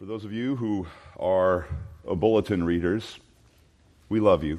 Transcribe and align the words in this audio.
For 0.00 0.06
those 0.06 0.24
of 0.24 0.32
you 0.32 0.56
who 0.56 0.86
are 1.18 1.66
bulletin 2.06 2.64
readers, 2.64 3.18
we 4.08 4.18
love 4.18 4.42
you. 4.42 4.58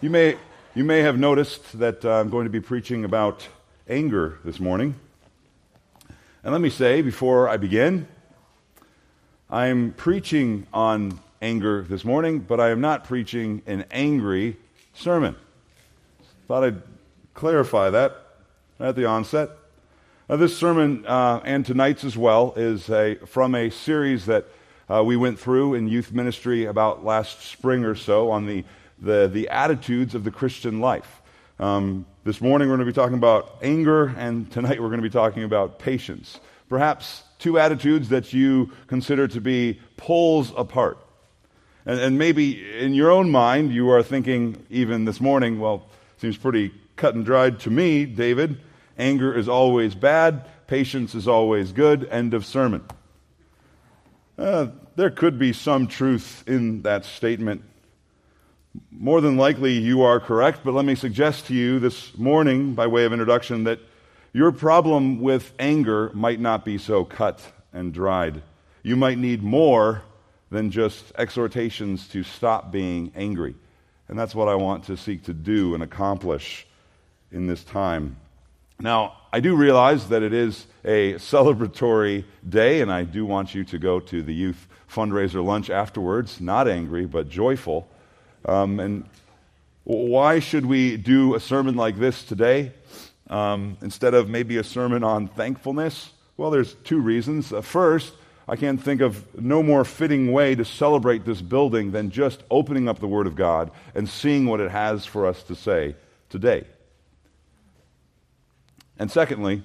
You 0.00 0.10
may, 0.10 0.36
you 0.74 0.82
may 0.82 0.98
have 1.02 1.16
noticed 1.16 1.78
that 1.78 2.04
uh, 2.04 2.10
I'm 2.10 2.28
going 2.28 2.42
to 2.42 2.50
be 2.50 2.58
preaching 2.58 3.04
about 3.04 3.46
anger 3.88 4.40
this 4.44 4.58
morning. 4.58 4.96
And 6.42 6.50
let 6.52 6.60
me 6.60 6.70
say 6.70 7.02
before 7.02 7.48
I 7.48 7.56
begin, 7.56 8.08
I'm 9.48 9.92
preaching 9.92 10.66
on 10.72 11.20
anger 11.40 11.82
this 11.82 12.04
morning, 12.04 12.40
but 12.40 12.58
I 12.58 12.70
am 12.70 12.80
not 12.80 13.04
preaching 13.04 13.62
an 13.64 13.84
angry 13.92 14.56
sermon. 14.92 15.36
Thought 16.48 16.64
I'd 16.64 16.82
clarify 17.34 17.90
that 17.90 18.26
at 18.80 18.96
the 18.96 19.04
onset. 19.04 19.50
Now, 20.28 20.34
this 20.34 20.56
sermon 20.56 21.06
uh, 21.06 21.40
and 21.44 21.64
tonight's 21.64 22.02
as 22.02 22.16
well 22.16 22.52
is 22.56 22.90
a, 22.90 23.14
from 23.26 23.54
a 23.54 23.70
series 23.70 24.26
that 24.26 24.46
uh, 24.90 25.04
we 25.04 25.16
went 25.16 25.38
through 25.38 25.74
in 25.74 25.86
youth 25.86 26.10
ministry 26.10 26.64
about 26.64 27.04
last 27.04 27.42
spring 27.42 27.84
or 27.84 27.94
so 27.94 28.32
on 28.32 28.44
the, 28.44 28.64
the, 28.98 29.30
the 29.32 29.48
attitudes 29.50 30.16
of 30.16 30.24
the 30.24 30.32
Christian 30.32 30.80
life. 30.80 31.22
Um, 31.60 32.06
this 32.24 32.40
morning 32.40 32.68
we're 32.68 32.74
going 32.76 32.88
to 32.88 32.92
be 32.92 32.96
talking 32.96 33.16
about 33.16 33.58
anger, 33.62 34.08
and 34.18 34.50
tonight 34.50 34.82
we're 34.82 34.88
going 34.88 35.00
to 35.00 35.08
be 35.08 35.10
talking 35.10 35.44
about 35.44 35.78
patience. 35.78 36.40
Perhaps 36.68 37.22
two 37.38 37.60
attitudes 37.60 38.08
that 38.08 38.32
you 38.32 38.72
consider 38.88 39.28
to 39.28 39.40
be 39.40 39.80
poles 39.96 40.52
apart. 40.56 40.98
And, 41.84 42.00
and 42.00 42.18
maybe 42.18 42.76
in 42.76 42.94
your 42.94 43.12
own 43.12 43.30
mind 43.30 43.72
you 43.72 43.90
are 43.90 44.02
thinking, 44.02 44.66
even 44.70 45.04
this 45.04 45.20
morning, 45.20 45.60
well, 45.60 45.88
seems 46.16 46.36
pretty 46.36 46.74
cut 46.96 47.14
and 47.14 47.24
dried 47.24 47.60
to 47.60 47.70
me, 47.70 48.06
David. 48.06 48.58
Anger 48.98 49.36
is 49.36 49.48
always 49.48 49.94
bad. 49.94 50.46
Patience 50.66 51.14
is 51.14 51.28
always 51.28 51.72
good. 51.72 52.08
End 52.10 52.34
of 52.34 52.44
sermon. 52.44 52.84
Uh, 54.38 54.68
there 54.96 55.10
could 55.10 55.38
be 55.38 55.52
some 55.52 55.86
truth 55.86 56.44
in 56.46 56.82
that 56.82 57.04
statement. 57.04 57.62
More 58.90 59.20
than 59.20 59.36
likely, 59.36 59.72
you 59.72 60.02
are 60.02 60.20
correct, 60.20 60.60
but 60.64 60.74
let 60.74 60.84
me 60.84 60.94
suggest 60.94 61.46
to 61.46 61.54
you 61.54 61.78
this 61.78 62.16
morning, 62.16 62.74
by 62.74 62.86
way 62.86 63.04
of 63.04 63.12
introduction, 63.12 63.64
that 63.64 63.80
your 64.32 64.52
problem 64.52 65.20
with 65.20 65.52
anger 65.58 66.10
might 66.12 66.40
not 66.40 66.64
be 66.64 66.76
so 66.76 67.04
cut 67.04 67.40
and 67.72 67.92
dried. 67.92 68.42
You 68.82 68.96
might 68.96 69.18
need 69.18 69.42
more 69.42 70.02
than 70.50 70.70
just 70.70 71.12
exhortations 71.16 72.08
to 72.08 72.22
stop 72.22 72.70
being 72.70 73.12
angry. 73.16 73.54
And 74.08 74.18
that's 74.18 74.34
what 74.34 74.48
I 74.48 74.54
want 74.54 74.84
to 74.84 74.96
seek 74.96 75.24
to 75.24 75.32
do 75.32 75.74
and 75.74 75.82
accomplish 75.82 76.66
in 77.32 77.46
this 77.46 77.64
time. 77.64 78.16
Now, 78.78 79.14
I 79.32 79.40
do 79.40 79.56
realize 79.56 80.08
that 80.08 80.22
it 80.22 80.34
is 80.34 80.66
a 80.84 81.14
celebratory 81.14 82.24
day, 82.46 82.80
and 82.82 82.92
I 82.92 83.04
do 83.04 83.24
want 83.24 83.54
you 83.54 83.64
to 83.64 83.78
go 83.78 84.00
to 84.00 84.22
the 84.22 84.34
youth 84.34 84.68
fundraiser 84.90 85.44
lunch 85.44 85.70
afterwards, 85.70 86.40
not 86.40 86.68
angry, 86.68 87.06
but 87.06 87.28
joyful. 87.28 87.88
Um, 88.44 88.78
and 88.78 89.08
why 89.84 90.40
should 90.40 90.66
we 90.66 90.96
do 90.96 91.34
a 91.34 91.40
sermon 91.40 91.74
like 91.74 91.98
this 91.98 92.22
today 92.22 92.72
um, 93.28 93.78
instead 93.80 94.14
of 94.14 94.28
maybe 94.28 94.58
a 94.58 94.64
sermon 94.64 95.02
on 95.02 95.28
thankfulness? 95.28 96.10
Well, 96.36 96.50
there's 96.50 96.74
two 96.74 97.00
reasons. 97.00 97.52
Uh, 97.52 97.62
first, 97.62 98.12
I 98.46 98.56
can't 98.56 98.80
think 98.82 99.00
of 99.00 99.42
no 99.42 99.62
more 99.62 99.84
fitting 99.84 100.32
way 100.32 100.54
to 100.54 100.64
celebrate 100.64 101.24
this 101.24 101.40
building 101.40 101.92
than 101.92 102.10
just 102.10 102.42
opening 102.50 102.88
up 102.88 103.00
the 103.00 103.08
Word 103.08 103.26
of 103.26 103.36
God 103.36 103.70
and 103.94 104.08
seeing 104.08 104.46
what 104.46 104.60
it 104.60 104.70
has 104.70 105.06
for 105.06 105.26
us 105.26 105.42
to 105.44 105.54
say 105.54 105.96
today. 106.28 106.64
And 108.98 109.10
secondly, 109.10 109.62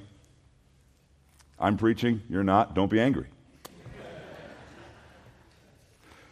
I'm 1.59 1.77
preaching, 1.77 2.21
you're 2.29 2.43
not, 2.43 2.73
don't 2.73 2.89
be 2.89 2.99
angry. 2.99 3.27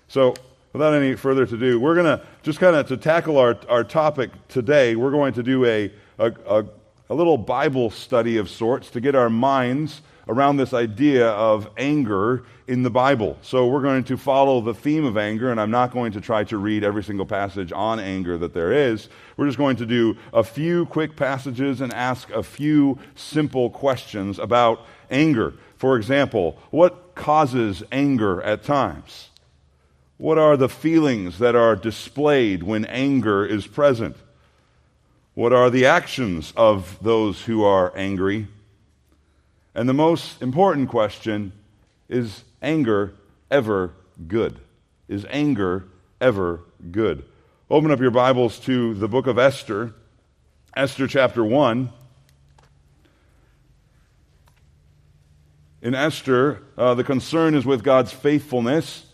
So, 0.08 0.34
without 0.74 0.94
any 0.94 1.16
further 1.16 1.46
to 1.46 1.58
do, 1.58 1.80
we're 1.80 1.94
going 1.94 2.18
to 2.18 2.26
just 2.42 2.60
kind 2.60 2.76
of 2.76 2.88
to 2.88 2.98
tackle 2.98 3.38
our, 3.38 3.58
our 3.70 3.84
topic 3.84 4.32
today, 4.48 4.96
we're 4.96 5.12
going 5.12 5.34
to 5.34 5.44
do 5.44 5.66
a, 5.66 5.92
a, 6.18 6.32
a, 6.48 6.66
a 7.12 7.16
little 7.16 7.38
Bible 7.38 7.92
study 7.92 8.38
of 8.38 8.50
sorts 8.50 8.90
to 8.92 9.02
get 9.02 9.16
our 9.16 9.30
minds 9.30 10.02
around 10.30 10.58
this 10.58 10.74
idea 10.74 11.28
of 11.28 11.68
anger 11.76 12.44
in 12.68 12.84
the 12.84 12.90
Bible. 12.90 13.36
So 13.42 13.66
we're 13.66 13.82
going 13.82 14.04
to 14.06 14.16
follow 14.16 14.62
the 14.62 14.76
theme 14.76 15.04
of 15.04 15.18
anger, 15.18 15.50
and 15.50 15.60
I'm 15.60 15.72
not 15.72 15.92
going 15.92 16.12
to 16.12 16.22
try 16.22 16.44
to 16.46 16.58
read 16.58 16.84
every 16.84 17.04
single 17.04 17.26
passage 17.26 17.72
on 17.74 18.00
anger 18.00 18.38
that 18.38 18.54
there 18.54 18.72
is. 18.72 19.10
We're 19.36 19.48
just 19.48 19.58
going 19.58 19.78
to 19.78 19.88
do 19.88 20.16
a 20.32 20.44
few 20.44 20.86
quick 20.86 21.16
passages 21.16 21.82
and 21.82 21.92
ask 21.94 22.30
a 22.30 22.44
few 22.44 23.00
simple 23.16 23.72
questions 23.72 24.38
about 24.38 24.86
anger. 25.10 25.56
For 25.78 25.98
example, 25.98 26.60
what 26.70 27.16
causes 27.16 27.82
anger 27.92 28.40
at 28.44 28.64
times? 28.64 29.30
What 30.18 30.38
are 30.38 30.56
the 30.56 30.70
feelings 30.70 31.40
that 31.40 31.56
are 31.56 31.76
displayed 31.76 32.62
when 32.62 32.86
anger 32.86 33.46
is 33.46 33.66
present? 33.66 34.16
What 35.34 35.54
are 35.54 35.72
the 35.72 35.88
actions 35.88 36.54
of 36.56 37.00
those 37.02 37.44
who 37.44 37.64
are 37.64 37.92
angry? 37.96 38.48
And 39.80 39.88
the 39.88 39.94
most 39.94 40.42
important 40.42 40.90
question 40.90 41.54
is 42.10 42.44
anger 42.62 43.14
ever 43.50 43.94
good? 44.28 44.60
Is 45.08 45.26
anger 45.30 45.86
ever 46.20 46.66
good? 46.92 47.24
Open 47.70 47.90
up 47.90 48.02
your 48.02 48.12
Bibles 48.12 48.60
to 48.66 48.94
the 48.96 49.08
book 49.08 49.26
of 49.26 49.40
Esther, 49.40 49.94
Esther 50.76 51.08
chapter 51.08 51.46
1. 51.46 51.94
In 55.82 55.96
Esther, 55.96 56.62
uh, 56.78 56.94
the 56.96 57.06
concern 57.06 57.56
is 57.56 57.66
with 57.66 57.82
God's 57.82 58.12
faithfulness 58.12 59.06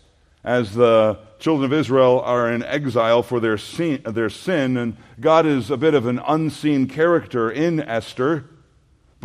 as 0.42 0.74
the 0.74 1.16
children 1.38 1.70
of 1.70 1.78
Israel 1.78 2.18
are 2.22 2.50
in 2.50 2.64
exile 2.64 3.22
for 3.22 3.38
their 3.38 3.56
sin, 3.56 4.02
their 4.04 4.30
sin, 4.30 4.76
and 4.76 4.96
God 5.20 5.46
is 5.46 5.70
a 5.70 5.76
bit 5.76 5.94
of 5.94 6.06
an 6.06 6.18
unseen 6.26 6.88
character 6.88 7.52
in 7.52 7.78
Esther 7.78 8.46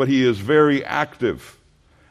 but 0.01 0.07
he 0.07 0.25
is 0.25 0.39
very 0.39 0.83
active. 0.83 1.59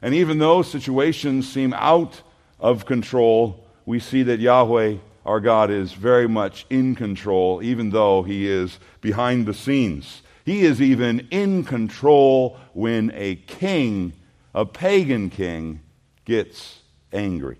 And 0.00 0.14
even 0.14 0.38
though 0.38 0.62
situations 0.62 1.52
seem 1.52 1.72
out 1.72 2.22
of 2.60 2.86
control, 2.86 3.66
we 3.84 3.98
see 3.98 4.22
that 4.22 4.38
Yahweh, 4.38 4.98
our 5.26 5.40
God, 5.40 5.72
is 5.72 5.92
very 5.92 6.28
much 6.28 6.66
in 6.70 6.94
control, 6.94 7.60
even 7.64 7.90
though 7.90 8.22
he 8.22 8.46
is 8.46 8.78
behind 9.00 9.44
the 9.44 9.54
scenes. 9.54 10.22
He 10.44 10.60
is 10.60 10.80
even 10.80 11.26
in 11.32 11.64
control 11.64 12.58
when 12.74 13.10
a 13.12 13.34
king, 13.34 14.12
a 14.54 14.64
pagan 14.64 15.28
king, 15.28 15.80
gets 16.24 16.78
angry. 17.12 17.58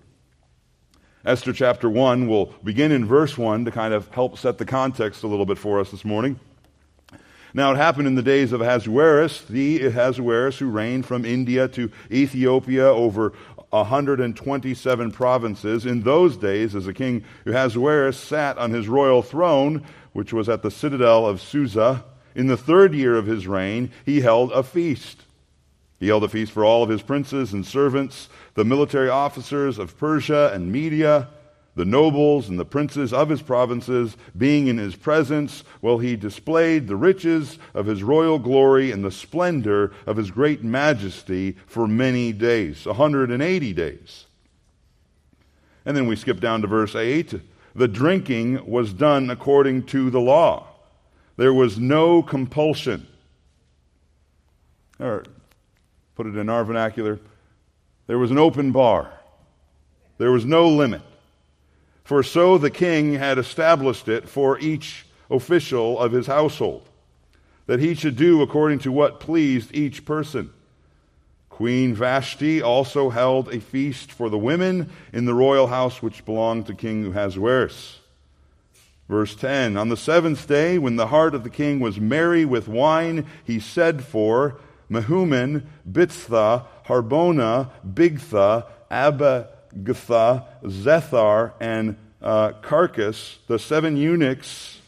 Esther 1.25 1.53
chapter 1.53 1.91
1 1.91 2.29
will 2.29 2.55
begin 2.63 2.93
in 2.93 3.05
verse 3.05 3.37
1 3.37 3.65
to 3.65 3.73
kind 3.73 3.93
of 3.93 4.07
help 4.15 4.39
set 4.39 4.59
the 4.59 4.65
context 4.65 5.25
a 5.25 5.27
little 5.27 5.45
bit 5.45 5.59
for 5.59 5.81
us 5.81 5.91
this 5.91 6.05
morning. 6.05 6.39
Now, 7.53 7.73
it 7.73 7.77
happened 7.77 8.07
in 8.07 8.15
the 8.15 8.23
days 8.23 8.53
of 8.53 8.61
Ahasuerus, 8.61 9.43
the 9.43 9.87
Ahasuerus 9.87 10.59
who 10.59 10.69
reigned 10.69 11.07
from 11.07 11.25
India 11.25 11.67
to 11.69 11.91
Ethiopia 12.11 12.87
over 12.87 13.33
127 13.71 15.11
provinces. 15.13 15.87
In 15.87 16.03
those 16.03 16.37
days, 16.37 16.75
as 16.75 16.87
a 16.87 16.93
king, 16.93 17.25
Ahasuerus 17.47 18.19
sat 18.19 18.59
on 18.59 18.71
his 18.71 18.89
royal 18.89 19.23
throne, 19.23 19.85
which 20.13 20.33
was 20.33 20.49
at 20.49 20.63
the 20.63 20.71
citadel 20.71 21.27
of 21.27 21.41
Susa. 21.41 22.05
In 22.35 22.47
the 22.47 22.57
third 22.57 22.95
year 22.95 23.17
of 23.17 23.27
his 23.27 23.47
reign, 23.47 23.91
he 24.05 24.21
held 24.21 24.53
a 24.53 24.63
feast. 24.63 25.23
He 25.99 26.09
held 26.09 26.25
a 26.25 26.29
feast 26.29 26.53
for 26.53 26.65
all 26.65 26.83
of 26.83 26.89
his 26.89 27.03
princes 27.03 27.53
and 27.53 27.67
servants, 27.67 28.29
the 28.55 28.65
military 28.65 29.09
officers 29.09 29.79
of 29.79 29.99
Persia 29.99 30.51
and 30.55 30.73
Media 30.73 31.29
the 31.77 31.85
nobles 31.85 32.49
and 32.49 32.59
the 32.59 32.65
princes 32.65 33.13
of 33.13 33.29
his 33.29 33.43
provinces, 33.43 34.17
being 34.37 34.67
in 34.67 34.79
his 34.79 34.97
presence, 34.97 35.63
while 35.81 35.99
he 35.99 36.17
displayed 36.17 36.87
the 36.87 36.97
riches 36.97 37.59
of 37.75 37.87
his 37.87 38.03
royal 38.03 38.39
glory 38.39 38.91
and 38.91 39.05
the 39.05 39.11
splendor 39.11 39.93
of 40.07 40.17
his 40.17 40.31
great 40.31 40.65
majesty 40.65 41.57
for 41.67 41.87
many 41.87 42.33
days, 42.33 42.87
180 42.87 43.73
days. 43.73 44.27
And 45.85 45.97
then 45.97 46.07
we 46.07 46.17
skip 46.17 46.41
down 46.41 46.61
to 46.63 46.67
verse 46.67 46.95
8. 46.95 47.35
The 47.75 47.89
drinking 47.89 48.69
was 48.69 48.93
done 48.93 49.31
according 49.31 49.85
to 49.87 50.11
the 50.11 50.21
law. 50.21 50.67
There 51.37 51.55
was 51.55 51.79
no 51.79 52.23
compulsion. 52.23 53.07
Or 54.99 55.25
put 56.15 56.27
it 56.27 56.37
in 56.37 56.49
our 56.49 56.65
vernacular, 56.65 57.19
there 58.07 58.19
was 58.19 58.31
an 58.31 58.39
open 58.39 58.73
bar. 58.73 59.11
There 60.19 60.33
was 60.33 60.45
no 60.45 60.69
limit. 60.69 61.01
For 62.05 62.23
so 62.23 62.59
the 62.59 62.71
king 62.71 63.15
had 63.15 63.39
established 63.39 64.09
it 64.09 64.29
for 64.29 64.59
each 64.59 65.07
official 65.31 65.99
of 65.99 66.13
his 66.13 66.27
household, 66.27 66.89
that 67.67 67.81
he 67.81 67.95
should 67.95 68.17
do 68.17 68.43
according 68.43 68.81
to 68.81 68.93
what 68.93 69.21
pleased 69.21 69.75
each 69.75 70.05
person. 70.05 70.51
Queen 71.49 71.95
Vashti 71.95 72.63
also 72.63 73.11
held 73.11 73.53
a 73.53 73.61
feast 73.61 74.11
for 74.11 74.31
the 74.31 74.39
women 74.39 74.91
in 75.13 75.27
the 75.27 75.35
royal 75.35 75.67
house 75.67 76.03
which 76.03 76.25
belonged 76.25 76.67
to 76.67 76.75
King 76.75 77.07
Ahasuerus. 77.07 77.99
Verse 79.11 79.35
10 79.35 79.77
On 79.77 79.89
the 79.89 79.97
seventh 79.97 80.47
day, 80.49 80.79
when 80.79 80.97
the 80.97 81.09
heart 81.09 81.35
of 81.35 81.45
the 81.45 81.51
king 81.51 81.81
was 81.81 82.01
merry 82.01 82.45
with 82.45 82.67
wine, 82.67 83.27
he 83.45 83.61
said 83.61 84.03
for 84.03 84.57
Mehuman, 84.91 85.65
Biztha, 85.87 86.65
Harbona, 86.87 87.71
Bigtha, 87.87 88.67
Abba, 88.91 89.49
Gtha, 89.75 90.45
Zethar, 90.65 91.53
and 91.61 91.97
uh, 92.23 92.53
Carkas, 92.63 93.37
the 93.47 93.59
seven 93.59 93.97
eunuchs 93.97 94.79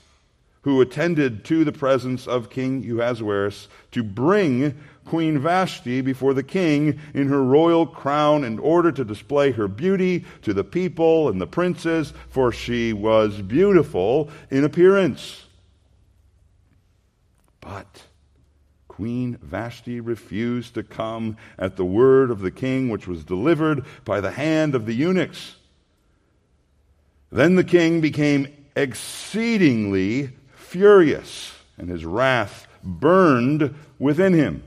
who 0.62 0.80
attended 0.80 1.44
to 1.44 1.64
the 1.64 1.72
presence 1.72 2.26
of 2.26 2.50
King 2.50 2.88
Ahasuerus 2.88 3.68
to 3.90 4.02
bring 4.02 4.78
Queen 5.04 5.38
Vashti 5.38 6.00
before 6.00 6.34
the 6.34 6.42
king 6.42 7.00
in 7.12 7.28
her 7.28 7.42
royal 7.42 7.84
crown 7.84 8.44
in 8.44 8.58
order 8.60 8.92
to 8.92 9.04
display 9.04 9.50
her 9.50 9.66
beauty 9.66 10.24
to 10.42 10.54
the 10.54 10.62
people 10.62 11.28
and 11.28 11.40
the 11.40 11.46
princes, 11.46 12.12
for 12.28 12.52
she 12.52 12.92
was 12.92 13.42
beautiful 13.42 14.30
in 14.50 14.62
appearance. 14.62 15.46
But 17.60 18.04
Queen 19.02 19.36
Vashti 19.42 19.98
refused 19.98 20.74
to 20.74 20.84
come 20.84 21.36
at 21.58 21.74
the 21.74 21.84
word 21.84 22.30
of 22.30 22.40
the 22.40 22.52
king, 22.52 22.88
which 22.88 23.08
was 23.08 23.24
delivered 23.24 23.84
by 24.04 24.20
the 24.20 24.30
hand 24.30 24.76
of 24.76 24.86
the 24.86 24.94
eunuchs. 24.94 25.56
Then 27.32 27.56
the 27.56 27.64
king 27.64 28.00
became 28.00 28.46
exceedingly 28.76 30.30
furious, 30.54 31.52
and 31.76 31.88
his 31.88 32.04
wrath 32.04 32.68
burned 32.84 33.74
within 33.98 34.34
him. 34.34 34.62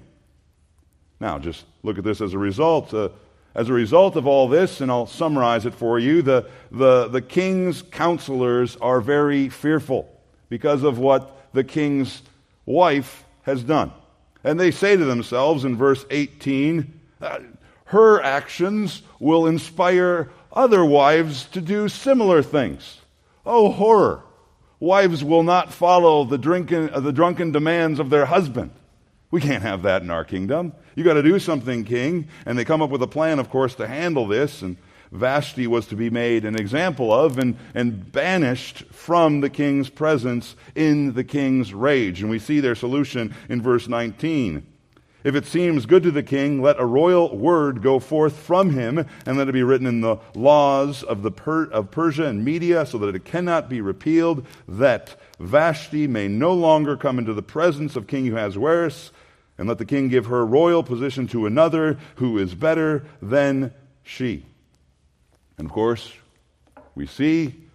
Now, 1.22 1.40
just 1.40 1.64
look 1.82 1.98
at 1.98 2.04
this 2.04 2.20
as 2.20 2.34
a 2.34 2.38
result. 2.38 2.94
Uh, 2.94 3.08
as 3.56 3.70
a 3.70 3.74
result 3.74 4.18
of 4.18 4.28
all 4.28 4.50
this, 4.50 4.82
and 4.82 4.92
I'll 4.92 5.08
summarize 5.08 5.66
it 5.66 5.74
for 5.74 5.98
you, 5.98 6.22
the, 6.22 6.50
the, 6.72 7.08
the 7.08 7.22
king's 7.22 7.82
counselors 7.82 8.76
are 8.82 9.00
very 9.00 9.48
fearful 9.48 10.10
because 10.50 10.84
of 10.84 11.00
what 11.00 11.54
the 11.54 11.64
king's 11.64 12.22
wife 12.66 13.24
has 13.44 13.64
done. 13.64 13.94
And 14.46 14.60
they 14.60 14.70
say 14.70 14.96
to 14.96 15.04
themselves 15.04 15.66
in 15.66 15.76
verse 15.76 16.06
18, 16.12 17.02
uh, 17.20 17.40
her 17.86 18.22
actions 18.22 19.02
will 19.20 19.48
inspire 19.48 20.30
other 20.54 20.86
wives 20.86 21.46
to 21.48 21.62
do 21.62 21.90
similar 21.90 22.44
things. 22.44 23.02
Oh, 23.44 23.72
horror! 23.72 24.22
Wives 24.80 25.24
will 25.24 25.42
not 25.42 25.74
follow 25.74 26.26
the, 26.26 26.38
drinking, 26.38 26.92
uh, 26.92 27.00
the 27.00 27.12
drunken 27.12 27.52
demands 27.52 28.00
of 28.00 28.12
their 28.12 28.26
husband. 28.26 28.70
We 29.32 29.42
can't 29.42 29.64
have 29.64 29.82
that 29.82 30.04
in 30.04 30.12
our 30.12 30.24
kingdom. 30.24 30.74
You 30.94 31.04
got 31.04 31.16
to 31.16 31.24
do 31.24 31.40
something, 31.40 31.84
king. 31.84 32.28
And 32.46 32.56
they 32.56 32.66
come 32.66 32.84
up 32.84 32.92
with 32.92 33.02
a 33.02 33.08
plan, 33.08 33.40
of 33.40 33.50
course, 33.50 33.74
to 33.76 33.88
handle 33.88 34.28
this. 34.28 34.62
And 34.62 34.78
Vashti 35.12 35.68
was 35.68 35.88
to 35.88 35.96
be 35.96 36.10
made 36.10 36.46
an 36.46 36.56
example 36.56 37.14
of 37.14 37.38
and, 37.38 37.58
and 37.74 38.12
banished 38.12 38.84
from 38.92 39.42
the 39.42 39.50
king's 39.50 39.90
presence 39.90 40.56
in 40.76 41.14
the 41.14 41.24
king's 41.24 41.74
rage. 41.74 42.22
And 42.22 42.30
we 42.30 42.40
see 42.40 42.60
their 42.60 42.76
solution 42.76 43.34
in 43.50 43.62
verse 43.62 43.88
19. 43.88 44.66
If 45.26 45.34
it 45.34 45.48
seems 45.48 45.88
good 45.88 46.04
to 46.04 46.12
the 46.12 46.22
king, 46.22 46.62
let 46.62 46.80
a 46.80 46.86
royal 46.86 47.36
word 47.36 47.82
go 47.82 47.98
forth 47.98 48.38
from 48.38 48.70
him, 48.70 49.08
and 49.26 49.38
let 49.40 49.50
it 49.50 49.54
be 49.54 49.64
written 49.64 49.88
in 49.88 50.02
the 50.02 50.18
laws 50.36 51.02
of, 51.02 51.24
the 51.24 51.32
per- 51.32 51.66
of 51.72 51.90
Persia 51.90 52.26
and 52.26 52.46
Media, 52.46 52.86
so 52.86 53.00
that 53.00 53.16
it 53.16 53.26
cannot 53.26 53.68
be 53.68 53.82
repealed, 53.82 54.46
that 54.68 55.20
Vashti 55.40 56.06
may 56.06 56.28
no 56.28 56.54
longer 56.54 56.96
come 56.96 57.18
into 57.18 57.34
the 57.34 57.42
presence 57.42 57.96
of 57.96 58.06
King 58.06 58.32
Ahasuerus, 58.32 59.12
and 59.58 59.68
let 59.68 59.80
the 59.80 59.86
king 59.86 60.10
give 60.10 60.28
her 60.28 60.46
royal 60.46 60.84
position 60.84 61.28
to 61.30 61.48
another 61.48 61.98
who 62.18 62.38
is 62.38 62.54
better 62.54 63.08
than 63.20 63.74
she. 64.04 64.46
And 65.58 65.66
of 65.68 65.72
course, 65.72 66.14
we 66.96 67.08
see 67.08 67.66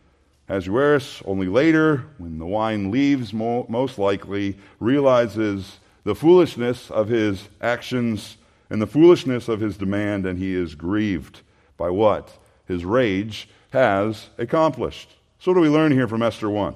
Ahasuerus 0.48 1.22
only 1.26 1.46
later, 1.46 2.06
when 2.18 2.38
the 2.38 2.46
wine 2.46 2.90
leaves, 2.90 3.32
most 3.32 3.98
likely 3.98 4.58
realizes 4.80 5.78
the 6.04 6.14
foolishness 6.14 6.90
of 6.90 7.08
his 7.08 7.48
actions 7.60 8.36
and 8.68 8.82
the 8.82 8.86
foolishness 8.86 9.48
of 9.48 9.60
his 9.60 9.76
demand, 9.76 10.26
and 10.26 10.38
he 10.38 10.54
is 10.54 10.74
grieved 10.74 11.42
by 11.76 11.88
what 11.88 12.36
his 12.66 12.84
rage 12.84 13.48
has 13.70 14.28
accomplished. 14.38 15.14
So, 15.38 15.50
what 15.50 15.56
do 15.56 15.60
we 15.60 15.68
learn 15.68 15.92
here 15.92 16.08
from 16.08 16.22
Esther 16.22 16.50
1? 16.50 16.74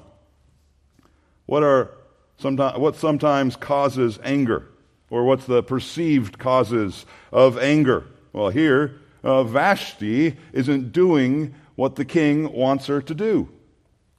What, 1.47 1.63
are 1.63 1.91
sometimes, 2.39 2.79
what 2.79 2.97
sometimes 2.97 3.57
causes 3.57 4.19
anger? 4.23 4.69
Or 5.11 5.25
what's 5.25 5.47
the 5.47 5.63
perceived 5.63 6.39
causes 6.39 7.07
of 7.31 7.59
anger? 7.59 8.05
Well, 8.33 8.49
here, 8.49 9.01
uh, 9.25 9.43
Vashti 9.43 10.37
isn't 10.53 10.93
doing 10.93 11.55
what 11.75 11.97
the 11.97 12.05
king 12.05 12.53
wants 12.53 12.87
her 12.87 13.03
to 13.03 13.15
do. 13.15 13.49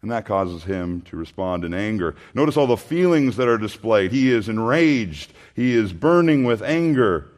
And 0.02 0.12
that 0.12 0.26
causes 0.26 0.64
him 0.64 1.02
to 1.04 1.16
respond 1.16 1.64
in 1.64 1.74
anger. 1.74 2.16
Notice 2.34 2.58
all 2.58 2.68
the 2.68 2.78
feelings 2.78 3.38
that 3.38 3.48
are 3.48 3.58
displayed. 3.58 4.12
He 4.12 4.32
is 4.32 4.50
enraged. 4.50 5.32
He 5.56 5.74
is 5.74 5.94
burning 5.94 6.44
with 6.44 6.62
anger. 6.62 7.32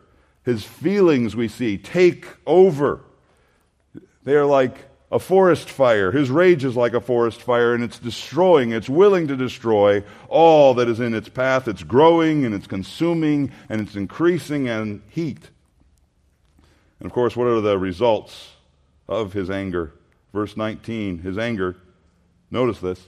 His 0.43 0.63
feelings, 0.63 1.35
we 1.35 1.47
see, 1.47 1.77
take 1.77 2.25
over. 2.45 3.01
They 4.23 4.35
are 4.35 4.45
like 4.45 4.85
a 5.11 5.19
forest 5.19 5.69
fire. 5.69 6.11
His 6.11 6.29
rage 6.29 6.65
is 6.65 6.75
like 6.75 6.93
a 6.93 6.99
forest 6.99 7.41
fire, 7.41 7.73
and 7.73 7.83
it's 7.83 7.99
destroying, 7.99 8.71
it's 8.71 8.89
willing 8.89 9.27
to 9.27 9.37
destroy 9.37 10.03
all 10.27 10.73
that 10.73 10.89
is 10.89 10.99
in 10.99 11.13
its 11.13 11.29
path. 11.29 11.67
It's 11.67 11.83
growing, 11.83 12.43
and 12.43 12.53
it's 12.53 12.67
consuming, 12.67 13.51
and 13.69 13.79
it's 13.79 13.95
increasing 13.95 14.67
and 14.67 15.01
heat. 15.09 15.49
And 16.99 17.05
of 17.05 17.13
course, 17.13 17.35
what 17.35 17.47
are 17.47 17.61
the 17.61 17.77
results 17.77 18.53
of 19.07 19.33
his 19.33 19.49
anger? 19.49 19.93
Verse 20.33 20.57
19 20.57 21.19
his 21.19 21.37
anger, 21.37 21.77
notice 22.51 22.79
this, 22.79 23.07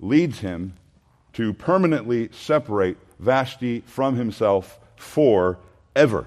leads 0.00 0.40
him 0.40 0.74
to 1.34 1.52
permanently 1.52 2.30
separate 2.32 2.96
Vashti 3.18 3.80
from 3.80 4.16
himself 4.16 4.78
forever. 4.96 6.26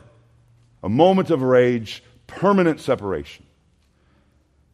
A 0.83 0.89
moment 0.89 1.29
of 1.29 1.41
rage, 1.41 2.03
permanent 2.27 2.79
separation. 2.79 3.45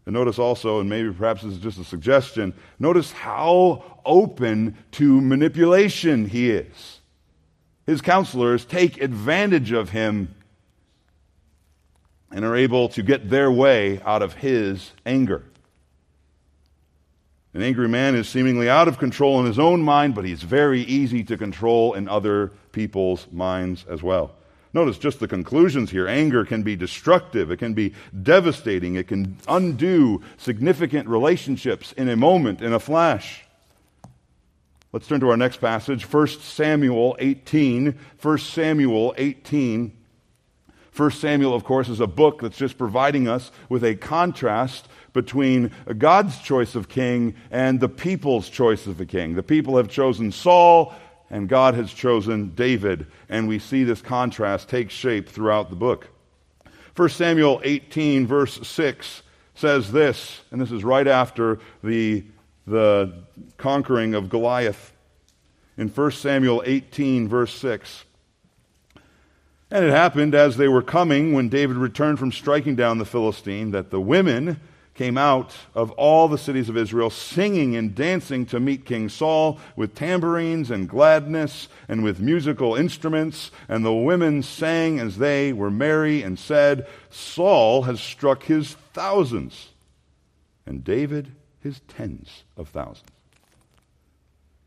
And 0.05 0.13
notice 0.13 0.39
also, 0.39 0.79
and 0.79 0.89
maybe 0.89 1.11
perhaps 1.11 1.41
this 1.41 1.53
is 1.53 1.59
just 1.59 1.79
a 1.79 1.83
suggestion, 1.83 2.53
notice 2.79 3.11
how 3.11 3.83
open 4.05 4.77
to 4.91 5.19
manipulation 5.19 6.27
he 6.27 6.49
is. 6.49 7.01
His 7.85 8.01
counselors 8.01 8.63
take 8.63 9.01
advantage 9.01 9.71
of 9.71 9.89
him 9.89 10.33
and 12.31 12.43
are 12.43 12.55
able 12.55 12.89
to 12.89 13.03
get 13.03 13.29
their 13.29 13.51
way 13.51 14.01
out 14.01 14.21
of 14.21 14.33
his 14.33 14.91
anger. 15.05 15.43
An 17.53 17.63
angry 17.63 17.87
man 17.87 18.13
is 18.13 18.29
seemingly 18.29 18.69
out 18.69 18.87
of 18.87 18.99
control 18.99 19.39
in 19.39 19.45
his 19.45 19.57
own 19.57 19.81
mind, 19.81 20.13
but 20.13 20.25
he's 20.25 20.43
very 20.43 20.81
easy 20.81 21.23
to 21.23 21.37
control 21.37 21.93
in 21.93 22.07
other 22.07 22.51
people's 22.71 23.27
minds 23.31 23.83
as 23.89 24.03
well. 24.03 24.35
Notice 24.73 24.99
just 24.99 25.19
the 25.19 25.27
conclusions 25.27 25.89
here. 25.89 26.07
Anger 26.07 26.45
can 26.45 26.61
be 26.61 26.75
destructive, 26.75 27.49
it 27.49 27.57
can 27.57 27.73
be 27.73 27.95
devastating, 28.21 28.93
it 28.95 29.07
can 29.07 29.37
undo 29.47 30.21
significant 30.37 31.07
relationships 31.07 31.93
in 31.93 32.09
a 32.09 32.15
moment, 32.15 32.61
in 32.61 32.73
a 32.73 32.79
flash. 32.79 33.43
Let's 34.91 35.07
turn 35.07 35.19
to 35.21 35.29
our 35.29 35.37
next 35.37 35.57
passage, 35.57 36.11
1 36.11 36.27
Samuel 36.27 37.15
18. 37.17 37.97
1 38.21 38.37
Samuel 38.37 39.15
18. 39.17 39.96
1 40.97 41.11
Samuel, 41.11 41.53
of 41.53 41.63
course, 41.63 41.89
is 41.89 41.99
a 41.99 42.07
book 42.07 42.41
that's 42.41 42.57
just 42.57 42.75
providing 42.75 43.27
us 43.27 43.51
with 43.69 43.83
a 43.83 43.93
contrast 43.93 44.87
between 45.13 45.71
God's 45.97 46.39
choice 46.39 46.73
of 46.73 46.89
king 46.89 47.35
and 47.51 47.79
the 47.79 47.89
people's 47.89 48.49
choice 48.49 48.87
of 48.87 48.99
a 48.99 49.05
king. 49.05 49.35
The 49.35 49.43
people 49.43 49.77
have 49.77 49.89
chosen 49.89 50.31
Saul, 50.31 50.95
and 51.29 51.47
God 51.47 51.75
has 51.75 51.93
chosen 51.93 52.55
David. 52.55 53.05
And 53.29 53.47
we 53.47 53.59
see 53.59 53.83
this 53.83 54.01
contrast 54.01 54.69
take 54.69 54.89
shape 54.89 55.29
throughout 55.29 55.69
the 55.69 55.75
book. 55.75 56.07
1 56.95 57.09
Samuel 57.09 57.61
18, 57.63 58.25
verse 58.25 58.67
6 58.67 59.21
says 59.53 59.91
this, 59.91 60.41
and 60.49 60.59
this 60.59 60.71
is 60.71 60.83
right 60.83 61.07
after 61.07 61.59
the, 61.83 62.25
the 62.65 63.23
conquering 63.57 64.15
of 64.15 64.29
Goliath. 64.29 64.93
In 65.77 65.89
1 65.89 66.11
Samuel 66.11 66.63
18, 66.65 67.27
verse 67.27 67.53
6. 67.53 68.03
And 69.69 69.83
it 69.83 69.91
happened 69.91 70.33
as 70.33 70.55
they 70.55 70.69
were 70.69 70.81
coming, 70.81 71.33
when 71.33 71.49
David 71.49 71.75
returned 71.75 72.19
from 72.19 72.31
striking 72.31 72.75
down 72.75 72.99
the 72.99 73.05
Philistine, 73.05 73.71
that 73.71 73.89
the 73.89 73.99
women 73.99 74.61
came 74.93 75.17
out 75.17 75.55
of 75.75 75.91
all 75.91 76.27
the 76.27 76.37
cities 76.37 76.69
of 76.69 76.77
Israel, 76.77 77.09
singing 77.09 77.75
and 77.75 77.93
dancing 77.93 78.45
to 78.47 78.59
meet 78.59 78.85
King 78.85 79.09
Saul 79.09 79.59
with 79.75 79.93
tambourines 79.93 80.71
and 80.71 80.89
gladness 80.89 81.67
and 81.87 82.03
with 82.03 82.19
musical 82.19 82.75
instruments. 82.75 83.51
And 83.67 83.85
the 83.85 83.93
women 83.93 84.41
sang 84.41 84.99
as 84.99 85.17
they 85.17 85.53
were 85.53 85.69
merry 85.69 86.23
and 86.23 86.39
said, 86.39 86.87
Saul 87.11 87.83
has 87.83 88.01
struck 88.01 88.43
his 88.43 88.73
thousands, 88.93 89.69
and 90.65 90.83
David 90.83 91.27
his 91.59 91.81
tens 91.87 92.43
of 92.55 92.69
thousands. 92.69 93.11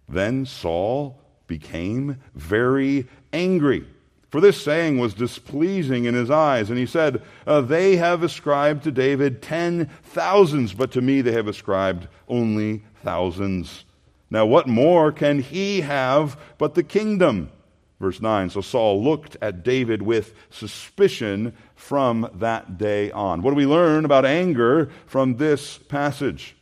Then 0.08 0.44
Saul 0.44 1.18
became 1.46 2.20
very 2.34 3.08
angry 3.32 3.86
for 4.30 4.40
this 4.40 4.62
saying 4.62 4.98
was 4.98 5.12
displeasing 5.12 6.04
in 6.04 6.14
his 6.14 6.30
eyes. 6.30 6.70
And 6.70 6.78
he 6.78 6.86
said, 6.86 7.22
uh, 7.46 7.60
They 7.60 7.96
have 7.96 8.22
ascribed 8.22 8.84
to 8.84 8.92
David 8.92 9.42
ten 9.42 9.90
thousands, 10.04 10.72
but 10.72 10.92
to 10.92 11.00
me 11.00 11.20
they 11.20 11.32
have 11.32 11.48
ascribed 11.48 12.08
only 12.28 12.84
thousands. 13.02 13.84
Now, 14.30 14.46
what 14.46 14.68
more 14.68 15.10
can 15.10 15.40
he 15.40 15.80
have 15.80 16.38
but 16.58 16.74
the 16.74 16.84
kingdom? 16.84 17.50
Verse 17.98 18.20
9 18.20 18.50
So 18.50 18.60
Saul 18.60 19.02
looked 19.02 19.36
at 19.42 19.64
David 19.64 20.02
with 20.02 20.34
suspicion 20.48 21.52
from 21.74 22.28
that 22.34 22.78
day 22.78 23.10
on. 23.10 23.42
What 23.42 23.50
do 23.50 23.56
we 23.56 23.66
learn 23.66 24.04
about 24.04 24.24
anger 24.24 24.90
from 25.06 25.36
this 25.36 25.78
passage? 25.78 26.56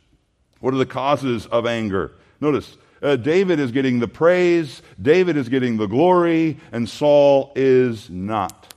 What 0.59 0.73
are 0.73 0.77
the 0.77 0.85
causes 0.85 1.45
of 1.45 1.65
anger? 1.65 2.13
Notice, 2.41 2.77
uh, 3.01 3.15
David 3.15 3.59
is 3.59 3.71
getting 3.71 3.99
the 3.99 4.07
praise, 4.07 4.81
David 5.01 5.37
is 5.37 5.49
getting 5.49 5.77
the 5.77 5.87
glory, 5.87 6.57
and 6.71 6.87
Saul 6.87 7.51
is 7.55 8.09
not. 8.09 8.73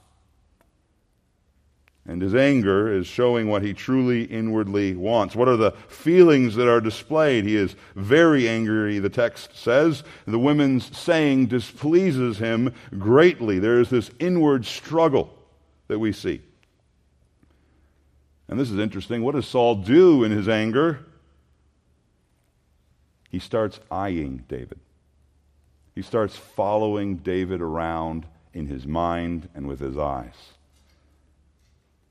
And 2.05 2.21
his 2.21 2.35
anger 2.35 2.93
is 2.93 3.07
showing 3.07 3.49
what 3.49 3.63
he 3.63 3.73
truly 3.73 4.25
inwardly 4.25 4.97
wants. 4.97 5.37
What 5.37 5.49
are 5.49 5.57
the 5.57 5.71
feelings 5.87 6.57
that 6.57 6.69
are 6.69 6.81
displayed? 6.81 7.45
He 7.45 7.55
is 7.55 7.77
very 7.95 8.49
angry, 8.49 8.99
the 8.99 9.09
text 9.09 9.57
says. 9.57 10.03
The 10.27 10.39
women's 10.39 10.97
saying 10.97 11.47
displeases 11.47 12.39
him 12.39 12.75
greatly. 12.99 13.61
There 13.61 13.81
is 13.81 13.89
this 13.89 14.11
inward 14.19 14.67
struggle 14.67 15.33
that 15.87 16.01
we 16.01 16.13
see. 16.13 16.43
And 18.49 18.59
this 18.59 18.71
is 18.71 18.81
interesting. 18.81 19.23
What 19.23 19.37
does 19.37 19.47
Saul 19.47 19.77
do 19.77 20.25
in 20.25 20.33
his 20.33 20.49
anger? 20.49 21.07
He 23.33 23.39
starts 23.39 23.81
eyeing 23.91 24.45
David. 24.47 24.79
He 25.95 26.03
starts 26.03 26.37
following 26.37 27.17
David 27.17 27.61
around 27.61 28.27
in 28.53 28.67
his 28.67 28.87
mind 28.87 29.49
and 29.55 29.67
with 29.67 29.81
his 29.81 29.97
eyes. 29.97 30.35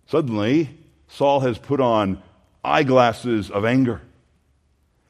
Suddenly, 0.07 0.77
Saul 1.07 1.41
has 1.41 1.59
put 1.59 1.79
on 1.79 2.21
eyeglasses 2.63 3.51
of 3.51 3.63
anger. 3.63 4.01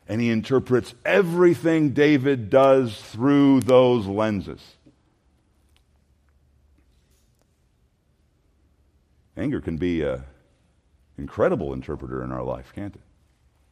And 0.07 0.19
he 0.19 0.29
interprets 0.29 0.93
everything 1.05 1.91
David 1.91 2.49
does 2.49 2.99
through 2.99 3.61
those 3.61 4.05
lenses. 4.05 4.61
Anger 9.37 9.61
can 9.61 9.77
be 9.77 10.01
an 10.01 10.23
incredible 11.17 11.71
interpreter 11.71 12.21
in 12.21 12.33
our 12.33 12.43
life, 12.43 12.73
can't 12.75 12.93
it? 12.93 13.01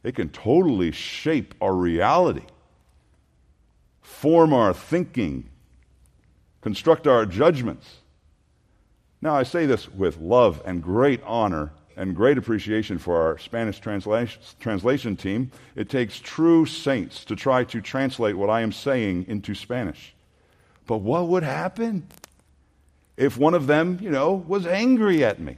It 0.03 0.15
can 0.15 0.29
totally 0.29 0.91
shape 0.91 1.53
our 1.61 1.73
reality, 1.73 2.45
form 4.01 4.53
our 4.53 4.73
thinking, 4.73 5.49
construct 6.61 7.07
our 7.07 7.25
judgments. 7.25 7.97
Now, 9.21 9.35
I 9.35 9.43
say 9.43 9.65
this 9.65 9.89
with 9.89 10.17
love 10.17 10.61
and 10.65 10.81
great 10.81 11.21
honor 11.23 11.71
and 11.97 12.15
great 12.15 12.37
appreciation 12.37 12.97
for 12.97 13.21
our 13.21 13.37
Spanish 13.37 13.79
translation, 13.79 14.41
translation 14.61 15.17
team. 15.17 15.51
It 15.75 15.89
takes 15.89 16.17
true 16.17 16.65
saints 16.65 17.25
to 17.25 17.35
try 17.35 17.65
to 17.65 17.81
translate 17.81 18.37
what 18.37 18.49
I 18.49 18.61
am 18.61 18.71
saying 18.71 19.25
into 19.27 19.53
Spanish. 19.53 20.15
But 20.87 20.99
what 20.99 21.27
would 21.27 21.43
happen 21.43 22.07
if 23.17 23.37
one 23.37 23.53
of 23.53 23.67
them, 23.67 23.99
you 24.01 24.09
know, 24.09 24.33
was 24.33 24.65
angry 24.65 25.25
at 25.25 25.41
me? 25.41 25.57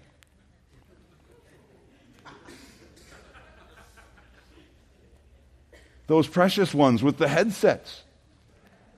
Those 6.12 6.28
precious 6.28 6.74
ones 6.74 7.02
with 7.02 7.18
the 7.18 7.30
headsets 7.30 8.04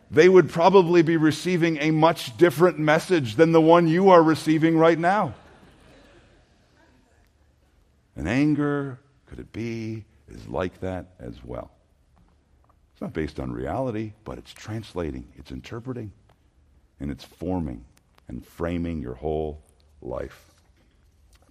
they 0.09 0.27
would 0.27 0.49
probably 0.49 1.03
be 1.03 1.15
receiving 1.15 1.77
a 1.77 1.91
much 1.91 2.35
different 2.37 2.79
message 2.79 3.35
than 3.35 3.51
the 3.51 3.61
one 3.61 3.87
you 3.87 4.09
are 4.09 4.23
receiving 4.23 4.75
right 4.75 4.97
now. 4.97 5.35
And 8.15 8.27
anger, 8.27 8.97
could 9.27 9.37
it 9.37 9.53
be, 9.53 10.05
is 10.27 10.47
like 10.47 10.79
that 10.79 11.13
as 11.19 11.35
well. 11.43 11.69
It's 12.93 13.01
not 13.01 13.13
based 13.13 13.39
on 13.39 13.51
reality, 13.51 14.13
but 14.23 14.39
it's 14.39 14.51
translating, 14.51 15.27
it's 15.35 15.51
interpreting, 15.51 16.11
and 16.99 17.11
it's 17.11 17.23
forming 17.23 17.85
and 18.27 18.43
framing 18.43 19.03
your 19.03 19.13
whole 19.13 19.61
life. 20.01 20.49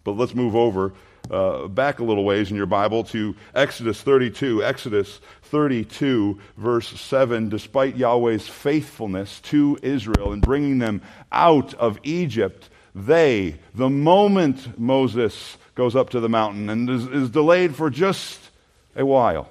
But 0.03 0.17
let's 0.17 0.35
move 0.35 0.57
over 0.57 0.93
uh, 1.31 1.69
back 1.69 1.99
a 1.99 2.05
little 2.05 2.25
ways 2.25 2.51
in 2.51 2.57
your 2.57 2.67
Bible 2.67 3.05
to 3.05 3.35
Exodus 3.55 4.01
32. 4.01 4.65
Exodus 4.65 5.21
32, 5.43 6.39
verse 6.57 6.89
7. 7.01 7.49
Despite 7.49 7.97
Yahweh's 7.97 8.49
faithfulness 8.49 9.41
to 9.43 9.79
Israel 9.83 10.33
in 10.33 10.41
bringing 10.41 10.79
them 10.79 11.03
out 11.31 11.75
of 11.75 11.99
Egypt, 12.03 12.69
they, 12.95 13.57
the 13.75 13.91
moment 13.91 14.79
Moses 14.79 15.57
goes 15.75 15.97
up 15.97 16.11
to 16.11 16.21
the 16.21 16.29
mountain 16.29 16.69
and 16.69 16.89
is, 16.91 17.07
is 17.07 17.31
delayed 17.31 17.75
for 17.75 17.89
just 17.89 18.51
a 18.95 19.07
while, 19.07 19.49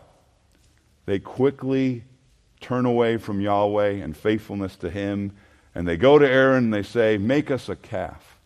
they 1.05 1.19
quickly 1.19 2.03
turn 2.59 2.85
away 2.85 3.17
from 3.17 3.41
Yahweh 3.41 3.91
and 3.93 4.15
faithfulness 4.15 4.75
to 4.77 4.89
Him, 4.89 5.31
and 5.73 5.87
they 5.87 5.97
go 5.97 6.19
to 6.19 6.29
Aaron 6.29 6.65
and 6.65 6.73
they 6.73 6.83
say, 6.83 7.17
Make 7.17 7.49
us 7.49 7.69
a 7.69 7.75
calf 7.75 8.39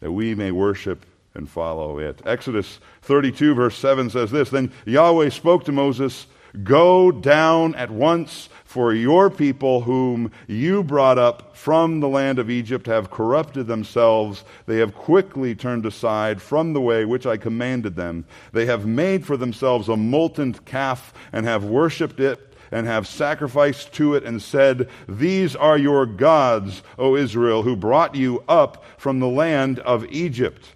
that 0.00 0.12
we 0.12 0.34
may 0.34 0.50
worship 0.50 1.06
and 1.34 1.48
follow 1.48 1.98
it. 1.98 2.20
Exodus 2.24 2.80
32, 3.02 3.54
verse 3.54 3.76
7 3.76 4.10
says 4.10 4.30
this 4.30 4.50
Then 4.50 4.72
Yahweh 4.84 5.30
spoke 5.30 5.64
to 5.64 5.72
Moses, 5.72 6.26
Go 6.62 7.10
down 7.10 7.74
at 7.76 7.90
once, 7.90 8.50
for 8.64 8.92
your 8.92 9.30
people, 9.30 9.82
whom 9.82 10.30
you 10.46 10.82
brought 10.82 11.18
up 11.18 11.56
from 11.56 12.00
the 12.00 12.08
land 12.08 12.38
of 12.38 12.50
Egypt, 12.50 12.86
have 12.86 13.10
corrupted 13.10 13.66
themselves. 13.66 14.44
They 14.66 14.78
have 14.78 14.94
quickly 14.94 15.54
turned 15.54 15.86
aside 15.86 16.42
from 16.42 16.72
the 16.72 16.80
way 16.80 17.04
which 17.06 17.26
I 17.26 17.38
commanded 17.38 17.96
them. 17.96 18.26
They 18.52 18.66
have 18.66 18.86
made 18.86 19.24
for 19.26 19.38
themselves 19.38 19.88
a 19.88 19.96
molten 19.96 20.52
calf 20.52 21.14
and 21.32 21.46
have 21.46 21.64
worshipped 21.64 22.20
it 22.20 22.54
and 22.70 22.86
have 22.86 23.06
sacrificed 23.06 23.92
to 23.94 24.14
it 24.14 24.24
and 24.24 24.42
said, 24.42 24.88
These 25.08 25.54
are 25.56 25.78
your 25.78 26.04
gods, 26.06 26.82
O 26.98 27.16
Israel, 27.16 27.62
who 27.62 27.76
brought 27.76 28.14
you 28.14 28.42
up 28.48 28.84
from 28.98 29.20
the 29.20 29.28
land 29.28 29.78
of 29.80 30.04
Egypt. 30.06 30.74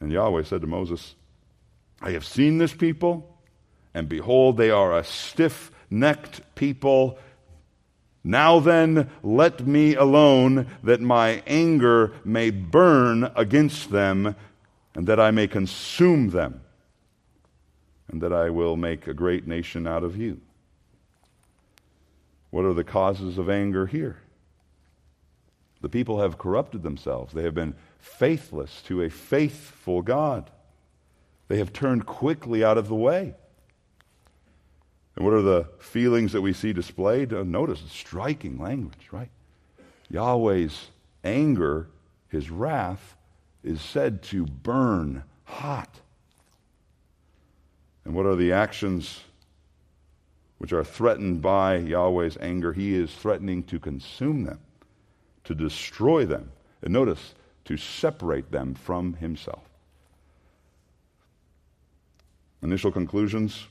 And 0.00 0.10
Yahweh 0.12 0.42
said 0.42 0.60
to 0.60 0.66
Moses, 0.66 1.14
I 2.00 2.10
have 2.10 2.24
seen 2.24 2.58
this 2.58 2.74
people, 2.74 3.38
and 3.94 4.08
behold, 4.08 4.56
they 4.56 4.70
are 4.70 4.96
a 4.96 5.04
stiff 5.04 5.70
necked 5.88 6.54
people. 6.54 7.18
Now 8.22 8.58
then, 8.60 9.10
let 9.22 9.66
me 9.66 9.94
alone, 9.94 10.66
that 10.82 11.00
my 11.00 11.42
anger 11.46 12.12
may 12.24 12.50
burn 12.50 13.30
against 13.36 13.90
them, 13.90 14.34
and 14.94 15.06
that 15.06 15.20
I 15.20 15.30
may 15.30 15.46
consume 15.46 16.30
them, 16.30 16.60
and 18.08 18.20
that 18.20 18.32
I 18.32 18.50
will 18.50 18.76
make 18.76 19.06
a 19.06 19.14
great 19.14 19.46
nation 19.46 19.86
out 19.86 20.04
of 20.04 20.16
you. 20.16 20.40
What 22.50 22.64
are 22.64 22.74
the 22.74 22.84
causes 22.84 23.38
of 23.38 23.48
anger 23.50 23.86
here? 23.86 24.18
The 25.84 25.90
people 25.90 26.22
have 26.22 26.38
corrupted 26.38 26.82
themselves. 26.82 27.34
They 27.34 27.42
have 27.42 27.54
been 27.54 27.74
faithless 27.98 28.80
to 28.86 29.02
a 29.02 29.10
faithful 29.10 30.00
God. 30.00 30.50
They 31.48 31.58
have 31.58 31.74
turned 31.74 32.06
quickly 32.06 32.64
out 32.64 32.78
of 32.78 32.88
the 32.88 32.94
way. 32.94 33.34
And 35.14 35.26
what 35.26 35.34
are 35.34 35.42
the 35.42 35.68
feelings 35.78 36.32
that 36.32 36.40
we 36.40 36.54
see 36.54 36.72
displayed? 36.72 37.34
Uh, 37.34 37.42
notice 37.42 37.82
striking 37.90 38.58
language, 38.58 39.08
right? 39.12 39.28
Yahweh's 40.08 40.88
anger, 41.22 41.90
his 42.28 42.50
wrath, 42.50 43.14
is 43.62 43.82
said 43.82 44.22
to 44.22 44.46
burn 44.46 45.22
hot. 45.44 46.00
And 48.06 48.14
what 48.14 48.24
are 48.24 48.36
the 48.36 48.52
actions 48.52 49.20
which 50.56 50.72
are 50.72 50.82
threatened 50.82 51.42
by 51.42 51.76
Yahweh's 51.76 52.38
anger? 52.40 52.72
He 52.72 52.94
is 52.94 53.14
threatening 53.14 53.64
to 53.64 53.78
consume 53.78 54.44
them, 54.44 54.60
to 55.44 55.54
destroy 55.54 56.24
them. 56.24 56.50
And 56.82 56.92
notice, 56.92 57.34
to 57.64 57.76
separate 57.76 58.50
them 58.50 58.74
from 58.74 59.14
himself. 59.14 59.62
Initial 62.62 62.90
conclusions 62.90 63.66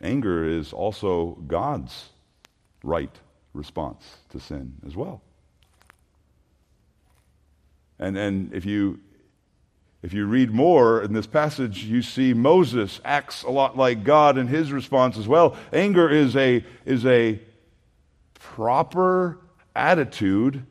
anger 0.00 0.44
is 0.44 0.72
also 0.72 1.38
God's 1.46 2.10
right 2.82 3.14
response 3.52 4.04
to 4.30 4.38
sin 4.38 4.74
as 4.86 4.94
well. 4.94 5.20
And, 7.98 8.16
and 8.16 8.54
if, 8.54 8.64
you, 8.64 9.00
if 10.02 10.12
you 10.12 10.26
read 10.26 10.52
more 10.52 11.02
in 11.02 11.12
this 11.12 11.26
passage, 11.26 11.82
you 11.84 12.00
see 12.00 12.32
Moses 12.32 13.00
acts 13.04 13.42
a 13.42 13.50
lot 13.50 13.76
like 13.76 14.04
God 14.04 14.38
in 14.38 14.46
his 14.46 14.70
response 14.70 15.18
as 15.18 15.26
well. 15.26 15.56
Anger 15.72 16.08
is 16.08 16.36
a, 16.36 16.64
is 16.84 17.04
a 17.04 17.40
proper 18.34 19.40
attitude 19.78 20.64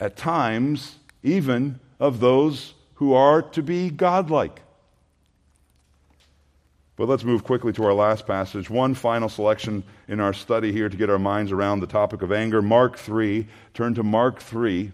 at 0.00 0.16
times, 0.16 0.96
even 1.22 1.80
of 1.98 2.20
those 2.20 2.74
who 2.94 3.12
are 3.12 3.42
to 3.42 3.62
be 3.62 3.90
godlike. 3.90 4.60
But 6.96 7.08
let's 7.08 7.24
move 7.24 7.42
quickly 7.42 7.72
to 7.72 7.84
our 7.84 7.92
last 7.92 8.24
passage. 8.26 8.70
One 8.70 8.94
final 8.94 9.28
selection 9.28 9.82
in 10.06 10.20
our 10.20 10.32
study 10.32 10.70
here 10.70 10.88
to 10.88 10.96
get 10.96 11.10
our 11.10 11.18
minds 11.18 11.50
around 11.50 11.80
the 11.80 11.88
topic 11.88 12.22
of 12.22 12.30
anger. 12.30 12.62
Mark 12.62 12.96
3. 12.96 13.46
Turn 13.74 13.94
to 13.94 14.04
Mark 14.04 14.40
3. 14.40 14.92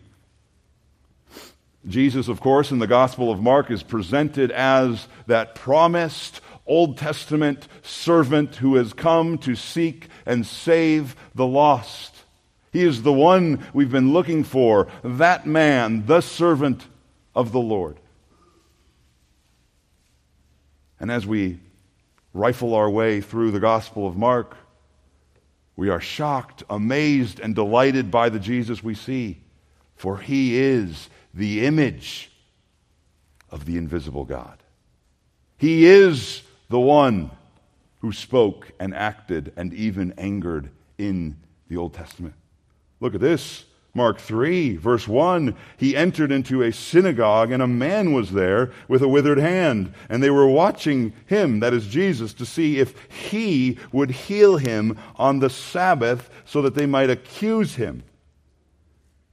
Jesus, 1.87 2.29
of 2.29 2.41
course, 2.41 2.71
in 2.71 2.79
the 2.79 2.87
Gospel 2.87 3.31
of 3.31 3.43
Mark 3.43 3.71
is 3.71 3.83
presented 3.83 4.51
as 4.51 5.09
that 5.27 5.55
promised 5.55 6.41
Old 6.67 6.97
Testament 6.97 7.69
servant 7.83 8.57
who 8.57 8.77
has 8.77 8.93
come 8.93 9.37
to 9.39 9.55
seek 9.55 10.09
and 10.25 10.47
save 10.47 11.17
the 11.35 11.47
lost. 11.47 12.20
He 12.73 12.83
is 12.83 13.03
the 13.03 13.13
one 13.13 13.65
we've 13.73 13.91
been 13.91 14.13
looking 14.13 14.45
for, 14.45 14.89
that 15.03 15.47
man, 15.47 16.07
the 16.07 16.21
servant 16.21 16.87
of 17.35 17.53
the 17.53 17.61
Lord. 17.61 17.99
And 21.01 21.11
as 21.11 21.27
we 21.27 21.59
rifle 22.33 22.75
our 22.75 22.89
way 22.89 23.21
through 23.21 23.51
the 23.51 23.61
Gospel 23.61 24.07
of 24.07 24.17
Mark, 24.17 24.57
we 25.75 25.89
are 25.89 26.01
shocked, 26.01 26.63
amazed, 26.69 27.41
and 27.41 27.55
delighted 27.55 28.11
by 28.11 28.29
the 28.29 28.39
Jesus 28.39 28.83
we 28.85 28.95
see, 28.95 29.41
for 29.97 30.19
he 30.19 30.59
is 30.59 31.09
the 31.33 31.65
image 31.65 32.31
of 33.51 33.65
the 33.65 33.79
invisible 33.79 34.25
God. 34.25 34.59
He 35.57 35.87
is 35.87 36.43
the 36.69 36.81
one 36.81 37.31
who 38.01 38.13
spoke 38.13 38.71
and 38.79 38.95
acted 38.95 39.53
and 39.57 39.75
even 39.75 40.13
angered 40.19 40.71
in 40.99 41.37
the 41.69 41.77
Old 41.77 41.95
Testament. 41.95 42.35
Look 43.01 43.15
at 43.15 43.21
this. 43.21 43.65
Mark 43.93 44.21
3, 44.21 44.77
verse 44.77 45.09
1, 45.09 45.57
he 45.77 45.97
entered 45.97 46.31
into 46.31 46.63
a 46.63 46.73
synagogue, 46.73 47.51
and 47.51 47.61
a 47.61 47.67
man 47.67 48.13
was 48.13 48.31
there 48.31 48.71
with 48.87 49.03
a 49.03 49.09
withered 49.09 49.39
hand. 49.39 49.93
And 50.09 50.23
they 50.23 50.31
were 50.31 50.47
watching 50.47 51.13
him, 51.27 51.59
that 51.59 51.75
is 51.75 51.89
Jesus, 51.89 52.33
to 52.35 52.47
see 52.47 52.79
if 52.79 52.95
he 53.11 53.79
would 53.91 54.13
heal 54.13 54.59
him 54.59 54.97
on 55.17 55.41
the 55.41 55.51
Sabbath 55.51 56.31
so 56.45 56.63
that 56.63 56.77
they 56.77 56.87
might 56.87 57.11
accuse 57.11 57.75
him. 57.75 58.05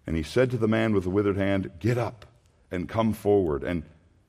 And 0.07 0.15
he 0.15 0.23
said 0.23 0.49
to 0.51 0.57
the 0.57 0.67
man 0.67 0.93
with 0.93 1.03
the 1.03 1.11
withered 1.11 1.37
hand, 1.37 1.69
Get 1.79 1.99
up 1.99 2.25
and 2.71 2.89
come 2.89 3.13
forward. 3.13 3.63
And 3.63 3.83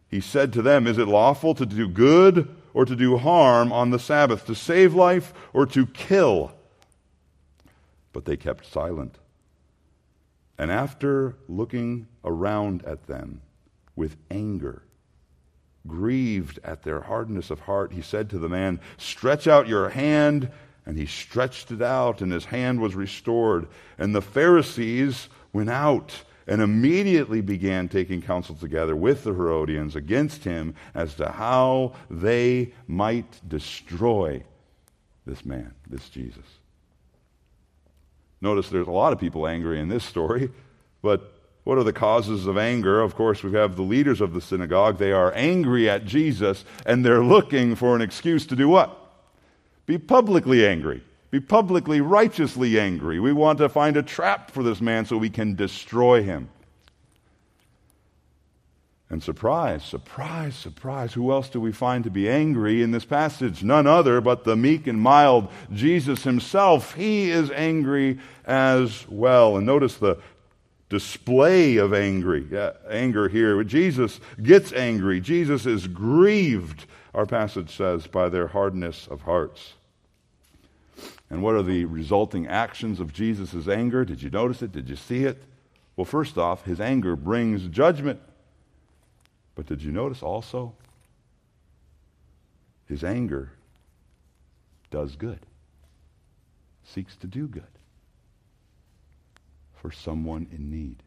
he 0.08 0.20
said 0.20 0.52
to 0.54 0.62
them, 0.62 0.86
Is 0.86 0.98
it 0.98 1.08
lawful 1.08 1.54
to 1.54 1.64
do 1.64 1.88
good 1.88 2.54
or 2.74 2.84
to 2.84 2.94
do 2.94 3.16
harm 3.16 3.72
on 3.72 3.90
the 3.90 3.98
Sabbath, 3.98 4.44
to 4.46 4.54
save 4.54 4.94
life 4.94 5.32
or 5.54 5.64
to 5.66 5.86
kill? 5.86 6.52
But 8.12 8.26
they 8.26 8.36
kept 8.36 8.66
silent. 8.66 9.18
And 10.58 10.70
after 10.70 11.36
looking 11.48 12.08
around 12.24 12.84
at 12.84 13.06
them 13.06 13.40
with 13.94 14.16
anger, 14.30 14.82
grieved 15.86 16.58
at 16.64 16.82
their 16.82 17.00
hardness 17.00 17.50
of 17.50 17.60
heart, 17.60 17.92
he 17.92 18.02
said 18.02 18.28
to 18.30 18.38
the 18.38 18.48
man, 18.48 18.80
Stretch 18.96 19.46
out 19.46 19.68
your 19.68 19.88
hand. 19.88 20.50
And 20.84 20.96
he 20.96 21.04
stretched 21.04 21.70
it 21.70 21.82
out, 21.82 22.22
and 22.22 22.32
his 22.32 22.46
hand 22.46 22.80
was 22.80 22.94
restored. 22.94 23.68
And 23.98 24.14
the 24.14 24.22
Pharisees 24.22 25.28
went 25.52 25.68
out 25.68 26.14
and 26.46 26.62
immediately 26.62 27.42
began 27.42 27.88
taking 27.88 28.22
counsel 28.22 28.54
together 28.54 28.96
with 28.96 29.22
the 29.22 29.34
Herodians 29.34 29.94
against 29.94 30.44
him 30.44 30.74
as 30.94 31.14
to 31.16 31.28
how 31.28 31.94
they 32.08 32.72
might 32.86 33.46
destroy 33.46 34.42
this 35.26 35.44
man, 35.44 35.74
this 35.86 36.08
Jesus. 36.08 36.57
Notice 38.40 38.68
there's 38.68 38.86
a 38.86 38.92
lot 38.92 39.12
of 39.12 39.18
people 39.18 39.46
angry 39.46 39.80
in 39.80 39.88
this 39.88 40.04
story, 40.04 40.50
but 41.02 41.32
what 41.64 41.76
are 41.76 41.84
the 41.84 41.92
causes 41.92 42.46
of 42.46 42.56
anger? 42.56 43.00
Of 43.00 43.14
course, 43.14 43.42
we 43.42 43.52
have 43.52 43.76
the 43.76 43.82
leaders 43.82 44.20
of 44.20 44.32
the 44.32 44.40
synagogue. 44.40 44.98
They 44.98 45.12
are 45.12 45.32
angry 45.34 45.88
at 45.88 46.04
Jesus, 46.04 46.64
and 46.86 47.04
they're 47.04 47.22
looking 47.22 47.74
for 47.74 47.94
an 47.94 48.00
excuse 48.00 48.46
to 48.46 48.56
do 48.56 48.68
what? 48.68 48.96
Be 49.84 49.98
publicly 49.98 50.66
angry. 50.66 51.02
Be 51.30 51.40
publicly, 51.40 52.00
righteously 52.00 52.80
angry. 52.80 53.20
We 53.20 53.32
want 53.32 53.58
to 53.58 53.68
find 53.68 53.96
a 53.96 54.02
trap 54.02 54.50
for 54.50 54.62
this 54.62 54.80
man 54.80 55.04
so 55.04 55.18
we 55.18 55.28
can 55.28 55.54
destroy 55.54 56.22
him. 56.22 56.48
And 59.18 59.22
surprise, 59.24 59.82
surprise, 59.82 60.54
surprise, 60.54 61.12
who 61.12 61.32
else 61.32 61.48
do 61.48 61.60
we 61.60 61.72
find 61.72 62.04
to 62.04 62.10
be 62.10 62.28
angry 62.28 62.84
in 62.84 62.92
this 62.92 63.04
passage? 63.04 63.64
None 63.64 63.84
other 63.84 64.20
but 64.20 64.44
the 64.44 64.54
meek 64.54 64.86
and 64.86 65.00
mild 65.00 65.48
Jesus 65.72 66.22
himself. 66.22 66.94
He 66.94 67.28
is 67.32 67.50
angry 67.50 68.20
as 68.44 69.08
well. 69.08 69.56
And 69.56 69.66
notice 69.66 69.96
the 69.96 70.18
display 70.88 71.78
of 71.78 71.92
angry, 71.92 72.46
uh, 72.56 72.74
anger 72.88 73.28
here. 73.28 73.64
Jesus 73.64 74.20
gets 74.40 74.72
angry. 74.72 75.20
Jesus 75.20 75.66
is 75.66 75.88
grieved, 75.88 76.86
our 77.12 77.26
passage 77.26 77.76
says, 77.76 78.06
by 78.06 78.28
their 78.28 78.46
hardness 78.46 79.08
of 79.08 79.22
hearts. 79.22 79.72
And 81.28 81.42
what 81.42 81.56
are 81.56 81.64
the 81.64 81.86
resulting 81.86 82.46
actions 82.46 83.00
of 83.00 83.12
Jesus' 83.12 83.66
anger? 83.66 84.04
Did 84.04 84.22
you 84.22 84.30
notice 84.30 84.62
it? 84.62 84.70
Did 84.70 84.88
you 84.88 84.94
see 84.94 85.24
it? 85.24 85.42
Well, 85.96 86.04
first 86.04 86.38
off, 86.38 86.66
his 86.66 86.80
anger 86.80 87.16
brings 87.16 87.66
judgment. 87.66 88.20
But 89.58 89.66
did 89.66 89.82
you 89.82 89.90
notice 89.90 90.22
also? 90.22 90.72
His 92.86 93.02
anger 93.02 93.50
does 94.92 95.16
good, 95.16 95.40
seeks 96.84 97.16
to 97.16 97.26
do 97.26 97.48
good 97.48 97.64
for 99.74 99.90
someone 99.90 100.46
in 100.52 100.70
need. 100.70 101.02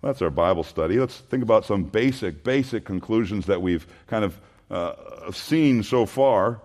Well, 0.00 0.12
that's 0.12 0.22
our 0.22 0.30
Bible 0.30 0.62
study. 0.62 1.00
Let's 1.00 1.18
think 1.18 1.42
about 1.42 1.64
some 1.64 1.82
basic, 1.82 2.44
basic 2.44 2.84
conclusions 2.84 3.46
that 3.46 3.60
we've 3.60 3.84
kind 4.06 4.24
of 4.24 4.40
uh, 4.70 5.32
seen 5.32 5.82
so 5.82 6.06
far. 6.06 6.60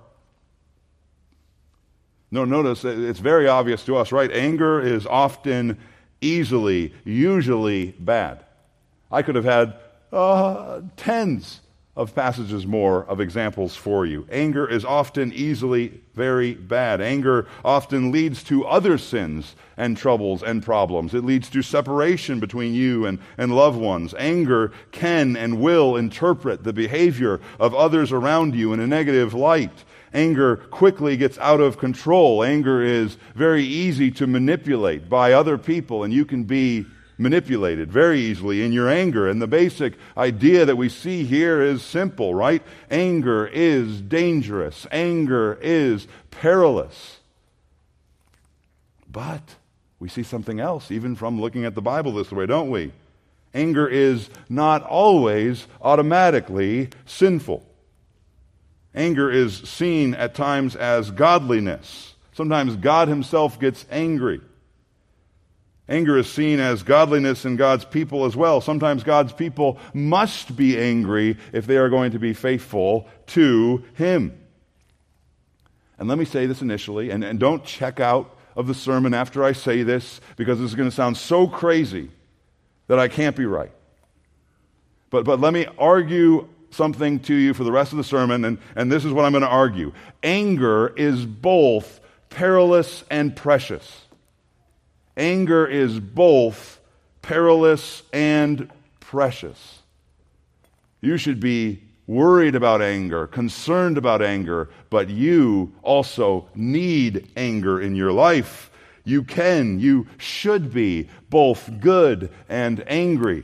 No, 2.29 2.45
notice 2.45 2.85
it's 2.85 3.17
very 3.17 3.47
obvious 3.47 3.83
to 3.85 3.95
us, 3.95 4.12
right? 4.12 4.31
Anger 4.31 4.79
is 4.79 5.07
often, 5.07 5.79
easily, 6.21 6.93
usually 7.03 7.93
bad. 7.93 8.45
I 9.11 9.21
could 9.21 9.35
have 9.35 9.45
had 9.45 9.75
uh, 10.11 10.81
tens 10.97 11.61
of 11.95 12.15
passages 12.15 12.65
more 12.65 13.03
of 13.05 13.19
examples 13.19 13.75
for 13.75 14.05
you. 14.05 14.25
Anger 14.31 14.65
is 14.65 14.85
often 14.85 15.33
easily 15.33 15.99
very 16.13 16.53
bad. 16.53 17.01
Anger 17.01 17.45
often 17.65 18.11
leads 18.11 18.41
to 18.45 18.65
other 18.65 18.97
sins 18.97 19.55
and 19.75 19.97
troubles 19.97 20.41
and 20.41 20.63
problems. 20.63 21.13
It 21.13 21.25
leads 21.25 21.49
to 21.49 21.61
separation 21.61 22.39
between 22.39 22.73
you 22.73 23.05
and, 23.05 23.19
and 23.37 23.53
loved 23.53 23.77
ones. 23.77 24.13
Anger 24.17 24.71
can 24.91 25.35
and 25.35 25.59
will 25.59 25.97
interpret 25.97 26.63
the 26.63 26.71
behavior 26.71 27.41
of 27.59 27.75
others 27.75 28.13
around 28.13 28.55
you 28.55 28.71
in 28.71 28.79
a 28.79 28.87
negative 28.87 29.33
light. 29.33 29.83
Anger 30.13 30.55
quickly 30.55 31.17
gets 31.17 31.37
out 31.39 31.59
of 31.59 31.77
control. 31.77 32.43
Anger 32.43 32.81
is 32.81 33.17
very 33.35 33.63
easy 33.63 34.09
to 34.11 34.25
manipulate 34.25 35.09
by 35.09 35.33
other 35.33 35.57
people, 35.57 36.03
and 36.03 36.13
you 36.13 36.23
can 36.23 36.45
be 36.45 36.85
manipulated 37.19 37.91
very 37.91 38.19
easily 38.21 38.63
in 38.63 38.71
your 38.71 38.89
anger. 38.89 39.27
And 39.29 39.41
the 39.41 39.47
basic 39.47 39.93
idea 40.17 40.65
that 40.65 40.77
we 40.77 40.89
see 40.89 41.25
here 41.25 41.62
is 41.62 41.84
simple, 41.84 42.34
right? 42.34 42.63
Anger 42.89 43.45
is 43.45 44.01
dangerous, 44.01 44.88
anger 44.91 45.60
is 45.62 46.08
perilous. 46.32 47.19
But 49.12 49.55
we 49.99 50.08
see 50.08 50.23
something 50.23 50.60
else, 50.60 50.91
even 50.91 51.15
from 51.15 51.41
looking 51.41 51.65
at 51.65 51.75
the 51.75 51.82
Bible 51.82 52.13
this 52.13 52.32
way, 52.32 52.45
don't 52.45 52.69
we? 52.69 52.93
Anger 53.53 53.88
is 53.88 54.29
not 54.47 54.84
always 54.84 55.67
automatically 55.82 56.89
sinful. 57.05 57.65
Anger 58.95 59.29
is 59.29 59.58
seen 59.58 60.13
at 60.15 60.36
times 60.36 60.75
as 60.75 61.12
godliness. 61.12 62.15
Sometimes 62.34 62.75
God 62.75 63.08
Himself 63.08 63.60
gets 63.60 63.86
angry. 63.91 64.39
Anger 65.89 66.19
is 66.19 66.30
seen 66.30 66.60
as 66.60 66.84
godliness 66.84 67.45
in 67.45 67.56
God's 67.56 67.84
people 67.84 68.25
as 68.25 68.36
well. 68.36 68.62
Sometimes 68.62 69.04
God's 69.04 69.34
people 69.34 69.80
must 69.91 70.56
be 70.56 70.78
angry 70.78 71.36
if 71.52 71.65
they 71.65 71.78
are 71.78 71.89
going 71.89 72.12
to 72.12 72.19
be 72.19 72.34
faithful 72.34 73.08
to 73.28 73.84
Him. 73.95 74.39
And 75.97 76.08
let 76.08 76.19
me 76.19 76.25
say 76.25 76.45
this 76.45 76.62
initially, 76.62 77.10
and, 77.10 77.23
and 77.23 77.39
don't 77.39 77.65
check 77.65 77.99
out 77.99 78.38
of 78.56 78.67
the 78.67 78.75
sermon 78.75 79.15
after 79.15 79.43
I 79.43 79.54
say 79.54 79.82
this, 79.82 80.21
because 80.38 80.60
this 80.60 80.69
is 80.69 80.75
going 80.75 80.89
to 80.89 80.95
sound 80.95 81.17
so 81.17 81.47
crazy 81.47 82.12
that 82.88 82.99
I 82.99 83.08
can't 83.08 83.36
be 83.36 83.47
right. 83.47 83.71
But, 85.10 85.25
but 85.25 85.39
let 85.39 85.54
me 85.54 85.65
argue 85.80 86.47
something 86.69 87.19
to 87.21 87.34
you 87.34 87.56
for 87.56 87.63
the 87.63 87.71
rest 87.71 87.93
of 87.93 87.97
the 87.97 88.04
sermon, 88.04 88.45
and, 88.45 88.60
and 88.75 88.91
this 88.91 89.06
is 89.06 89.12
what 89.12 89.25
I'm 89.25 89.32
going 89.32 89.41
to 89.41 89.47
argue. 89.47 89.91
Anger 90.21 90.93
is 90.95 91.25
both 91.25 91.99
perilous 92.30 93.04
and 93.10 93.36
precious. 93.36 94.04
Anger 95.19 95.67
is 95.67 95.99
both 95.99 96.79
perilous 97.21 98.03
and 98.13 98.69
precious. 99.01 99.79
You 101.01 101.17
should 101.17 101.41
be 101.41 101.84
worried 102.08 102.55
about 102.55 102.82
anger, 102.82 103.27
concerned 103.27 103.97
about 103.97 104.21
anger, 104.21 104.69
but 104.89 105.10
you 105.10 105.73
also 105.84 106.47
need 106.55 107.29
anger 107.36 107.82
in 107.82 107.97
your 107.97 108.13
life. 108.13 108.71
You 109.03 109.23
can, 109.23 109.79
you 109.79 110.08
should 110.17 110.73
be 110.73 111.10
both 111.29 111.69
good 111.82 112.32
and 112.47 112.82
angry. 112.88 113.43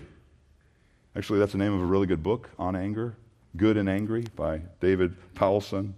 Actually, 1.14 1.40
that's 1.40 1.52
the 1.52 1.58
name 1.58 1.74
of 1.74 1.82
a 1.82 1.86
really 1.86 2.08
good 2.08 2.24
book 2.24 2.50
on 2.58 2.78
anger 2.78 3.18
Good 3.58 3.78
and 3.78 3.90
Angry 3.90 4.26
by 4.36 4.62
David 4.80 5.16
Powlison. 5.34 5.94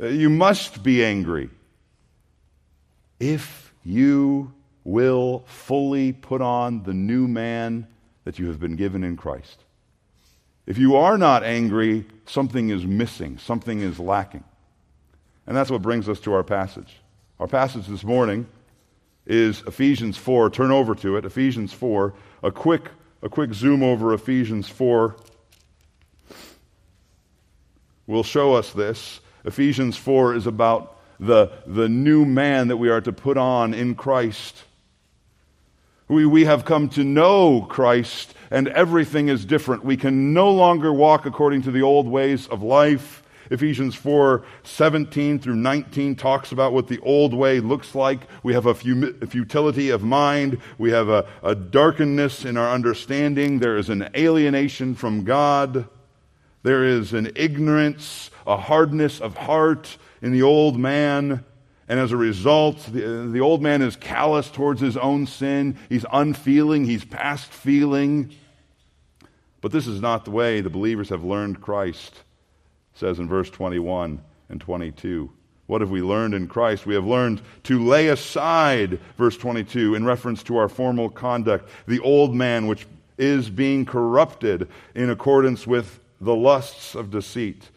Uh, 0.00 0.06
you 0.06 0.30
must 0.30 0.82
be 0.82 1.04
angry 1.04 1.50
if 3.20 3.72
you 3.84 4.52
will 4.84 5.44
fully 5.46 6.12
put 6.12 6.40
on 6.40 6.82
the 6.82 6.94
new 6.94 7.28
man 7.28 7.86
that 8.24 8.38
you 8.38 8.46
have 8.48 8.60
been 8.60 8.76
given 8.76 9.04
in 9.04 9.16
Christ. 9.16 9.64
If 10.66 10.76
you 10.78 10.96
are 10.96 11.16
not 11.16 11.44
angry, 11.44 12.04
something 12.26 12.70
is 12.70 12.84
missing, 12.84 13.38
something 13.38 13.80
is 13.80 13.98
lacking. 13.98 14.44
And 15.46 15.56
that's 15.56 15.70
what 15.70 15.80
brings 15.80 16.08
us 16.08 16.20
to 16.20 16.34
our 16.34 16.42
passage. 16.42 16.94
Our 17.40 17.46
passage 17.46 17.86
this 17.86 18.04
morning 18.04 18.46
is 19.26 19.62
Ephesians 19.66 20.18
4. 20.18 20.50
Turn 20.50 20.70
over 20.70 20.94
to 20.96 21.16
it, 21.16 21.24
Ephesians 21.24 21.72
4. 21.72 22.12
A 22.42 22.52
quick, 22.52 22.90
a 23.22 23.30
quick 23.30 23.54
zoom 23.54 23.82
over 23.82 24.12
Ephesians 24.12 24.68
4 24.68 25.16
will 28.06 28.22
show 28.22 28.54
us 28.54 28.72
this. 28.72 29.20
Ephesians 29.44 29.96
4 29.96 30.34
is 30.34 30.46
about 30.46 30.97
the, 31.20 31.50
the 31.66 31.88
new 31.88 32.24
man 32.24 32.68
that 32.68 32.76
we 32.76 32.88
are 32.88 33.00
to 33.00 33.12
put 33.12 33.36
on 33.36 33.74
in 33.74 33.94
Christ. 33.94 34.64
We, 36.08 36.24
we 36.24 36.44
have 36.46 36.64
come 36.64 36.88
to 36.90 37.04
know 37.04 37.62
Christ, 37.62 38.34
and 38.50 38.68
everything 38.68 39.28
is 39.28 39.44
different. 39.44 39.84
We 39.84 39.96
can 39.96 40.32
no 40.32 40.50
longer 40.50 40.92
walk 40.92 41.26
according 41.26 41.62
to 41.62 41.70
the 41.70 41.82
old 41.82 42.08
ways 42.08 42.46
of 42.46 42.62
life. 42.62 43.22
Ephesians 43.50 43.94
4 43.94 44.44
17 44.62 45.38
through 45.38 45.56
19 45.56 46.16
talks 46.16 46.52
about 46.52 46.72
what 46.72 46.88
the 46.88 46.98
old 47.00 47.32
way 47.34 47.60
looks 47.60 47.94
like. 47.94 48.20
We 48.42 48.54
have 48.54 48.66
a, 48.66 48.74
futility 48.74 49.90
of 49.90 50.02
mind. 50.02 50.60
We 50.76 50.90
have 50.90 51.08
a, 51.08 51.26
a 51.42 51.54
darkenness 51.54 52.44
in 52.44 52.56
our 52.56 52.70
understanding. 52.70 53.58
There 53.58 53.76
is 53.76 53.88
an 53.88 54.08
alienation 54.14 54.94
from 54.94 55.24
God. 55.24 55.88
There 56.62 56.84
is 56.84 57.12
an 57.14 57.32
ignorance, 57.36 58.30
a 58.46 58.56
hardness 58.56 59.20
of 59.20 59.36
heart 59.36 59.96
in 60.22 60.32
the 60.32 60.42
old 60.42 60.78
man. 60.78 61.44
And 61.88 61.98
as 61.98 62.12
a 62.12 62.16
result, 62.16 62.78
the, 62.92 63.28
the 63.32 63.40
old 63.40 63.62
man 63.62 63.80
is 63.80 63.96
callous 63.96 64.50
towards 64.50 64.80
his 64.80 64.96
own 64.96 65.26
sin. 65.26 65.78
He's 65.88 66.04
unfeeling. 66.12 66.84
He's 66.84 67.04
past 67.04 67.50
feeling. 67.50 68.34
But 69.60 69.72
this 69.72 69.86
is 69.86 70.00
not 70.00 70.24
the 70.24 70.30
way 70.30 70.60
the 70.60 70.70
believers 70.70 71.08
have 71.08 71.24
learned 71.24 71.60
Christ, 71.60 72.22
says 72.94 73.18
in 73.18 73.28
verse 73.28 73.50
21 73.50 74.20
and 74.48 74.60
22. 74.60 75.30
What 75.66 75.82
have 75.82 75.90
we 75.90 76.00
learned 76.00 76.34
in 76.34 76.46
Christ? 76.46 76.86
We 76.86 76.94
have 76.94 77.04
learned 77.04 77.42
to 77.64 77.84
lay 77.84 78.08
aside, 78.08 78.98
verse 79.18 79.36
22, 79.36 79.94
in 79.94 80.04
reference 80.04 80.42
to 80.44 80.56
our 80.56 80.68
formal 80.68 81.10
conduct, 81.10 81.68
the 81.86 82.00
old 82.00 82.34
man 82.34 82.66
which 82.66 82.86
is 83.18 83.50
being 83.50 83.84
corrupted 83.84 84.68
in 84.94 85.10
accordance 85.10 85.66
with 85.66 86.00
the 86.20 86.34
lusts 86.34 86.94
of 86.94 87.10
deceit. 87.10 87.68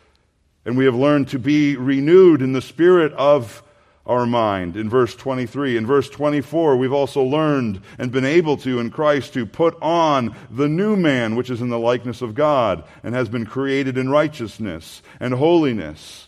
And 0.66 0.78
we 0.78 0.86
have 0.86 0.96
learned 0.96 1.30
to 1.30 1.40
be 1.40 1.76
renewed 1.76 2.42
in 2.42 2.54
the 2.54 2.62
spirit 2.62 3.14
of 3.14 3.64
our 4.06 4.26
mind 4.26 4.76
in 4.76 4.90
verse 4.90 5.16
23. 5.16 5.78
In 5.78 5.86
verse 5.86 6.10
24, 6.10 6.76
we've 6.76 6.94
also 6.94 7.24
learned 7.24 7.82
and 7.98 8.12
been 8.12 8.26
able 8.26 8.58
to 8.58 8.80
in 8.80 8.90
Christ 8.90 9.34
to 9.34 9.46
put 9.46 9.78
on 9.82 10.36
the 10.50 10.68
new 10.68 10.96
man, 10.96 11.36
which 11.36 11.50
is 11.50 11.62
in 11.62 11.70
the 11.70 11.80
likeness 11.80 12.22
of 12.22 12.36
God 12.36 12.84
and 13.04 13.14
has 13.16 13.30
been 13.30 13.46
created 13.46 13.98
in 13.98 14.10
righteousness 14.10 15.02
and 15.20 15.34
holiness. 15.34 16.28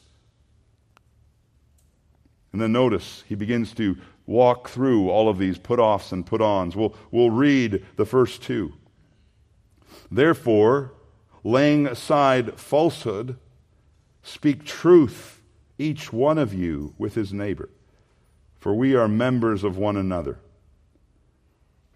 And 2.51 2.61
then 2.61 2.71
notice, 2.71 3.23
he 3.27 3.35
begins 3.35 3.73
to 3.73 3.97
walk 4.25 4.69
through 4.69 5.09
all 5.09 5.27
of 5.27 5.37
these 5.37 5.57
put 5.57 5.79
offs 5.79 6.11
and 6.11 6.25
put 6.25 6.41
ons. 6.41 6.75
We'll, 6.75 6.95
we'll 7.11 7.31
read 7.31 7.83
the 7.97 8.05
first 8.05 8.43
two. 8.43 8.73
Therefore, 10.11 10.93
laying 11.43 11.87
aside 11.87 12.59
falsehood, 12.59 13.37
speak 14.23 14.65
truth, 14.65 15.41
each 15.77 16.11
one 16.11 16.37
of 16.37 16.53
you, 16.53 16.95
with 16.97 17.13
his 17.13 17.33
neighbor, 17.33 17.69
for 18.59 18.73
we 18.73 18.95
are 18.95 19.07
members 19.07 19.63
of 19.63 19.77
one 19.77 19.97
another. 19.97 20.39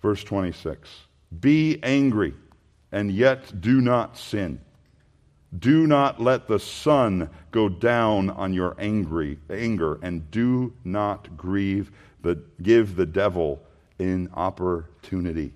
Verse 0.01 0.23
26 0.23 0.89
Be 1.39 1.79
angry, 1.81 2.33
and 2.91 3.11
yet 3.11 3.59
do 3.59 3.81
not 3.81 4.17
sin. 4.17 4.59
Do 5.57 5.87
not 5.87 6.21
let 6.21 6.47
the 6.47 6.59
sun 6.59 7.29
go 7.51 7.69
down 7.69 8.29
on 8.29 8.53
your 8.53 8.75
angry 8.77 9.39
anger, 9.49 9.97
and 10.01 10.29
do 10.29 10.73
not 10.83 11.37
grieve 11.37 11.91
the, 12.21 12.41
give 12.61 12.95
the 12.95 13.05
devil 13.05 13.61
an 13.97 14.29
opportunity 14.33 15.53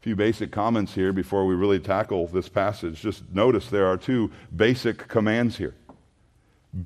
few 0.00 0.16
basic 0.16 0.50
comments 0.50 0.94
here 0.94 1.12
before 1.12 1.46
we 1.46 1.54
really 1.54 1.78
tackle 1.78 2.26
this 2.26 2.48
passage. 2.48 3.00
Just 3.00 3.22
notice 3.32 3.68
there 3.68 3.86
are 3.86 3.96
two 3.96 4.30
basic 4.54 5.08
commands 5.08 5.56
here 5.56 5.74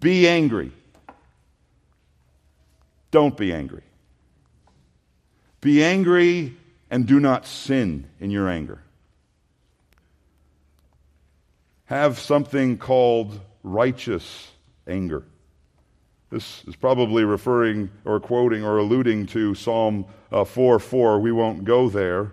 be 0.01 0.27
angry. 0.27 0.73
Don't 3.11 3.37
be 3.37 3.53
angry. 3.53 3.83
Be 5.61 5.85
angry 5.85 6.57
and 6.91 7.07
do 7.07 7.21
not 7.21 7.47
sin 7.47 8.09
in 8.19 8.31
your 8.31 8.49
anger. 8.49 8.81
Have 11.85 12.19
something 12.19 12.79
called 12.79 13.41
righteous 13.63 14.51
anger. 14.87 15.23
This 16.31 16.65
is 16.67 16.75
probably 16.75 17.25
referring 17.25 17.91
or 18.05 18.19
quoting 18.19 18.65
or 18.65 18.79
alluding 18.79 19.27
to 19.27 19.55
Psalm 19.55 20.07
uh, 20.33 20.45
4 20.45 20.81
4. 20.81 21.21
We 21.21 21.31
won't 21.31 21.65
go 21.65 21.89
there. 21.89 22.33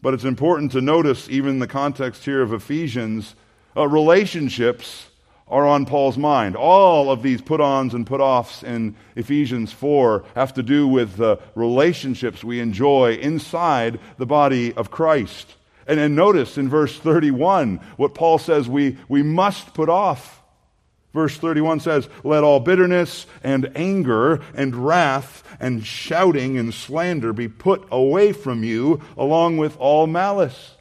But 0.00 0.14
it's 0.14 0.24
important 0.24 0.72
to 0.72 0.80
notice, 0.80 1.28
even 1.28 1.50
in 1.52 1.58
the 1.58 1.66
context 1.66 2.24
here 2.24 2.40
of 2.40 2.52
Ephesians, 2.52 3.34
uh, 3.76 3.88
relationships 3.88 5.08
are 5.50 5.66
on 5.66 5.86
Paul's 5.86 6.18
mind. 6.18 6.56
All 6.56 7.10
of 7.10 7.22
these 7.22 7.40
put 7.40 7.60
ons 7.60 7.94
and 7.94 8.06
put 8.06 8.20
offs 8.20 8.62
in 8.62 8.94
Ephesians 9.16 9.72
4 9.72 10.24
have 10.34 10.54
to 10.54 10.62
do 10.62 10.86
with 10.86 11.16
the 11.16 11.40
relationships 11.54 12.44
we 12.44 12.60
enjoy 12.60 13.14
inside 13.14 13.98
the 14.18 14.26
body 14.26 14.74
of 14.74 14.90
Christ. 14.90 15.56
And, 15.86 15.98
and 15.98 16.14
notice 16.14 16.58
in 16.58 16.68
verse 16.68 16.98
31 16.98 17.80
what 17.96 18.14
Paul 18.14 18.38
says 18.38 18.68
we, 18.68 18.98
we 19.08 19.22
must 19.22 19.74
put 19.74 19.88
off. 19.88 20.42
Verse 21.14 21.36
31 21.38 21.80
says, 21.80 22.08
Let 22.22 22.44
all 22.44 22.60
bitterness 22.60 23.26
and 23.42 23.70
anger 23.74 24.40
and 24.54 24.74
wrath 24.74 25.42
and 25.58 25.84
shouting 25.84 26.58
and 26.58 26.72
slander 26.72 27.32
be 27.32 27.48
put 27.48 27.86
away 27.90 28.32
from 28.32 28.62
you, 28.62 29.00
along 29.16 29.56
with 29.56 29.76
all 29.78 30.06
malice. 30.06 30.76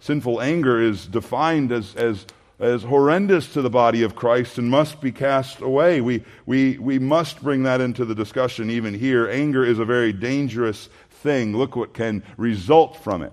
Sinful 0.00 0.40
anger 0.40 0.80
is 0.80 1.06
defined 1.06 1.72
as, 1.72 1.94
as, 1.96 2.26
as 2.58 2.84
horrendous 2.84 3.52
to 3.52 3.62
the 3.62 3.70
body 3.70 4.02
of 4.02 4.14
Christ 4.14 4.56
and 4.56 4.70
must 4.70 5.00
be 5.00 5.12
cast 5.12 5.60
away. 5.60 6.00
We, 6.00 6.24
we, 6.46 6.78
we 6.78 6.98
must 6.98 7.42
bring 7.42 7.64
that 7.64 7.80
into 7.80 8.04
the 8.04 8.14
discussion 8.14 8.70
even 8.70 8.94
here. 8.94 9.28
Anger 9.28 9.64
is 9.64 9.78
a 9.78 9.84
very 9.84 10.12
dangerous 10.12 10.88
thing. 11.10 11.56
Look 11.56 11.76
what 11.76 11.92
can 11.92 12.22
result 12.36 13.02
from 13.02 13.22
it. 13.22 13.32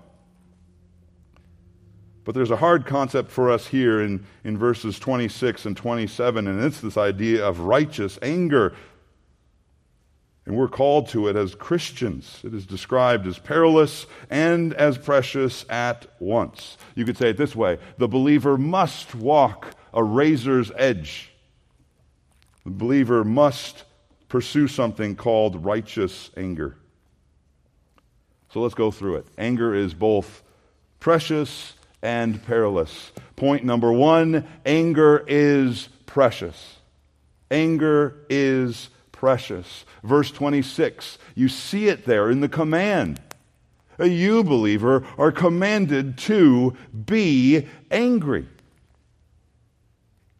But 2.24 2.34
there's 2.34 2.50
a 2.50 2.56
hard 2.56 2.86
concept 2.86 3.30
for 3.30 3.50
us 3.50 3.66
here 3.66 4.00
in, 4.00 4.24
in 4.44 4.56
verses 4.56 4.98
26 4.98 5.66
and 5.66 5.76
27, 5.76 6.46
and 6.48 6.64
it's 6.64 6.80
this 6.80 6.96
idea 6.96 7.46
of 7.46 7.60
righteous 7.60 8.18
anger. 8.22 8.74
And 10.46 10.56
we're 10.56 10.68
called 10.68 11.08
to 11.10 11.28
it 11.28 11.36
as 11.36 11.54
Christians. 11.54 12.40
It 12.44 12.54
is 12.54 12.66
described 12.66 13.26
as 13.26 13.38
perilous 13.38 14.06
and 14.30 14.74
as 14.74 14.98
precious 14.98 15.64
at 15.70 16.06
once. 16.18 16.76
You 16.94 17.04
could 17.04 17.16
say 17.16 17.30
it 17.30 17.36
this 17.36 17.56
way 17.56 17.78
the 17.98 18.08
believer 18.08 18.58
must 18.58 19.14
walk 19.14 19.74
a 19.92 20.02
razor's 20.02 20.70
edge. 20.76 21.30
The 22.64 22.70
believer 22.70 23.24
must 23.24 23.84
pursue 24.28 24.68
something 24.68 25.16
called 25.16 25.64
righteous 25.64 26.30
anger. 26.36 26.76
So 28.50 28.60
let's 28.60 28.74
go 28.74 28.90
through 28.90 29.16
it. 29.16 29.26
Anger 29.36 29.74
is 29.74 29.94
both 29.94 30.42
precious 31.00 31.74
and 32.04 32.44
perilous. 32.44 33.10
Point 33.34 33.64
number 33.64 33.90
one 33.90 34.46
anger 34.64 35.24
is 35.26 35.88
precious. 36.06 36.76
Anger 37.50 38.24
is 38.28 38.90
precious. 39.10 39.86
Verse 40.04 40.30
26, 40.30 41.18
you 41.34 41.48
see 41.48 41.88
it 41.88 42.04
there 42.04 42.30
in 42.30 42.40
the 42.40 42.48
command. 42.48 43.20
A 43.98 44.06
you, 44.06 44.44
believer, 44.44 45.06
are 45.16 45.32
commanded 45.32 46.18
to 46.18 46.76
be 47.06 47.66
angry. 47.90 48.46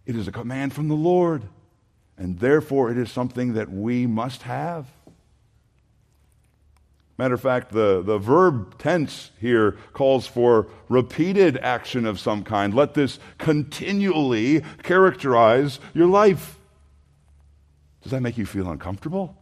It 0.04 0.16
is 0.16 0.28
a 0.28 0.32
command 0.32 0.74
from 0.74 0.88
the 0.88 0.94
Lord, 0.94 1.44
and 2.18 2.38
therefore 2.38 2.90
it 2.90 2.98
is 2.98 3.10
something 3.10 3.54
that 3.54 3.70
we 3.70 4.06
must 4.06 4.42
have. 4.42 4.86
Matter 7.16 7.34
of 7.34 7.40
fact, 7.40 7.70
the, 7.70 8.02
the 8.02 8.18
verb 8.18 8.76
tense 8.78 9.30
here 9.40 9.76
calls 9.92 10.26
for 10.26 10.66
repeated 10.88 11.56
action 11.58 12.06
of 12.06 12.18
some 12.18 12.42
kind. 12.42 12.74
Let 12.74 12.94
this 12.94 13.20
continually 13.38 14.62
characterize 14.82 15.78
your 15.94 16.08
life. 16.08 16.58
Does 18.02 18.10
that 18.10 18.20
make 18.20 18.36
you 18.36 18.46
feel 18.46 18.68
uncomfortable? 18.68 19.36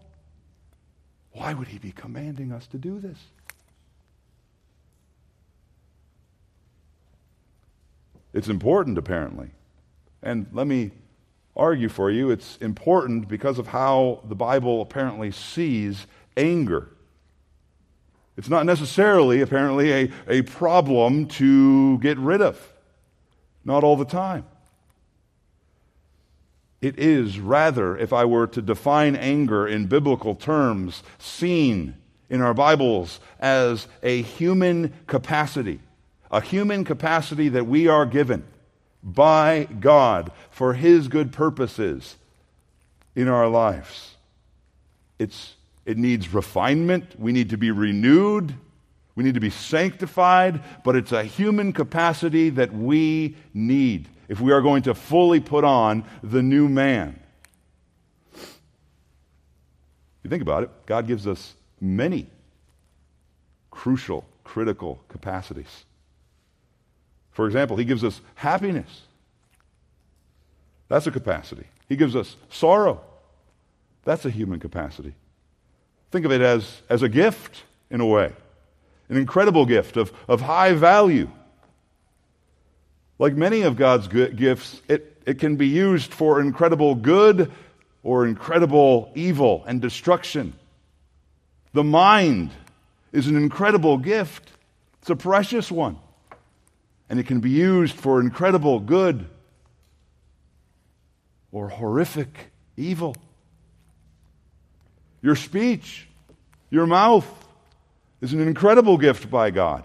Why 1.33 1.55
would 1.55 1.69
he 1.69 1.79
be 1.79 1.93
commanding 1.93 2.53
us 2.53 2.67
to 2.69 2.79
do 2.79 3.01
this? 3.01 3.19
It's 8.35 8.49
important, 8.49 8.99
apparently. 8.99 9.51
And 10.23 10.47
let 10.53 10.67
me 10.67 10.91
argue 11.57 11.89
for 11.89 12.11
you 12.11 12.31
it's 12.31 12.57
important 12.59 13.29
because 13.29 13.59
of 13.59 13.69
how 13.69 14.21
the 14.29 14.35
Bible 14.35 14.81
apparently 14.81 15.31
sees 15.31 16.07
anger. 16.37 16.92
It's 18.37 18.49
not 18.49 18.67
necessarily, 18.67 19.41
apparently, 19.41 19.93
a, 19.93 20.11
a 20.29 20.43
problem 20.43 21.27
to 21.29 21.99
get 21.99 22.19
rid 22.19 22.41
of. 22.41 22.73
Not 23.65 23.85
all 23.85 23.97
the 23.97 24.05
time. 24.05 24.45
It 26.81 26.99
is 26.99 27.39
rather, 27.39 27.97
if 27.97 28.13
I 28.13 28.25
were 28.25 28.49
to 28.49 28.61
define 28.61 29.15
anger 29.15 29.69
in 29.69 29.87
biblical 29.87 30.35
terms, 30.35 31.03
seen 31.19 31.95
in 32.29 32.41
our 32.41 32.55
Bibles 32.55 33.21
as 33.39 33.87
a 34.03 34.23
human 34.23 34.93
capacity, 35.07 35.79
a 36.31 36.41
human 36.41 36.85
capacity 36.85 37.51
that 37.51 37.67
we 37.67 37.87
are 37.87 38.07
given 38.07 38.45
by 39.03 39.69
God 39.79 40.33
for 40.51 40.75
His 40.75 41.07
good 41.07 41.33
purposes 41.33 42.17
in 43.15 43.29
our 43.29 43.49
lives. 43.49 44.17
It's, 45.19 45.55
it 45.85 45.99
needs 45.99 46.33
refinement. 46.33 47.19
We 47.19 47.33
need 47.33 47.51
to 47.51 47.57
be 47.57 47.71
renewed. 47.71 48.55
We 49.15 49.25
need 49.25 49.35
to 49.35 49.41
be 49.41 49.51
sanctified, 49.51 50.63
but 50.85 50.97
it's 50.97 51.13
a 51.13 51.23
human 51.23 51.73
capacity 51.73 52.51
that 52.51 52.73
we 52.73 53.37
need 53.53 54.09
if 54.29 54.41
we 54.41 54.53
are 54.53 54.63
going 54.63 54.83
to 54.85 54.95
fully 54.95 55.41
put 55.41 55.65
on 55.65 56.05
the 56.23 56.43
new 56.43 56.69
man. 56.69 57.21
If 58.35 58.61
You 60.25 60.31
think 60.31 60.43
about 60.43 60.63
it, 60.63 60.71
God 60.87 61.07
gives 61.07 61.27
us 61.27 61.55
many 61.81 62.27
crucial, 63.71 64.25
critical 64.45 65.03
capacities. 65.09 65.85
For 67.33 67.47
example, 67.47 67.77
He 67.77 67.85
gives 67.85 68.05
us 68.05 68.21
happiness. 68.37 69.03
That's 70.89 71.07
a 71.07 71.11
capacity. 71.11 71.67
He 71.89 71.97
gives 71.97 72.17
us 72.17 72.37
sorrow. 72.49 73.01
That's 74.05 74.25
a 74.25 74.31
human 74.31 74.61
capacity. 74.61 75.15
Think 76.13 76.27
of 76.27 76.33
it 76.33 76.43
as, 76.43 76.83
as 76.91 77.03
a 77.03 77.09
gift, 77.09 77.65
in 77.91 78.03
a 78.03 78.07
way, 78.07 78.31
an 79.09 79.17
incredible 79.17 79.65
gift 79.65 79.97
of, 79.97 80.13
of 80.29 80.43
high 80.43 80.75
value. 80.75 81.31
Like 83.19 83.35
many 83.35 83.63
of 83.63 83.77
God's 83.77 84.09
gifts, 84.09 84.83
it, 84.89 85.23
it 85.25 85.39
can 85.39 85.57
be 85.57 85.69
used 85.69 86.13
for 86.13 86.39
incredible 86.41 86.95
good 86.95 87.51
or 88.03 88.27
incredible 88.27 89.11
evil 89.15 89.65
and 89.67 89.81
destruction. 89.81 90.53
The 91.73 91.85
mind 91.85 92.51
is 93.13 93.27
an 93.27 93.37
incredible 93.37 93.97
gift, 93.97 94.51
it's 95.01 95.09
a 95.09 95.17
precious 95.17 95.73
one. 95.73 95.99
And 97.09 97.19
it 97.19 97.27
can 97.27 97.41
be 97.41 97.51
used 97.51 97.97
for 97.97 98.21
incredible 98.21 98.81
good 98.81 99.27
or 101.53 101.71
horrific 101.71 102.51
evil. 102.77 103.17
Your 105.23 105.37
speech, 105.37 106.09
your 106.69 106.87
mouth, 106.87 107.27
is 108.21 108.33
an 108.33 108.41
incredible 108.41 108.99
gift 108.99 109.31
by 109.31 109.51
God. 109.51 109.85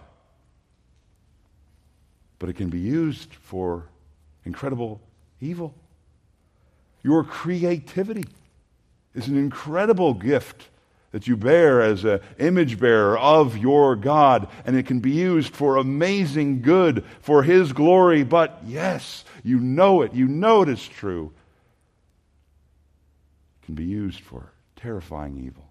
But 2.40 2.50
it 2.50 2.54
can 2.54 2.70
be 2.70 2.80
used 2.80 3.34
for 3.34 3.86
incredible 4.46 5.00
evil. 5.40 5.76
Your 7.04 7.24
creativity 7.24 8.26
is 9.14 9.28
an 9.28 9.38
incredible 9.38 10.14
gift 10.14 10.70
that 11.12 11.28
you 11.28 11.38
bear 11.38 11.82
as 11.82 12.04
an 12.04 12.20
image 12.38 12.80
bearer 12.80 13.18
of 13.18 13.58
your 13.58 13.96
God, 13.96 14.48
and 14.66 14.76
it 14.76 14.86
can 14.86 15.00
be 15.00 15.12
used 15.12 15.56
for 15.56 15.78
amazing 15.78 16.62
good, 16.62 17.04
for 17.22 17.44
His 17.44 17.74
glory. 17.74 18.24
But 18.24 18.60
yes, 18.66 19.24
you 19.44 19.60
know 19.60 20.02
it, 20.02 20.14
you 20.14 20.28
know 20.28 20.64
it 20.64 20.70
is 20.70 20.86
true. 20.86 21.32
It 23.62 23.66
can 23.68 23.76
be 23.76 23.86
used 23.86 24.20
for 24.20 24.52
terrifying 24.78 25.38
evil. 25.38 25.70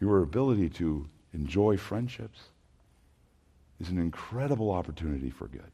Your 0.00 0.22
ability 0.22 0.68
to 0.70 1.08
enjoy 1.32 1.76
friendships 1.76 2.40
is 3.80 3.88
an 3.88 3.98
incredible 3.98 4.70
opportunity 4.70 5.30
for 5.30 5.48
good, 5.48 5.72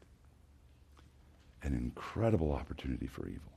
an 1.61 1.73
incredible 1.73 2.51
opportunity 2.51 3.07
for 3.07 3.27
evil. 3.27 3.51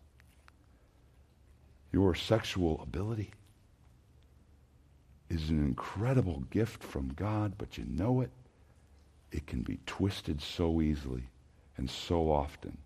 Your 1.93 2.15
sexual 2.15 2.81
ability 2.83 3.31
is 5.31 5.49
an 5.49 5.65
incredible 5.65 6.43
gift 6.51 6.83
from 6.83 7.13
God, 7.15 7.55
but 7.57 7.79
you 7.79 7.85
know 7.89 8.21
it, 8.21 8.31
it 9.33 9.47
can 9.47 9.63
be 9.63 9.79
twisted 9.87 10.43
so 10.43 10.81
easily 10.81 11.25
and 11.77 11.89
so 11.89 12.31
often 12.31 12.77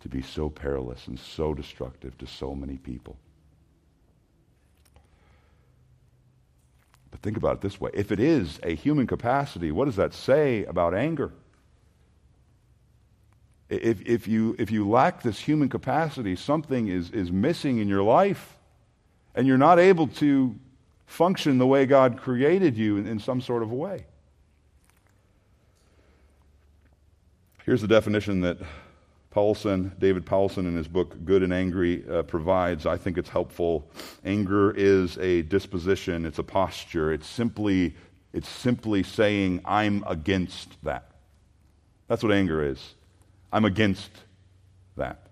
to 0.00 0.08
be 0.08 0.22
so 0.22 0.48
perilous 0.48 1.06
and 1.06 1.18
so 1.18 1.54
destructive 1.54 2.16
to 2.18 2.26
so 2.26 2.54
many 2.54 2.76
people. 2.76 3.16
But 7.10 7.20
think 7.20 7.36
about 7.36 7.56
it 7.56 7.60
this 7.60 7.80
way 7.80 7.90
if 7.94 8.12
it 8.12 8.20
is 8.20 8.60
a 8.62 8.74
human 8.74 9.06
capacity, 9.06 9.72
what 9.72 9.86
does 9.86 9.96
that 9.96 10.14
say 10.14 10.64
about 10.64 10.94
anger? 10.94 11.32
If, 13.68 14.02
if, 14.02 14.26
you, 14.26 14.56
if 14.58 14.72
you 14.72 14.88
lack 14.88 15.22
this 15.22 15.38
human 15.38 15.68
capacity, 15.68 16.34
something 16.34 16.88
is, 16.88 17.10
is 17.10 17.30
missing 17.30 17.78
in 17.78 17.88
your 17.88 18.02
life, 18.02 18.56
and 19.34 19.46
you're 19.46 19.58
not 19.58 19.78
able 19.78 20.08
to 20.08 20.56
function 21.06 21.58
the 21.58 21.66
way 21.66 21.86
God 21.86 22.18
created 22.18 22.76
you 22.76 22.96
in, 22.96 23.06
in 23.06 23.20
some 23.20 23.40
sort 23.40 23.62
of 23.62 23.70
a 23.70 23.74
way. 23.74 24.06
Here's 27.64 27.80
the 27.80 27.88
definition 27.88 28.40
that 28.40 28.58
Powlison, 29.34 29.96
David 30.00 30.26
Powlison, 30.26 30.66
in 30.66 30.76
his 30.76 30.88
book 30.88 31.24
Good 31.24 31.42
and 31.44 31.52
Angry, 31.52 32.04
uh, 32.08 32.22
provides. 32.22 32.84
I 32.84 32.96
think 32.96 33.16
it's 33.16 33.28
helpful. 33.28 33.88
Anger 34.24 34.72
is 34.72 35.18
a 35.18 35.42
disposition, 35.42 36.26
it's 36.26 36.40
a 36.40 36.42
posture. 36.42 37.12
It's 37.12 37.28
simply, 37.28 37.94
it's 38.32 38.48
simply 38.48 39.04
saying, 39.04 39.60
I'm 39.64 40.02
against 40.08 40.82
that. 40.82 41.12
That's 42.08 42.24
what 42.24 42.32
anger 42.32 42.64
is. 42.64 42.94
I'm 43.52 43.64
against 43.64 44.10
that. 44.96 45.28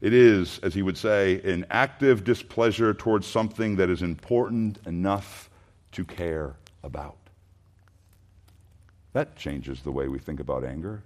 It 0.00 0.14
is, 0.14 0.58
as 0.62 0.74
he 0.74 0.82
would 0.82 0.98
say, 0.98 1.40
an 1.42 1.66
active 1.70 2.24
displeasure 2.24 2.94
towards 2.94 3.26
something 3.26 3.76
that 3.76 3.90
is 3.90 4.02
important 4.02 4.78
enough 4.86 5.50
to 5.92 6.04
care 6.04 6.56
about. 6.82 7.16
That 9.12 9.36
changes 9.36 9.82
the 9.82 9.92
way 9.92 10.08
we 10.08 10.18
think 10.18 10.40
about 10.40 10.64
anger. 10.64 11.02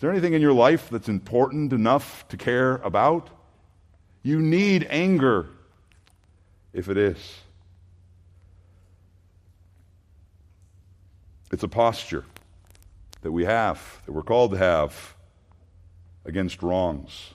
Is 0.00 0.02
there 0.02 0.10
anything 0.10 0.32
in 0.32 0.40
your 0.40 0.54
life 0.54 0.88
that's 0.88 1.10
important 1.10 1.74
enough 1.74 2.26
to 2.28 2.38
care 2.38 2.76
about? 2.76 3.28
You 4.22 4.40
need 4.40 4.86
anger 4.88 5.48
if 6.72 6.88
it 6.88 6.96
is. 6.96 7.18
It's 11.52 11.62
a 11.64 11.68
posture 11.68 12.24
that 13.20 13.30
we 13.30 13.44
have, 13.44 14.00
that 14.06 14.12
we're 14.12 14.22
called 14.22 14.52
to 14.52 14.56
have 14.56 15.16
against 16.24 16.62
wrongs. 16.62 17.34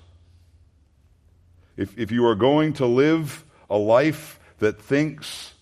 If, 1.78 1.96
if 2.00 2.12
you 2.12 2.26
are 2.26 2.34
going 2.34 2.74
to 2.74 2.88
live 2.88 3.46
a 3.70 3.78
life 3.78 4.40
that 4.58 4.82
thinks 4.82 5.54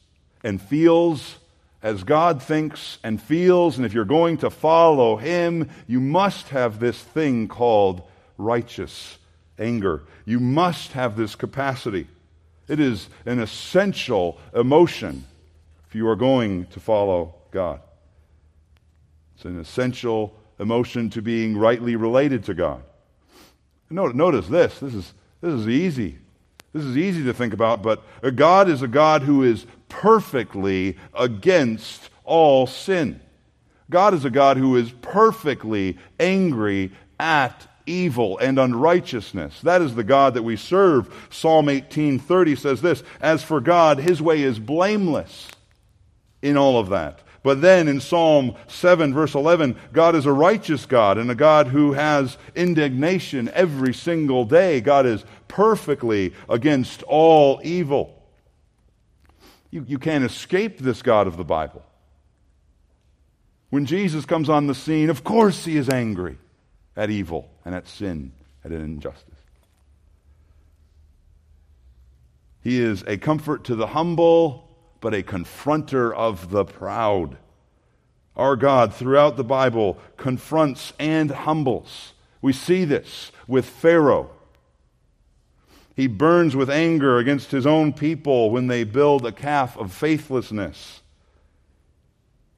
and 0.41 0.61
feels 0.61 1.35
as 1.83 2.05
God 2.05 2.41
thinks 2.41 2.97
and 3.03 3.21
feels, 3.21 3.75
and 3.77 3.85
if 3.85 3.93
you're 3.93 4.05
going 4.05 4.37
to 4.37 4.49
follow 4.49 5.17
Him, 5.17 5.69
you 5.85 5.99
must 5.99 6.49
have 6.49 6.79
this 6.79 6.99
thing 6.99 7.49
called 7.49 8.01
righteous 8.37 9.17
anger. 9.59 10.03
You 10.25 10.39
must 10.39 10.93
have 10.93 11.17
this 11.17 11.35
capacity. 11.35 12.07
It 12.69 12.79
is 12.79 13.09
an 13.25 13.39
essential 13.39 14.39
emotion 14.55 15.25
if 15.85 15.93
you 15.93 16.07
are 16.07 16.15
going 16.15 16.67
to 16.67 16.79
follow 16.79 17.35
God. 17.51 17.81
It's 19.35 19.43
an 19.43 19.59
essential 19.59 20.33
emotion 20.59 21.09
to 21.11 21.21
being 21.21 21.57
rightly 21.57 21.97
related 21.97 22.45
to 22.45 22.53
God. 22.53 22.81
Notice 23.89 24.47
this. 24.47 24.79
This 24.79 24.93
is, 24.93 25.13
this 25.41 25.53
is 25.53 25.67
easy. 25.67 26.17
This 26.71 26.85
is 26.85 26.97
easy 26.97 27.25
to 27.25 27.33
think 27.33 27.53
about, 27.53 27.83
but 27.83 28.01
God 28.35 28.69
is 28.69 28.81
a 28.81 28.87
God 28.87 29.21
who 29.21 29.43
is 29.43 29.67
perfectly 29.93 30.97
against 31.13 32.09
all 32.23 32.65
sin. 32.65 33.21
God 33.91 34.15
is 34.15 34.25
a 34.25 34.31
God 34.31 34.57
who 34.57 34.75
is 34.75 34.91
perfectly 34.91 35.99
angry 36.19 36.91
at 37.19 37.67
evil 37.85 38.39
and 38.39 38.57
unrighteousness. 38.57 39.61
That 39.61 39.83
is 39.83 39.93
the 39.93 40.03
God 40.03 40.33
that 40.33 40.41
we 40.41 40.55
serve. 40.55 41.13
Psalm 41.29 41.69
18:30 41.69 42.55
says 42.55 42.81
this, 42.81 43.03
"As 43.21 43.43
for 43.43 43.61
God, 43.61 43.99
his 43.99 44.19
way 44.19 44.41
is 44.41 44.57
blameless 44.57 45.49
in 46.41 46.57
all 46.57 46.79
of 46.79 46.89
that." 46.89 47.19
But 47.43 47.61
then 47.61 47.87
in 47.87 47.99
Psalm 47.99 48.55
7 48.67 49.13
verse 49.13 49.35
11, 49.35 49.75
God 49.91 50.15
is 50.15 50.25
a 50.25 50.33
righteous 50.33 50.87
God 50.87 51.19
and 51.19 51.29
a 51.29 51.35
God 51.35 51.67
who 51.67 51.93
has 51.93 52.37
indignation 52.55 53.51
every 53.53 53.93
single 53.93 54.45
day. 54.45 54.81
God 54.81 55.05
is 55.05 55.23
perfectly 55.47 56.33
against 56.49 57.03
all 57.03 57.61
evil. 57.63 58.22
You, 59.73 59.83
you 59.87 59.97
can't 59.97 60.23
escape 60.23 60.77
this 60.77 61.01
God 61.01 61.25
of 61.25 61.35
the 61.35 61.43
Bible. 61.43 61.81
When 63.71 63.87
Jesus 63.87 64.23
comes 64.23 64.47
on 64.47 64.67
the 64.67 64.75
scene, 64.75 65.09
of 65.09 65.23
course 65.23 65.65
he 65.65 65.77
is 65.77 65.89
angry 65.89 66.37
at 66.95 67.09
evil 67.09 67.49
and 67.65 67.73
at 67.73 67.87
sin 67.87 68.33
and 68.63 68.71
at 68.71 68.79
injustice. 68.79 69.33
He 72.61 72.79
is 72.79 73.03
a 73.07 73.17
comfort 73.17 73.63
to 73.63 73.75
the 73.75 73.87
humble, 73.87 74.69
but 75.01 75.15
a 75.15 75.23
confronter 75.23 76.13
of 76.13 76.51
the 76.51 76.65
proud. 76.65 77.37
Our 78.35 78.55
God, 78.55 78.93
throughout 78.93 79.37
the 79.37 79.43
Bible, 79.43 79.97
confronts 80.17 80.93
and 80.99 81.31
humbles 81.31 82.13
We 82.43 82.53
see 82.53 82.85
this 82.85 83.31
with 83.47 83.65
Pharaoh. 83.65 84.29
He 85.95 86.07
burns 86.07 86.55
with 86.55 86.69
anger 86.69 87.17
against 87.17 87.51
his 87.51 87.67
own 87.67 87.93
people 87.93 88.49
when 88.49 88.67
they 88.67 88.83
build 88.83 89.25
a 89.25 89.31
calf 89.31 89.77
of 89.77 89.93
faithlessness. 89.93 91.01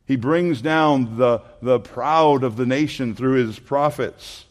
He 0.05 0.15
brings 0.15 0.61
down 0.61 1.17
the, 1.17 1.41
the 1.61 1.79
proud 1.79 2.43
of 2.43 2.55
the 2.55 2.65
nation 2.65 3.15
through 3.15 3.45
his 3.45 3.59
prophets. 3.59 4.45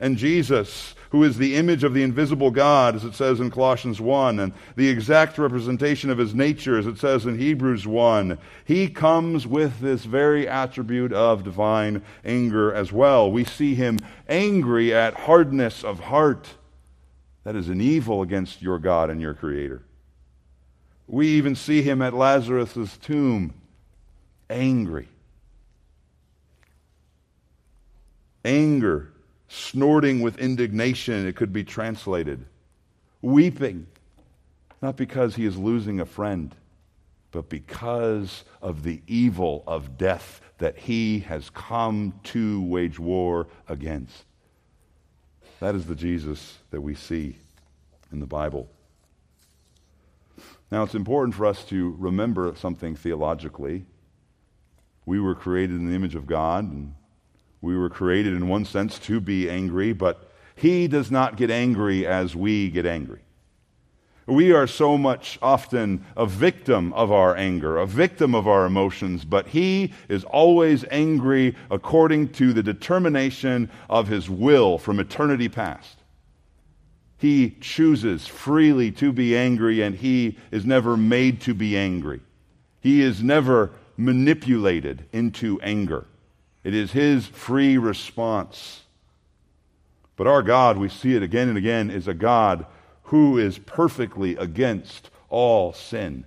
And 0.00 0.16
Jesus, 0.16 0.94
who 1.10 1.24
is 1.24 1.36
the 1.36 1.56
image 1.56 1.82
of 1.82 1.92
the 1.92 2.04
invisible 2.04 2.52
God, 2.52 2.94
as 2.94 3.04
it 3.04 3.14
says 3.14 3.40
in 3.40 3.50
Colossians 3.50 4.00
1, 4.00 4.38
and 4.38 4.52
the 4.76 4.88
exact 4.88 5.36
representation 5.36 6.08
of 6.08 6.18
his 6.18 6.34
nature, 6.34 6.78
as 6.78 6.86
it 6.86 6.98
says 6.98 7.26
in 7.26 7.36
Hebrews 7.38 7.86
1, 7.86 8.38
he 8.64 8.88
comes 8.88 9.46
with 9.46 9.80
this 9.80 10.04
very 10.04 10.46
attribute 10.46 11.12
of 11.12 11.42
divine 11.42 12.02
anger 12.24 12.72
as 12.72 12.92
well. 12.92 13.30
We 13.30 13.44
see 13.44 13.74
him 13.74 13.98
angry 14.28 14.94
at 14.94 15.14
hardness 15.14 15.82
of 15.82 15.98
heart. 15.98 16.54
That 17.48 17.56
is 17.56 17.70
an 17.70 17.80
evil 17.80 18.20
against 18.20 18.60
your 18.60 18.78
God 18.78 19.08
and 19.08 19.22
your 19.22 19.32
Creator. 19.32 19.80
We 21.06 21.28
even 21.28 21.54
see 21.54 21.80
him 21.80 22.02
at 22.02 22.12
Lazarus' 22.12 22.98
tomb 22.98 23.54
angry. 24.50 25.08
Anger, 28.44 29.12
snorting 29.48 30.20
with 30.20 30.36
indignation, 30.36 31.26
it 31.26 31.36
could 31.36 31.50
be 31.50 31.64
translated. 31.64 32.44
Weeping, 33.22 33.86
not 34.82 34.98
because 34.98 35.34
he 35.34 35.46
is 35.46 35.56
losing 35.56 36.00
a 36.00 36.04
friend, 36.04 36.54
but 37.30 37.48
because 37.48 38.44
of 38.60 38.82
the 38.82 39.00
evil 39.06 39.64
of 39.66 39.96
death 39.96 40.42
that 40.58 40.76
he 40.76 41.20
has 41.20 41.48
come 41.48 42.12
to 42.24 42.62
wage 42.64 42.98
war 42.98 43.46
against. 43.68 44.26
That 45.60 45.74
is 45.74 45.86
the 45.86 45.94
Jesus 45.94 46.58
that 46.70 46.80
we 46.80 46.94
see 46.94 47.36
in 48.12 48.20
the 48.20 48.26
Bible. 48.26 48.68
Now, 50.70 50.82
it's 50.82 50.94
important 50.94 51.34
for 51.34 51.46
us 51.46 51.64
to 51.64 51.96
remember 51.98 52.54
something 52.56 52.94
theologically 52.94 53.86
we 55.08 55.18
were 55.18 55.34
created 55.34 55.76
in 55.76 55.88
the 55.88 55.94
image 55.94 56.14
of 56.14 56.26
God, 56.26 56.70
and 56.70 56.94
we 57.62 57.74
were 57.74 57.88
created 57.88 58.34
in 58.34 58.46
one 58.46 58.66
sense 58.66 58.98
to 58.98 59.20
be 59.20 59.48
angry, 59.48 59.94
but 59.94 60.30
He 60.54 60.86
does 60.86 61.10
not 61.10 61.38
get 61.38 61.50
angry 61.50 62.06
as 62.06 62.36
we 62.36 62.68
get 62.68 62.84
angry. 62.84 63.20
We 64.28 64.52
are 64.52 64.66
so 64.66 64.98
much 64.98 65.38
often 65.40 66.04
a 66.14 66.26
victim 66.26 66.92
of 66.92 67.10
our 67.10 67.34
anger, 67.34 67.78
a 67.78 67.86
victim 67.86 68.34
of 68.34 68.46
our 68.46 68.66
emotions, 68.66 69.24
but 69.24 69.48
He 69.48 69.94
is 70.10 70.22
always 70.24 70.84
angry 70.90 71.56
according 71.70 72.28
to 72.34 72.52
the 72.52 72.62
determination 72.62 73.70
of 73.88 74.08
His 74.08 74.28
will 74.28 74.76
from 74.76 75.00
eternity 75.00 75.48
past. 75.48 75.96
He 77.16 77.56
chooses 77.62 78.26
freely 78.26 78.92
to 78.92 79.12
be 79.12 79.34
angry, 79.34 79.80
and 79.80 79.94
He 79.96 80.36
is 80.50 80.66
never 80.66 80.94
made 80.94 81.40
to 81.42 81.54
be 81.54 81.78
angry. 81.78 82.20
He 82.82 83.00
is 83.00 83.22
never 83.22 83.70
manipulated 83.96 85.06
into 85.10 85.58
anger. 85.62 86.06
It 86.64 86.74
is 86.74 86.92
his 86.92 87.26
free 87.26 87.78
response. 87.78 88.82
But 90.16 90.26
our 90.26 90.42
God, 90.42 90.76
we 90.76 90.90
see 90.90 91.14
it 91.14 91.22
again 91.22 91.48
and 91.48 91.56
again, 91.56 91.90
is 91.90 92.08
a 92.08 92.14
God 92.14 92.66
who 93.08 93.38
is 93.38 93.58
perfectly 93.58 94.36
against 94.36 95.08
all 95.30 95.72
sin. 95.72 96.26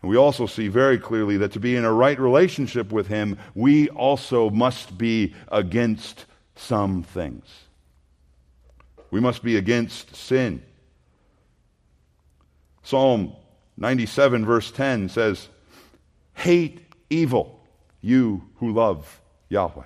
And 0.00 0.08
we 0.08 0.16
also 0.16 0.46
see 0.46 0.68
very 0.68 0.96
clearly 0.96 1.36
that 1.38 1.52
to 1.52 1.60
be 1.60 1.74
in 1.74 1.84
a 1.84 1.92
right 1.92 2.18
relationship 2.18 2.92
with 2.92 3.08
him, 3.08 3.36
we 3.56 3.88
also 3.88 4.48
must 4.48 4.96
be 4.96 5.34
against 5.50 6.26
some 6.54 7.02
things. 7.02 7.46
We 9.10 9.18
must 9.18 9.42
be 9.42 9.56
against 9.56 10.14
sin. 10.14 10.62
Psalm 12.84 13.32
97, 13.76 14.46
verse 14.46 14.70
10 14.70 15.08
says, 15.08 15.48
Hate 16.34 16.80
evil, 17.10 17.60
you 18.00 18.42
who 18.56 18.72
love 18.72 19.20
Yahweh. 19.48 19.82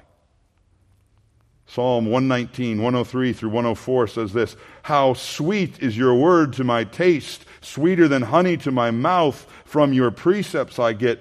Psalm 1.74 2.04
119, 2.04 2.82
103 2.82 3.32
through 3.32 3.48
104 3.48 4.06
says 4.06 4.34
this 4.34 4.56
How 4.82 5.14
sweet 5.14 5.82
is 5.82 5.96
your 5.96 6.14
word 6.14 6.52
to 6.54 6.64
my 6.64 6.84
taste, 6.84 7.46
sweeter 7.62 8.08
than 8.08 8.20
honey 8.20 8.58
to 8.58 8.70
my 8.70 8.90
mouth. 8.90 9.46
From 9.64 9.94
your 9.94 10.10
precepts 10.10 10.78
I 10.78 10.92
get 10.92 11.20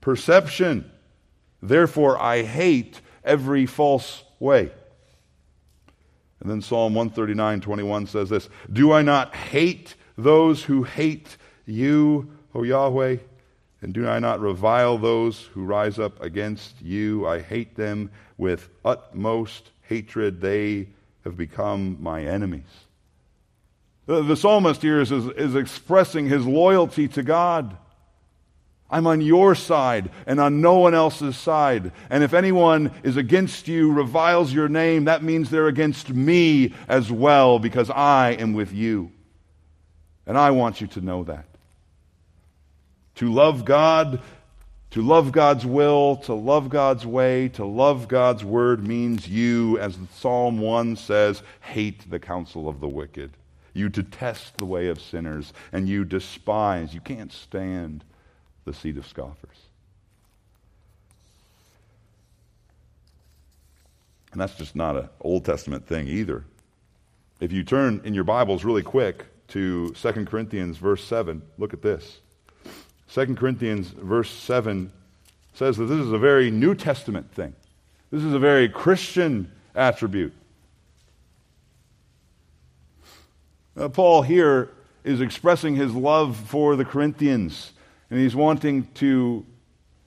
perception. 0.00 0.88
Therefore 1.60 2.16
I 2.16 2.42
hate 2.42 3.00
every 3.24 3.66
false 3.66 4.22
way. 4.38 4.70
And 6.38 6.48
then 6.48 6.62
Psalm 6.62 6.94
139, 6.94 7.60
21 7.60 8.06
says 8.06 8.28
this 8.28 8.48
Do 8.72 8.92
I 8.92 9.02
not 9.02 9.34
hate 9.34 9.96
those 10.16 10.62
who 10.62 10.84
hate 10.84 11.36
you, 11.66 12.30
O 12.54 12.62
Yahweh? 12.62 13.16
And 13.82 13.92
do 13.92 14.08
I 14.08 14.20
not 14.20 14.40
revile 14.40 14.96
those 14.96 15.42
who 15.54 15.64
rise 15.64 15.98
up 15.98 16.22
against 16.22 16.80
you? 16.80 17.26
I 17.26 17.40
hate 17.40 17.74
them 17.76 18.10
with 18.38 18.68
utmost 18.84 19.70
hatred. 19.82 20.40
They 20.40 20.88
have 21.24 21.36
become 21.36 21.98
my 22.00 22.24
enemies. 22.24 22.62
The, 24.06 24.22
the 24.22 24.36
psalmist 24.36 24.82
here 24.82 25.00
is, 25.00 25.10
is, 25.10 25.26
is 25.26 25.54
expressing 25.56 26.28
his 26.28 26.46
loyalty 26.46 27.08
to 27.08 27.24
God. 27.24 27.76
I'm 28.88 29.06
on 29.06 29.20
your 29.20 29.54
side 29.54 30.10
and 30.26 30.38
on 30.38 30.60
no 30.60 30.78
one 30.78 30.94
else's 30.94 31.36
side. 31.36 31.92
And 32.10 32.22
if 32.22 32.34
anyone 32.34 32.92
is 33.02 33.16
against 33.16 33.66
you, 33.66 33.90
reviles 33.90 34.52
your 34.52 34.68
name, 34.68 35.04
that 35.04 35.24
means 35.24 35.50
they're 35.50 35.66
against 35.66 36.10
me 36.10 36.74
as 36.88 37.10
well 37.10 37.58
because 37.58 37.90
I 37.90 38.32
am 38.32 38.52
with 38.52 38.72
you. 38.72 39.10
And 40.26 40.38
I 40.38 40.50
want 40.50 40.80
you 40.80 40.86
to 40.88 41.00
know 41.00 41.24
that. 41.24 41.46
To 43.16 43.32
love 43.32 43.64
God, 43.64 44.20
to 44.90 45.02
love 45.02 45.32
God's 45.32 45.64
will, 45.64 46.16
to 46.16 46.34
love 46.34 46.68
God's 46.68 47.06
way, 47.06 47.48
to 47.50 47.64
love 47.64 48.08
God's 48.08 48.44
word 48.44 48.86
means 48.86 49.28
you, 49.28 49.78
as 49.78 49.96
Psalm 50.14 50.58
1 50.58 50.96
says, 50.96 51.42
hate 51.60 52.10
the 52.10 52.18
counsel 52.18 52.68
of 52.68 52.80
the 52.80 52.88
wicked. 52.88 53.32
You 53.74 53.88
detest 53.88 54.58
the 54.58 54.66
way 54.66 54.88
of 54.88 55.00
sinners, 55.00 55.52
and 55.72 55.88
you 55.88 56.04
despise, 56.04 56.92
you 56.92 57.00
can't 57.00 57.32
stand 57.32 58.04
the 58.64 58.74
seat 58.74 58.96
of 58.96 59.06
scoffers. 59.06 59.56
And 64.32 64.40
that's 64.40 64.54
just 64.54 64.74
not 64.74 64.96
an 64.96 65.08
Old 65.20 65.44
Testament 65.44 65.86
thing 65.86 66.08
either. 66.08 66.44
If 67.40 67.52
you 67.52 67.64
turn 67.64 68.00
in 68.04 68.14
your 68.14 68.24
Bibles 68.24 68.64
really 68.64 68.82
quick 68.82 69.26
to 69.48 69.90
2 69.90 70.12
Corinthians 70.26 70.78
verse 70.78 71.04
7, 71.04 71.42
look 71.58 71.74
at 71.74 71.82
this. 71.82 72.20
2 73.12 73.34
Corinthians, 73.34 73.88
verse 73.88 74.30
7, 74.30 74.90
says 75.52 75.76
that 75.76 75.84
this 75.84 75.98
is 75.98 76.12
a 76.12 76.18
very 76.18 76.50
New 76.50 76.74
Testament 76.74 77.30
thing. 77.34 77.52
This 78.10 78.22
is 78.22 78.32
a 78.32 78.38
very 78.38 78.70
Christian 78.70 79.52
attribute. 79.74 80.32
Uh, 83.76 83.90
Paul 83.90 84.22
here 84.22 84.70
is 85.04 85.20
expressing 85.20 85.76
his 85.76 85.92
love 85.92 86.36
for 86.36 86.74
the 86.74 86.86
Corinthians, 86.86 87.72
and 88.08 88.18
he's 88.18 88.34
wanting 88.34 88.88
to 88.94 89.44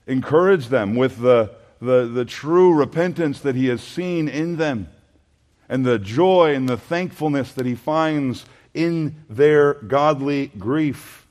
encourage 0.07 0.69
them 0.69 0.95
with 0.95 1.19
the, 1.19 1.51
the, 1.79 2.07
the 2.07 2.25
true 2.25 2.73
repentance 2.73 3.39
that 3.41 3.55
he 3.55 3.67
has 3.67 3.83
seen 3.83 4.27
in 4.27 4.57
them, 4.57 4.87
and 5.69 5.85
the 5.85 5.99
joy 5.99 6.55
and 6.55 6.67
the 6.67 6.77
thankfulness 6.77 7.51
that 7.53 7.67
he 7.67 7.75
finds 7.75 8.45
in 8.73 9.15
their 9.29 9.75
godly 9.75 10.47
grief. 10.57 11.24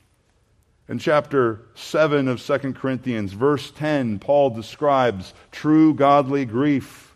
In 0.87 0.99
chapter 0.99 1.61
7 1.73 2.27
of 2.27 2.41
2 2.41 2.73
Corinthians, 2.73 3.33
verse 3.33 3.71
10, 3.71 4.19
Paul 4.19 4.51
describes 4.51 5.33
true 5.51 5.95
godly 5.95 6.45
grief. 6.45 7.15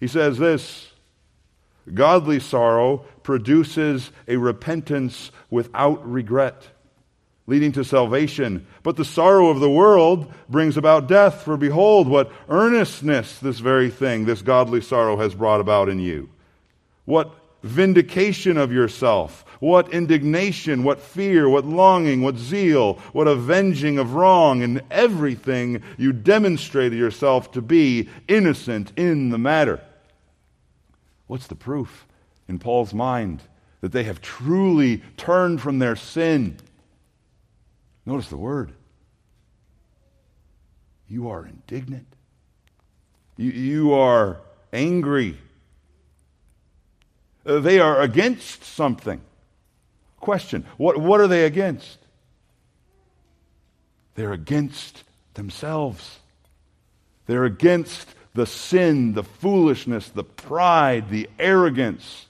He 0.00 0.08
says 0.08 0.38
this 0.38 0.88
Godly 1.94 2.40
sorrow 2.40 2.98
produces 3.22 4.10
a 4.26 4.36
repentance 4.36 5.30
without 5.50 6.08
regret, 6.10 6.68
leading 7.46 7.72
to 7.72 7.84
salvation. 7.84 8.66
But 8.82 8.96
the 8.96 9.04
sorrow 9.04 9.50
of 9.50 9.60
the 9.60 9.70
world 9.70 10.32
brings 10.48 10.76
about 10.76 11.06
death. 11.06 11.42
For 11.42 11.56
behold, 11.56 12.08
what 12.08 12.32
earnestness 12.48 13.38
this 13.38 13.60
very 13.60 13.90
thing, 13.90 14.24
this 14.24 14.42
godly 14.42 14.80
sorrow, 14.80 15.16
has 15.18 15.34
brought 15.34 15.60
about 15.60 15.88
in 15.88 16.00
you. 16.00 16.28
What 17.04 17.32
vindication 17.62 18.56
of 18.56 18.72
yourself 18.72 19.44
what 19.60 19.92
indignation, 19.92 20.84
what 20.84 21.00
fear, 21.00 21.48
what 21.48 21.64
longing, 21.64 22.22
what 22.22 22.36
zeal, 22.36 22.94
what 23.12 23.26
avenging 23.26 23.98
of 23.98 24.14
wrong, 24.14 24.62
and 24.62 24.82
everything 24.90 25.82
you 25.96 26.12
demonstrated 26.12 26.98
yourself 26.98 27.50
to 27.52 27.62
be 27.62 28.08
innocent 28.28 28.92
in 28.96 29.30
the 29.30 29.38
matter. 29.38 29.80
What's 31.26 31.46
the 31.46 31.54
proof 31.54 32.06
in 32.48 32.58
Paul's 32.58 32.94
mind 32.94 33.42
that 33.80 33.92
they 33.92 34.04
have 34.04 34.20
truly 34.20 35.02
turned 35.16 35.60
from 35.60 35.78
their 35.78 35.96
sin? 35.96 36.56
Notice 38.06 38.28
the 38.28 38.36
word. 38.36 38.72
You 41.08 41.28
are 41.30 41.46
indignant. 41.46 42.06
You, 43.36 43.50
you 43.50 43.92
are 43.94 44.40
angry. 44.72 45.38
Uh, 47.46 47.60
they 47.60 47.80
are 47.80 48.00
against 48.00 48.64
something. 48.64 49.20
Question 50.20 50.64
what, 50.76 50.98
what 50.98 51.20
are 51.20 51.28
they 51.28 51.44
against? 51.44 51.98
They're 54.14 54.32
against 54.32 55.04
themselves. 55.34 56.18
They're 57.26 57.44
against 57.44 58.08
the 58.34 58.46
sin, 58.46 59.14
the 59.14 59.22
foolishness, 59.22 60.08
the 60.08 60.24
pride, 60.24 61.10
the 61.10 61.28
arrogance 61.38 62.26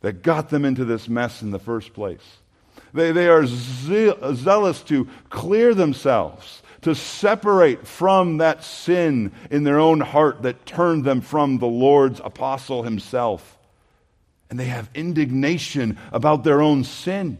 that 0.00 0.22
got 0.22 0.50
them 0.50 0.64
into 0.64 0.84
this 0.84 1.08
mess 1.08 1.42
in 1.42 1.50
the 1.50 1.58
first 1.58 1.94
place. 1.94 2.38
They, 2.92 3.12
they 3.12 3.28
are 3.28 3.46
ze- 3.46 4.14
zealous 4.34 4.82
to 4.82 5.08
clear 5.30 5.74
themselves, 5.74 6.62
to 6.82 6.94
separate 6.94 7.86
from 7.86 8.38
that 8.38 8.64
sin 8.64 9.32
in 9.50 9.64
their 9.64 9.78
own 9.78 10.00
heart 10.00 10.42
that 10.42 10.66
turned 10.66 11.04
them 11.04 11.20
from 11.20 11.58
the 11.58 11.66
Lord's 11.66 12.20
apostle 12.22 12.82
himself. 12.82 13.58
And 14.52 14.60
they 14.60 14.66
have 14.66 14.90
indignation 14.92 15.96
about 16.12 16.44
their 16.44 16.60
own 16.60 16.84
sin. 16.84 17.38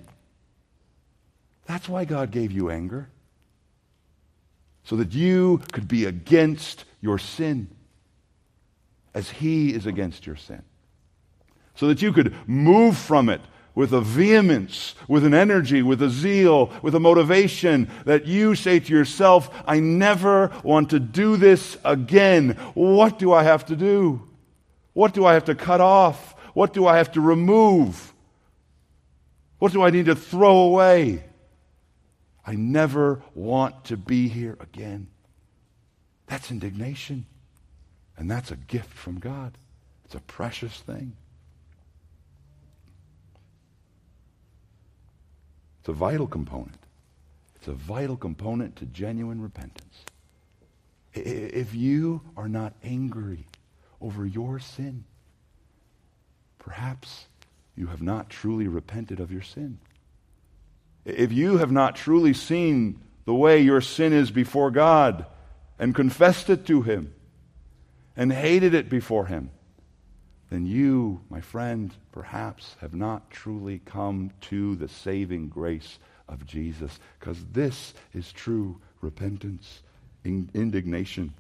That's 1.67 1.87
why 1.87 2.07
God 2.07 2.31
gave 2.31 2.53
you 2.53 2.71
anger 2.71 3.11
so 4.85 4.97
that 4.97 5.13
you 5.13 5.61
could 5.73 5.87
be 5.87 6.07
against 6.07 6.87
your 7.03 7.19
sin 7.19 7.69
as 9.13 9.29
He 9.29 9.75
is 9.75 9.85
against 9.85 10.27
your 10.27 10.37
sin. 10.37 10.63
So 11.75 11.89
that 11.89 12.01
you 12.01 12.15
could 12.15 12.35
move 12.49 12.97
from 12.97 13.29
it 13.29 13.43
with 13.75 13.93
a 13.93 14.01
vehemence, 14.01 14.95
with 15.07 15.27
an 15.27 15.35
energy, 15.35 15.83
with 15.83 16.01
a 16.01 16.09
zeal, 16.09 16.73
with 16.81 16.95
a 16.95 17.01
motivation 17.01 17.91
that 18.07 18.27
you 18.27 18.55
say 18.55 18.81
to 18.81 18.91
yourself, 18.91 19.51
I 19.67 19.81
never 19.81 20.51
want 20.65 20.89
to 20.89 20.99
do 20.99 21.37
this 21.37 21.77
again. 21.85 22.53
What 22.73 23.19
do 23.19 23.35
I 23.35 23.43
have 23.43 23.67
to 23.67 23.77
do? 23.77 24.27
What 24.95 25.13
do 25.13 25.27
I 25.27 25.35
have 25.35 25.45
to 25.45 25.55
cut 25.55 25.83
off? 25.83 26.37
What 26.55 26.73
do 26.73 26.87
I 26.87 26.99
have 26.99 27.13
to 27.13 27.21
remove? 27.21 28.13
What 29.59 29.73
do 29.73 29.83
I 29.83 29.91
need 29.91 30.07
to 30.07 30.17
throw 30.17 30.59
away? 30.59 31.25
I 32.45 32.55
never 32.55 33.23
want 33.35 33.85
to 33.85 33.97
be 33.97 34.29
here 34.29 34.57
again. 34.61 35.07
That's 36.27 36.51
indignation. 36.51 37.27
And 38.17 38.31
that's 38.31 38.51
a 38.51 38.57
gift 38.57 38.93
from 38.93 39.19
God. 39.19 39.57
It's 40.05 40.15
a 40.15 40.21
precious 40.21 40.81
thing. 40.81 41.13
It's 45.81 45.89
a 45.89 45.93
vital 45.93 46.27
component. 46.27 46.79
It's 47.57 47.69
a 47.69 47.73
vital 47.73 48.17
component 48.17 48.77
to 48.77 48.87
genuine 48.87 49.41
repentance. 49.41 50.05
If 51.15 51.75
you 51.75 52.23
are 52.37 52.49
not 52.49 52.75
angry 52.83 53.47
over 54.01 54.27
your 54.27 54.59
sin, 54.59 55.05
perhaps 56.63 57.27
you 57.77 57.89
have 57.89 58.01
not 58.01 58.31
truly 58.31 58.69
repented 58.69 59.19
of 59.19 59.33
your 59.33 59.43
sin. 59.43 59.79
If 61.05 61.33
you 61.33 61.59
have 61.59 61.73
not 61.73 61.97
truly 61.97 62.33
seen 62.33 63.01
the 63.25 63.35
way 63.35 63.61
your 63.61 63.81
sin 63.81 64.13
is 64.13 64.31
before 64.31 64.71
God 64.71 65.27
and 65.79 65.95
confessed 65.95 66.49
it 66.49 66.65
to 66.67 66.83
Him 66.83 67.13
and 68.17 68.33
hated 68.33 68.75
it 68.75 68.89
before 68.89 69.27
Him, 69.27 69.51
then 70.51 70.65
you, 70.67 71.23
my 71.29 71.41
friend, 71.41 71.93
perhaps 72.13 72.77
have 72.81 72.95
not 72.95 73.31
truly 73.31 73.81
come 73.85 74.31
to 74.43 74.77
the 74.77 74.89
saving 74.89 75.49
grace 75.49 75.99
of 76.29 76.47
Jesus, 76.47 77.01
because 77.19 77.45
this 77.53 77.95
is 78.15 78.33
true 78.33 78.81
repentance, 79.01 79.83
in- 80.25 80.51
indignation. 80.55 81.35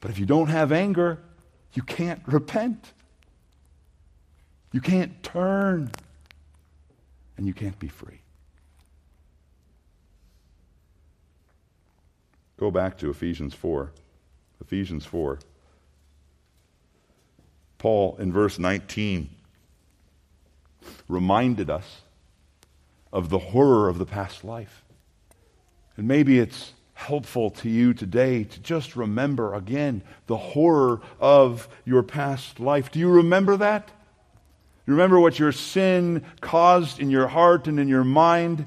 But 0.00 0.12
if 0.12 0.18
you 0.18 0.26
don't 0.26 0.48
have 0.48 0.70
anger, 0.70 1.18
you 1.72 1.82
can't 1.82 2.22
repent. 2.26 2.92
You 4.74 4.80
can't 4.80 5.22
turn 5.22 5.92
and 7.36 7.46
you 7.46 7.54
can't 7.54 7.78
be 7.78 7.86
free. 7.86 8.22
Go 12.56 12.72
back 12.72 12.98
to 12.98 13.08
Ephesians 13.08 13.54
4. 13.54 13.92
Ephesians 14.60 15.06
4. 15.06 15.38
Paul, 17.78 18.16
in 18.18 18.32
verse 18.32 18.58
19, 18.58 19.30
reminded 21.06 21.70
us 21.70 22.00
of 23.12 23.28
the 23.28 23.38
horror 23.38 23.88
of 23.88 23.98
the 23.98 24.06
past 24.06 24.42
life. 24.42 24.82
And 25.96 26.08
maybe 26.08 26.40
it's 26.40 26.72
helpful 26.94 27.50
to 27.52 27.68
you 27.68 27.94
today 27.94 28.42
to 28.42 28.58
just 28.58 28.96
remember 28.96 29.54
again 29.54 30.02
the 30.26 30.36
horror 30.36 31.00
of 31.20 31.68
your 31.84 32.02
past 32.02 32.58
life. 32.58 32.90
Do 32.90 32.98
you 32.98 33.08
remember 33.08 33.56
that? 33.58 33.92
You 34.86 34.92
remember 34.92 35.18
what 35.18 35.38
your 35.38 35.52
sin 35.52 36.24
caused 36.40 37.00
in 37.00 37.10
your 37.10 37.26
heart 37.26 37.68
and 37.68 37.80
in 37.80 37.88
your 37.88 38.04
mind? 38.04 38.66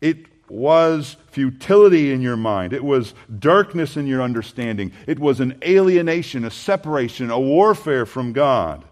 It 0.00 0.26
was 0.48 1.16
futility 1.30 2.12
in 2.12 2.20
your 2.20 2.36
mind. 2.36 2.72
It 2.72 2.84
was 2.84 3.14
darkness 3.38 3.96
in 3.96 4.06
your 4.06 4.22
understanding. 4.22 4.92
It 5.06 5.18
was 5.18 5.40
an 5.40 5.58
alienation, 5.64 6.44
a 6.44 6.50
separation, 6.50 7.30
a 7.30 7.40
warfare 7.40 8.06
from 8.06 8.32
God. 8.32 8.84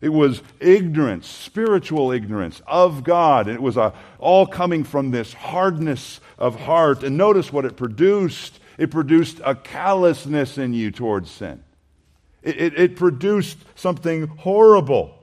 It 0.00 0.10
was 0.10 0.42
ignorance, 0.60 1.28
spiritual 1.28 2.10
ignorance 2.10 2.60
of 2.66 3.04
God. 3.04 3.48
It 3.48 3.62
was 3.62 3.76
a, 3.76 3.94
all 4.18 4.46
coming 4.46 4.84
from 4.84 5.10
this 5.10 5.32
hardness 5.32 6.20
of 6.38 6.60
heart. 6.60 7.04
And 7.04 7.16
notice 7.16 7.52
what 7.52 7.64
it 7.64 7.76
produced 7.76 8.58
it 8.78 8.90
produced 8.90 9.40
a 9.44 9.54
callousness 9.54 10.58
in 10.58 10.74
you 10.74 10.90
towards 10.90 11.30
sin. 11.30 11.62
It, 12.42 12.60
it, 12.60 12.78
it 12.78 12.96
produced 12.96 13.58
something 13.74 14.26
horrible. 14.26 15.16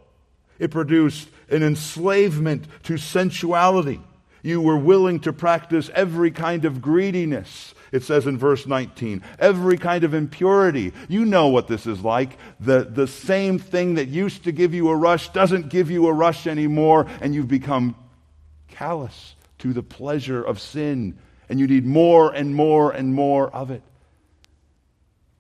It 0.58 0.72
produced 0.72 1.30
an 1.50 1.64
enslavement 1.64 2.66
to 2.84 2.98
sensuality. 2.98 4.02
You 4.42 4.62
were 4.62 4.78
willing 4.78 5.20
to 5.22 5.34
practice 5.34 5.90
every 5.94 6.32
kind 6.32 6.66
of 6.66 6.82
greediness. 6.82 7.74
It 7.92 8.04
says 8.04 8.28
in 8.28 8.38
verse 8.38 8.68
19, 8.68 9.24
every 9.40 9.78
kind 9.78 10.04
of 10.04 10.14
impurity. 10.14 10.94
You 11.08 11.26
know 11.26 11.48
what 11.48 11.68
this 11.68 11.88
is 11.88 12.02
like. 12.02 12.38
The, 12.60 12.84
the 12.84 13.08
same 13.08 13.58
thing 13.58 13.96
that 13.96 14.08
used 14.08 14.44
to 14.44 14.52
give 14.52 14.74
you 14.74 14.90
a 14.90 14.96
rush 14.96 15.30
doesn't 15.30 15.70
give 15.70 15.90
you 15.90 16.08
a 16.08 16.14
rush 16.14 16.46
anymore, 16.46 17.08
and 17.20 17.34
you've 17.34 17.48
become 17.48 17.96
callous 18.68 19.36
to 19.60 19.74
the 19.74 19.84
pleasure 19.84 20.42
of 20.42 20.60
sin, 20.60 21.18
and 21.50 21.60
you 21.60 21.68
need 21.68 21.86
more 21.86 22.32
and 22.32 22.56
more 22.56 22.92
and 22.92 23.14
more 23.14 23.50
of 23.50 23.72
it. 23.72 23.82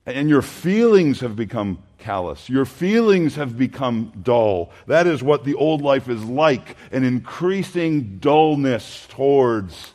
And 0.09 0.29
your 0.29 0.41
feelings 0.41 1.19
have 1.19 1.35
become 1.35 1.83
callous. 1.99 2.49
Your 2.49 2.65
feelings 2.65 3.35
have 3.35 3.57
become 3.57 4.11
dull. 4.23 4.71
That 4.87 5.05
is 5.05 5.21
what 5.21 5.43
the 5.43 5.53
old 5.53 5.81
life 5.81 6.09
is 6.09 6.23
like 6.23 6.75
an 6.91 7.03
increasing 7.03 8.17
dullness 8.17 9.05
towards 9.09 9.93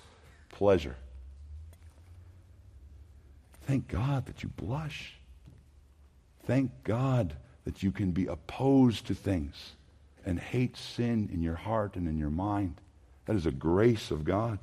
pleasure. 0.51 0.97
Thank 3.67 3.89
God 3.89 4.27
that 4.27 4.43
you 4.43 4.51
blush. 4.51 5.15
Thank 6.47 6.71
God 6.85 7.35
that 7.65 7.83
you 7.83 7.91
can 7.91 8.13
be 8.13 8.27
opposed 8.27 9.07
to 9.07 9.15
things 9.15 9.73
and 10.25 10.39
hate 10.39 10.77
sin 10.77 11.29
in 11.33 11.43
your 11.43 11.57
heart 11.57 11.97
and 11.97 12.07
in 12.07 12.19
your 12.19 12.31
mind. 12.31 12.81
That 13.27 13.37
is 13.37 13.47
a 13.47 13.51
grace 13.51 14.11
of 14.11 14.25
God. 14.25 14.59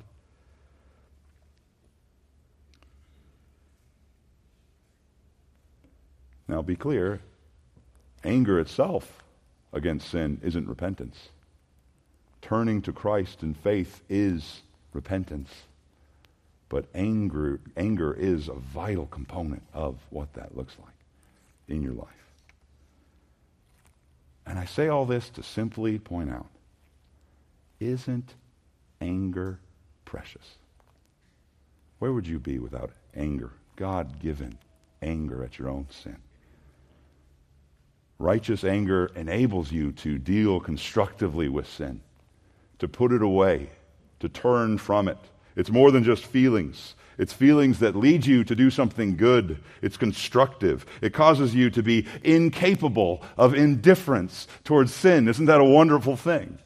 Now, 6.52 6.60
be 6.60 6.76
clear 6.76 7.18
anger 8.22 8.60
itself 8.60 9.22
against 9.72 10.10
sin 10.10 10.38
isn't 10.42 10.68
repentance. 10.68 11.30
Turning 12.42 12.82
to 12.82 12.92
Christ 12.92 13.42
in 13.42 13.54
faith 13.54 14.02
is 14.10 14.60
repentance. 14.92 15.50
But 16.68 16.84
anger, 16.94 17.58
anger 17.74 18.12
is 18.12 18.48
a 18.48 18.52
vital 18.52 19.06
component 19.06 19.62
of 19.72 19.96
what 20.10 20.34
that 20.34 20.54
looks 20.54 20.76
like 20.78 20.92
in 21.68 21.82
your 21.82 21.94
life. 21.94 22.08
And 24.44 24.58
I 24.58 24.66
say 24.66 24.88
all 24.88 25.06
this 25.06 25.30
to 25.30 25.42
simply 25.42 25.98
point 25.98 26.30
out 26.30 26.50
isn't 27.80 28.34
anger 29.00 29.58
precious? 30.04 30.58
Where 31.98 32.12
would 32.12 32.26
you 32.26 32.38
be 32.38 32.58
without 32.58 32.90
anger, 33.16 33.52
God 33.74 34.20
given 34.20 34.58
anger 35.00 35.42
at 35.42 35.58
your 35.58 35.70
own 35.70 35.86
sin? 35.88 36.18
Righteous 38.18 38.64
anger 38.64 39.10
enables 39.16 39.72
you 39.72 39.92
to 39.92 40.18
deal 40.18 40.60
constructively 40.60 41.48
with 41.48 41.68
sin, 41.68 42.00
to 42.78 42.88
put 42.88 43.12
it 43.12 43.22
away, 43.22 43.70
to 44.20 44.28
turn 44.28 44.78
from 44.78 45.08
it. 45.08 45.18
It's 45.56 45.70
more 45.70 45.90
than 45.90 46.04
just 46.04 46.24
feelings. 46.24 46.94
It's 47.18 47.32
feelings 47.32 47.80
that 47.80 47.94
lead 47.94 48.24
you 48.24 48.42
to 48.44 48.54
do 48.54 48.70
something 48.70 49.16
good. 49.16 49.62
It's 49.82 49.96
constructive. 49.96 50.86
It 51.00 51.12
causes 51.12 51.54
you 51.54 51.70
to 51.70 51.82
be 51.82 52.06
incapable 52.24 53.22
of 53.36 53.54
indifference 53.54 54.46
towards 54.64 54.94
sin. 54.94 55.28
Isn't 55.28 55.46
that 55.46 55.60
a 55.60 55.64
wonderful 55.64 56.16
thing? 56.16 56.58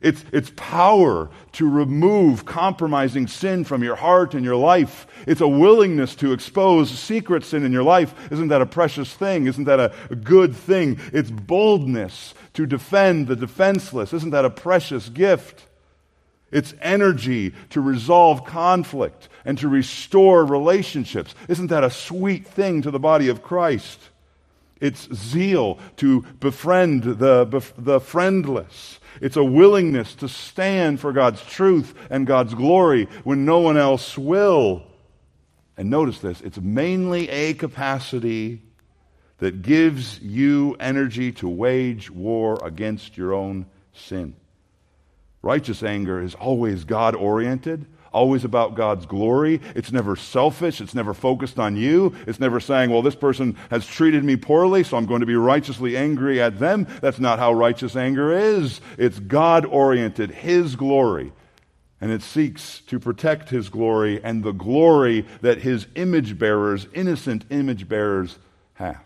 It's, 0.00 0.24
it's 0.32 0.50
power 0.56 1.28
to 1.52 1.68
remove 1.68 2.46
compromising 2.46 3.26
sin 3.26 3.64
from 3.64 3.82
your 3.82 3.96
heart 3.96 4.34
and 4.34 4.44
your 4.44 4.56
life. 4.56 5.06
It's 5.26 5.42
a 5.42 5.48
willingness 5.48 6.14
to 6.16 6.32
expose 6.32 6.90
secret 6.90 7.44
sin 7.44 7.64
in 7.64 7.72
your 7.72 7.82
life. 7.82 8.14
Isn't 8.32 8.48
that 8.48 8.62
a 8.62 8.66
precious 8.66 9.12
thing? 9.12 9.46
Isn't 9.46 9.64
that 9.64 9.78
a, 9.78 10.14
good 10.16 10.56
thing? 10.56 10.98
It's 11.12 11.30
boldness 11.30 12.34
to 12.54 12.66
defend 12.66 13.26
the 13.26 13.36
defenseless. 13.36 14.14
Isn't 14.14 14.30
that 14.30 14.46
a 14.46 14.50
precious 14.50 15.10
gift? 15.10 15.66
It's 16.50 16.74
energy 16.80 17.54
to 17.70 17.80
resolve 17.80 18.44
conflict 18.44 19.28
and 19.44 19.56
to 19.58 19.68
restore 19.68 20.44
relationships. 20.44 21.34
Isn't 21.48 21.68
that 21.68 21.84
a 21.84 21.90
sweet 21.90 22.46
thing 22.46 22.82
to 22.82 22.90
the 22.90 22.98
body 22.98 23.28
of 23.28 23.42
Christ? 23.42 24.09
It's 24.80 25.12
zeal 25.14 25.78
to 25.96 26.22
befriend 26.40 27.02
the, 27.02 27.72
the 27.76 28.00
friendless. 28.00 28.98
It's 29.20 29.36
a 29.36 29.44
willingness 29.44 30.14
to 30.16 30.28
stand 30.28 31.00
for 31.00 31.12
God's 31.12 31.44
truth 31.44 31.94
and 32.08 32.26
God's 32.26 32.54
glory 32.54 33.06
when 33.24 33.44
no 33.44 33.58
one 33.58 33.76
else 33.76 34.16
will. 34.16 34.84
And 35.76 35.90
notice 35.90 36.20
this 36.20 36.40
it's 36.40 36.58
mainly 36.58 37.28
a 37.28 37.54
capacity 37.54 38.62
that 39.38 39.62
gives 39.62 40.20
you 40.20 40.76
energy 40.78 41.32
to 41.32 41.48
wage 41.48 42.10
war 42.10 42.58
against 42.62 43.16
your 43.16 43.32
own 43.32 43.66
sin. 43.92 44.36
Righteous 45.42 45.82
anger 45.82 46.22
is 46.22 46.34
always 46.34 46.84
God 46.84 47.14
oriented, 47.14 47.86
always 48.12 48.44
about 48.44 48.74
God's 48.74 49.06
glory. 49.06 49.60
It's 49.74 49.92
never 49.92 50.16
selfish. 50.16 50.80
It's 50.80 50.94
never 50.94 51.14
focused 51.14 51.58
on 51.58 51.76
you. 51.76 52.14
It's 52.26 52.40
never 52.40 52.60
saying, 52.60 52.90
well, 52.90 53.02
this 53.02 53.14
person 53.14 53.56
has 53.70 53.86
treated 53.86 54.24
me 54.24 54.36
poorly, 54.36 54.82
so 54.84 54.96
I'm 54.96 55.06
going 55.06 55.20
to 55.20 55.26
be 55.26 55.36
righteously 55.36 55.96
angry 55.96 56.40
at 56.40 56.58
them. 56.58 56.86
That's 57.00 57.20
not 57.20 57.38
how 57.38 57.52
righteous 57.52 57.96
anger 57.96 58.32
is. 58.32 58.80
It's 58.98 59.18
God 59.18 59.64
oriented, 59.64 60.30
His 60.30 60.76
glory. 60.76 61.32
And 62.00 62.10
it 62.10 62.22
seeks 62.22 62.80
to 62.86 62.98
protect 62.98 63.50
His 63.50 63.68
glory 63.68 64.22
and 64.24 64.42
the 64.42 64.52
glory 64.52 65.26
that 65.42 65.58
His 65.58 65.86
image 65.94 66.38
bearers, 66.38 66.86
innocent 66.94 67.44
image 67.50 67.88
bearers, 67.88 68.38
have. 68.74 69.04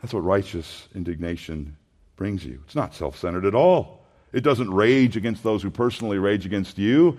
That's 0.00 0.14
what 0.14 0.24
righteous 0.24 0.88
indignation 0.94 1.76
brings 2.16 2.44
you. 2.44 2.60
It's 2.64 2.76
not 2.76 2.94
self 2.94 3.18
centered 3.18 3.44
at 3.44 3.54
all. 3.54 4.00
It 4.32 4.42
doesn't 4.42 4.72
rage 4.72 5.16
against 5.16 5.42
those 5.42 5.62
who 5.62 5.70
personally 5.70 6.18
rage 6.18 6.46
against 6.46 6.78
you 6.78 7.18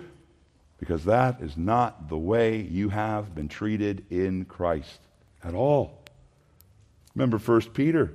because 0.81 1.05
that 1.05 1.39
is 1.41 1.55
not 1.55 2.09
the 2.09 2.17
way 2.17 2.59
you 2.59 2.89
have 2.89 3.33
been 3.35 3.47
treated 3.47 4.03
in 4.09 4.43
Christ 4.45 4.99
at 5.43 5.53
all. 5.53 6.01
Remember 7.15 7.37
1 7.37 7.61
Peter. 7.69 8.11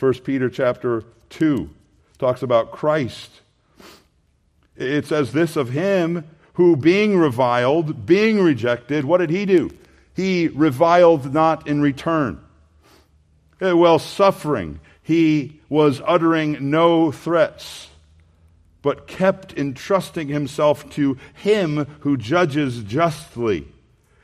1 0.00 0.14
Peter 0.20 0.48
chapter 0.48 1.04
2 1.30 1.68
talks 2.18 2.42
about 2.42 2.72
Christ. 2.72 3.30
It 4.76 5.06
says 5.06 5.32
this 5.32 5.56
of 5.56 5.68
him 5.68 6.24
who, 6.54 6.74
being 6.74 7.18
reviled, 7.18 8.06
being 8.06 8.40
rejected, 8.40 9.04
what 9.04 9.18
did 9.18 9.30
he 9.30 9.44
do? 9.44 9.70
He 10.14 10.48
reviled 10.48 11.34
not 11.34 11.68
in 11.68 11.82
return. 11.82 12.40
Eh, 13.60 13.72
While 13.72 13.98
suffering, 13.98 14.80
he 15.02 15.60
was 15.68 16.00
uttering 16.06 16.70
no 16.70 17.12
threats 17.12 17.88
but 18.86 19.08
kept 19.08 19.52
entrusting 19.58 20.28
himself 20.28 20.88
to 20.90 21.18
him 21.34 21.84
who 22.02 22.16
judges 22.16 22.84
justly. 22.84 23.66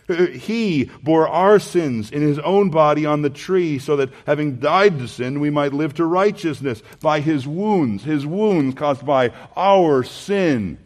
Uh, 0.08 0.26
he 0.26 0.84
bore 1.02 1.26
our 1.26 1.58
sins 1.58 2.12
in 2.12 2.22
his 2.22 2.38
own 2.38 2.70
body 2.70 3.04
on 3.04 3.22
the 3.22 3.28
tree, 3.28 3.80
so 3.80 3.96
that 3.96 4.12
having 4.24 4.60
died 4.60 5.00
to 5.00 5.08
sin, 5.08 5.40
we 5.40 5.50
might 5.50 5.72
live 5.72 5.94
to 5.94 6.06
righteousness 6.06 6.80
by 7.00 7.18
his 7.18 7.44
wounds, 7.44 8.04
his 8.04 8.24
wounds 8.24 8.76
caused 8.76 9.04
by 9.04 9.32
our 9.56 10.04
sin. 10.04 10.78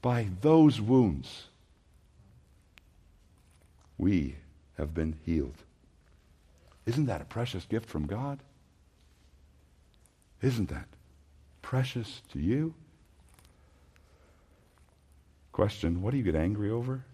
By 0.00 0.28
those 0.40 0.80
wounds, 0.80 1.46
we 3.98 4.36
have 4.76 4.94
been 4.94 5.16
healed. 5.26 5.56
Isn't 6.86 7.06
that 7.06 7.20
a 7.20 7.24
precious 7.24 7.64
gift 7.64 7.88
from 7.88 8.06
God? 8.06 8.38
Isn't 10.40 10.68
that? 10.68 10.86
Precious 11.68 12.22
to 12.32 12.38
you? 12.38 12.72
Question 15.52 16.00
What 16.00 16.12
do 16.12 16.16
you 16.16 16.22
get 16.22 16.34
angry 16.34 16.70
over? 16.70 17.04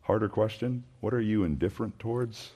Harder 0.00 0.30
question 0.30 0.82
What 1.00 1.12
are 1.12 1.20
you 1.20 1.44
indifferent 1.44 1.98
towards? 1.98 2.52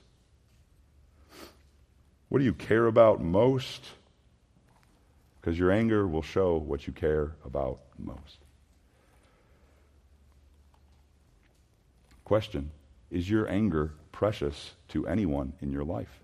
What 2.30 2.38
do 2.38 2.46
you 2.46 2.54
care 2.54 2.86
about 2.86 3.20
most? 3.20 3.84
Because 5.38 5.58
your 5.58 5.70
anger 5.70 6.08
will 6.08 6.22
show 6.22 6.56
what 6.56 6.86
you 6.86 6.94
care 6.94 7.32
about 7.44 7.80
most. 7.98 8.38
Question 12.24 12.70
Is 13.10 13.28
your 13.28 13.46
anger 13.46 13.92
precious 14.10 14.72
to 14.88 15.06
anyone 15.06 15.52
in 15.60 15.70
your 15.70 15.84
life? 15.84 16.24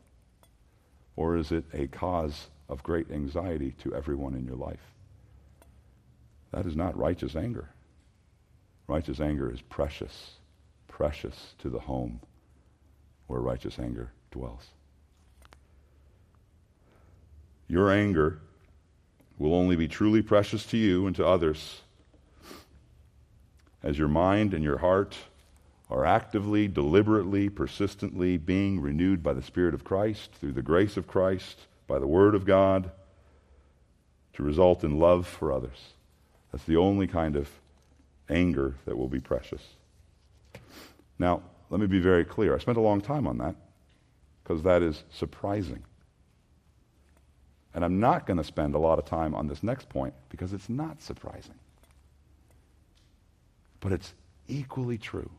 Or 1.20 1.36
is 1.36 1.52
it 1.52 1.66
a 1.74 1.86
cause 1.86 2.46
of 2.70 2.82
great 2.82 3.10
anxiety 3.10 3.72
to 3.82 3.94
everyone 3.94 4.34
in 4.34 4.46
your 4.46 4.56
life? 4.56 4.94
That 6.50 6.64
is 6.64 6.74
not 6.74 6.96
righteous 6.96 7.36
anger. 7.36 7.68
Righteous 8.86 9.20
anger 9.20 9.52
is 9.52 9.60
precious, 9.60 10.36
precious 10.88 11.52
to 11.58 11.68
the 11.68 11.80
home 11.80 12.20
where 13.26 13.38
righteous 13.38 13.78
anger 13.78 14.12
dwells. 14.30 14.68
Your 17.68 17.90
anger 17.92 18.38
will 19.38 19.52
only 19.52 19.76
be 19.76 19.88
truly 19.88 20.22
precious 20.22 20.64
to 20.68 20.78
you 20.78 21.06
and 21.06 21.14
to 21.16 21.26
others 21.26 21.82
as 23.82 23.98
your 23.98 24.08
mind 24.08 24.54
and 24.54 24.64
your 24.64 24.78
heart 24.78 25.18
are 25.90 26.04
actively, 26.04 26.68
deliberately, 26.68 27.48
persistently 27.48 28.36
being 28.36 28.80
renewed 28.80 29.22
by 29.22 29.32
the 29.32 29.42
Spirit 29.42 29.74
of 29.74 29.82
Christ, 29.82 30.32
through 30.34 30.52
the 30.52 30.62
grace 30.62 30.96
of 30.96 31.08
Christ, 31.08 31.66
by 31.88 31.98
the 31.98 32.06
Word 32.06 32.34
of 32.34 32.44
God, 32.44 32.92
to 34.34 34.42
result 34.42 34.84
in 34.84 35.00
love 35.00 35.26
for 35.26 35.52
others. 35.52 35.94
That's 36.52 36.64
the 36.64 36.76
only 36.76 37.08
kind 37.08 37.34
of 37.34 37.48
anger 38.28 38.76
that 38.84 38.96
will 38.96 39.08
be 39.08 39.20
precious. 39.20 39.62
Now, 41.18 41.42
let 41.70 41.80
me 41.80 41.86
be 41.86 42.00
very 42.00 42.24
clear. 42.24 42.54
I 42.54 42.58
spent 42.58 42.78
a 42.78 42.82
long 42.82 43.00
time 43.00 43.26
on 43.26 43.38
that 43.38 43.56
because 44.42 44.62
that 44.62 44.82
is 44.82 45.02
surprising. 45.12 45.82
And 47.74 47.84
I'm 47.84 48.00
not 48.00 48.26
going 48.26 48.36
to 48.36 48.44
spend 48.44 48.74
a 48.74 48.78
lot 48.78 48.98
of 48.98 49.04
time 49.04 49.34
on 49.34 49.46
this 49.46 49.62
next 49.62 49.88
point 49.88 50.14
because 50.28 50.52
it's 50.52 50.68
not 50.68 51.02
surprising. 51.02 51.54
But 53.80 53.92
it's 53.92 54.12
equally 54.48 54.98
true. 54.98 55.30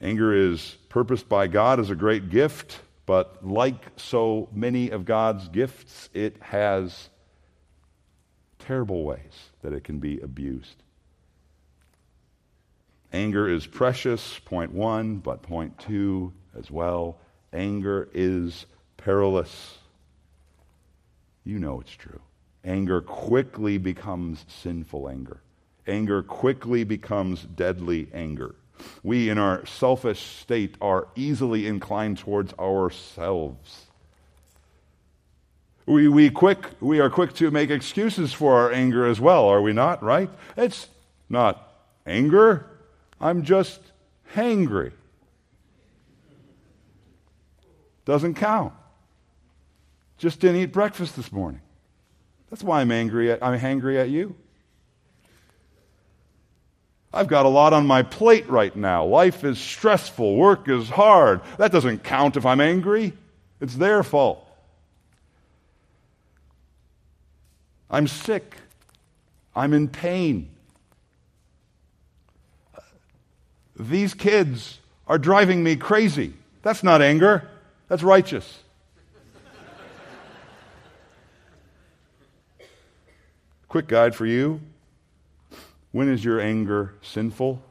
Anger 0.00 0.34
is 0.34 0.76
purposed 0.88 1.28
by 1.28 1.46
God 1.46 1.78
as 1.78 1.90
a 1.90 1.94
great 1.94 2.30
gift, 2.30 2.80
but 3.04 3.46
like 3.46 3.84
so 3.96 4.48
many 4.52 4.90
of 4.90 5.04
God's 5.04 5.48
gifts, 5.48 6.08
it 6.14 6.36
has 6.40 7.10
terrible 8.58 9.04
ways 9.04 9.50
that 9.62 9.72
it 9.72 9.84
can 9.84 9.98
be 9.98 10.20
abused. 10.20 10.82
Anger 13.12 13.48
is 13.48 13.66
precious, 13.66 14.38
point 14.38 14.72
one, 14.72 15.16
but 15.16 15.42
point 15.42 15.78
two 15.78 16.32
as 16.56 16.70
well. 16.70 17.18
Anger 17.52 18.08
is 18.14 18.66
perilous. 18.96 19.78
You 21.44 21.58
know 21.58 21.80
it's 21.80 21.90
true. 21.90 22.20
Anger 22.64 23.00
quickly 23.00 23.78
becomes 23.78 24.44
sinful 24.48 25.08
anger. 25.08 25.40
Anger 25.86 26.22
quickly 26.22 26.84
becomes 26.84 27.42
deadly 27.42 28.08
anger. 28.14 28.54
We, 29.02 29.28
in 29.28 29.38
our 29.38 29.64
selfish 29.66 30.20
state, 30.20 30.76
are 30.80 31.08
easily 31.16 31.66
inclined 31.66 32.18
towards 32.18 32.52
ourselves. 32.54 33.86
We, 35.86 36.08
we, 36.08 36.30
quick, 36.30 36.58
we 36.80 37.00
are 37.00 37.10
quick 37.10 37.34
to 37.34 37.50
make 37.50 37.70
excuses 37.70 38.32
for 38.32 38.54
our 38.54 38.72
anger 38.72 39.06
as 39.06 39.20
well, 39.20 39.46
are 39.46 39.62
we 39.62 39.72
not, 39.72 40.02
right? 40.02 40.30
It's 40.56 40.88
not 41.28 41.74
anger, 42.06 42.66
I'm 43.20 43.42
just 43.42 43.80
hangry. 44.34 44.92
Doesn't 48.04 48.34
count. 48.34 48.72
Just 50.18 50.40
didn't 50.40 50.56
eat 50.56 50.72
breakfast 50.72 51.16
this 51.16 51.32
morning. 51.32 51.60
That's 52.50 52.62
why 52.62 52.80
I'm 52.80 52.92
angry 52.92 53.32
at, 53.32 53.42
I'm 53.42 53.58
hangry 53.58 53.96
at 53.98 54.10
you. 54.10 54.36
I've 57.12 57.26
got 57.26 57.44
a 57.44 57.48
lot 57.48 57.72
on 57.72 57.86
my 57.86 58.02
plate 58.02 58.48
right 58.48 58.74
now. 58.74 59.04
Life 59.04 59.42
is 59.42 59.58
stressful. 59.58 60.36
Work 60.36 60.68
is 60.68 60.88
hard. 60.88 61.40
That 61.58 61.72
doesn't 61.72 62.04
count 62.04 62.36
if 62.36 62.46
I'm 62.46 62.60
angry. 62.60 63.12
It's 63.60 63.74
their 63.74 64.02
fault. 64.02 64.46
I'm 67.90 68.06
sick. 68.06 68.54
I'm 69.56 69.72
in 69.72 69.88
pain. 69.88 70.50
These 73.76 74.14
kids 74.14 74.78
are 75.08 75.18
driving 75.18 75.64
me 75.64 75.74
crazy. 75.74 76.34
That's 76.62 76.84
not 76.84 77.02
anger, 77.02 77.48
that's 77.88 78.02
righteous. 78.02 78.60
Quick 83.68 83.88
guide 83.88 84.14
for 84.14 84.26
you 84.26 84.60
when 85.92 86.08
is 86.08 86.24
your 86.24 86.40
anger 86.40 86.94
sinful? 87.02 87.62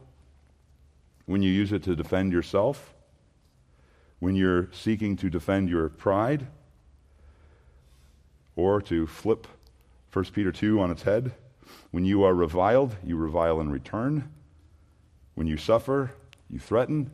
When 1.26 1.41
you 1.41 1.51
use 1.51 1.72
it 1.72 1.84
to 1.84 1.95
defend 1.95 2.34
yourself? 2.34 2.93
When 4.20 4.36
you're 4.36 4.67
seeking 4.74 5.15
to 5.17 5.30
defend 5.30 5.70
your 5.70 5.88
pride? 5.89 6.47
Or 8.55 8.82
to 8.82 9.07
flip 9.07 9.47
1 10.11 10.26
Peter 10.26 10.51
2 10.51 10.82
on 10.82 10.91
its 10.91 11.03
head? 11.03 11.32
When 11.91 12.03
you 12.03 12.24
are 12.24 12.34
reviled, 12.34 12.95
you 13.03 13.15
revile 13.15 13.61
in 13.61 13.72
return. 13.72 14.30
When 15.36 15.47
you 15.47 15.55
suffer, 15.55 16.11
you 16.49 16.59
threaten. 16.59 17.11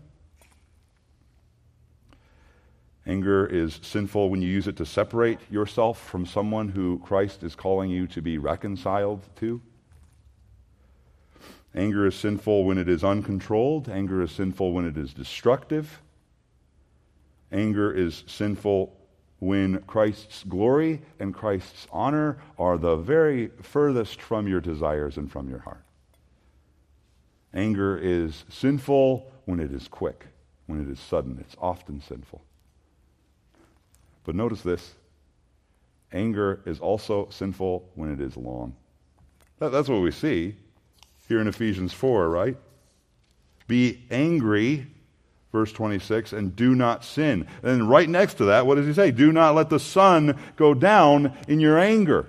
Anger 3.06 3.46
is 3.46 3.80
sinful 3.84 4.32
when 4.32 4.42
you 4.42 4.48
use 4.48 4.68
it 4.68 4.78
to 4.78 4.86
separate 4.86 5.40
yourself 5.52 6.00
from 6.02 6.26
someone 6.26 6.70
who 6.70 7.00
Christ 7.06 7.44
is 7.44 7.54
calling 7.54 7.92
you 7.92 8.08
to 8.08 8.22
be 8.22 8.40
reconciled 8.40 9.22
to. 9.36 9.62
Anger 11.76 12.08
is 12.08 12.16
sinful 12.16 12.64
when 12.64 12.78
it 12.78 12.88
is 12.88 13.04
uncontrolled. 13.04 13.90
Anger 13.90 14.22
is 14.22 14.32
sinful 14.32 14.72
when 14.72 14.88
it 14.88 14.98
is 14.98 15.14
destructive. 15.14 16.02
Anger 17.52 17.92
is 17.92 18.24
sinful 18.28 18.96
when 19.40 19.82
Christ's 19.82 20.44
glory 20.44 21.02
and 21.20 21.34
Christ's 21.34 21.86
honor 21.92 22.38
are 22.58 22.78
the 22.78 22.96
very 22.96 23.50
furthest 23.62 24.22
from 24.22 24.48
your 24.48 24.62
desires 24.62 25.18
and 25.18 25.30
from 25.30 25.50
your 25.50 25.60
heart. 25.60 25.84
Anger 27.54 27.98
is 27.98 28.46
sinful 28.50 29.30
when 29.44 29.60
it 29.60 29.74
is 29.74 29.90
quick, 29.90 30.28
when 30.68 30.82
it 30.82 30.90
is 30.90 31.00
sudden. 31.00 31.38
It's 31.42 31.56
often 31.60 32.02
sinful. 32.02 32.42
But 34.24 34.36
notice 34.36 34.62
this 34.62 34.94
anger 36.14 36.62
is 36.66 36.80
also 36.80 37.28
sinful 37.30 37.90
when 37.96 38.12
it 38.12 38.22
is 38.22 38.38
long. 38.38 38.76
That, 39.60 39.70
that's 39.70 39.90
what 39.90 40.02
we 40.02 40.12
see 40.12 40.56
here 41.28 41.42
in 41.42 41.48
Ephesians 41.48 41.94
4, 41.94 42.30
right? 42.30 42.58
Be 43.68 44.04
angry, 44.12 44.88
verse 45.52 45.72
26, 45.72 46.34
and 46.34 46.56
do 46.56 46.76
not 46.76 47.04
sin. 47.04 47.48
And 47.64 47.90
right 47.90 48.08
next 48.08 48.36
to 48.36 48.46
that, 48.46 48.68
what 48.68 48.76
does 48.76 48.86
he 48.86 48.94
say? 48.94 49.12
Do 49.12 49.32
not 49.32 49.56
let 49.56 49.70
the 49.70 49.80
sun 49.80 50.38
go 50.56 50.74
down 50.74 51.36
in 51.48 51.60
your 51.60 51.80
anger. 51.80 52.28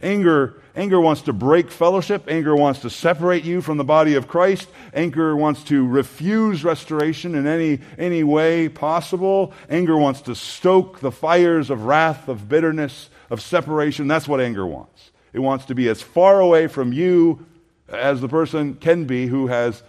Anger, 0.00 0.60
anger 0.74 1.00
wants 1.00 1.22
to 1.22 1.32
break 1.32 1.70
fellowship. 1.70 2.24
Anger 2.26 2.56
wants 2.56 2.80
to 2.80 2.90
separate 2.90 3.44
you 3.44 3.60
from 3.60 3.78
the 3.78 3.84
body 3.84 4.14
of 4.14 4.26
Christ. 4.26 4.68
Anger 4.92 5.36
wants 5.36 5.62
to 5.64 5.86
refuse 5.86 6.64
restoration 6.64 7.36
in 7.36 7.46
any, 7.46 7.78
any 7.98 8.24
way 8.24 8.68
possible. 8.68 9.52
Anger 9.70 9.96
wants 9.96 10.22
to 10.22 10.34
stoke 10.34 10.98
the 11.00 11.12
fires 11.12 11.70
of 11.70 11.84
wrath, 11.84 12.28
of 12.28 12.48
bitterness, 12.48 13.10
of 13.30 13.40
separation. 13.40 14.08
That's 14.08 14.26
what 14.26 14.40
anger 14.40 14.66
wants. 14.66 15.12
It 15.32 15.38
wants 15.38 15.66
to 15.66 15.74
be 15.74 15.88
as 15.88 16.02
far 16.02 16.40
away 16.40 16.66
from 16.66 16.92
you 16.92 17.46
as 17.88 18.20
the 18.20 18.28
person 18.28 18.74
can 18.74 19.04
be 19.04 19.26
who 19.26 19.48
has 19.48 19.82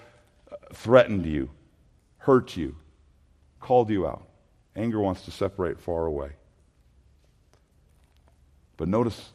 threatened 0.73 1.25
you, 1.25 1.49
hurt 2.17 2.57
you, 2.57 2.75
called 3.59 3.89
you 3.89 4.07
out. 4.07 4.27
Anger 4.75 4.99
wants 4.99 5.23
to 5.23 5.31
separate 5.31 5.79
far 5.79 6.05
away. 6.05 6.31
But 8.77 8.87
notice 8.87 9.31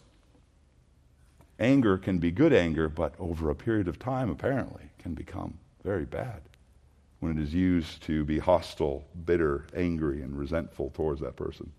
anger 1.59 1.97
can 1.97 2.19
be 2.19 2.31
good 2.31 2.53
anger, 2.53 2.89
but 2.89 3.15
over 3.19 3.51
a 3.51 3.55
period 3.55 3.89
of 3.89 3.99
time, 3.99 4.31
apparently, 4.31 4.91
can 4.99 5.15
become 5.15 5.59
very 5.85 6.05
bad 6.05 6.43
when 7.21 7.37
it 7.37 7.43
is 7.43 7.55
used 7.55 8.03
to 8.03 8.25
be 8.25 8.39
hostile, 8.39 9.05
bitter, 9.25 9.67
angry, 9.75 10.23
and 10.23 10.37
resentful 10.39 10.91
towards 10.91 11.21
that 11.21 11.37
person. 11.37 11.73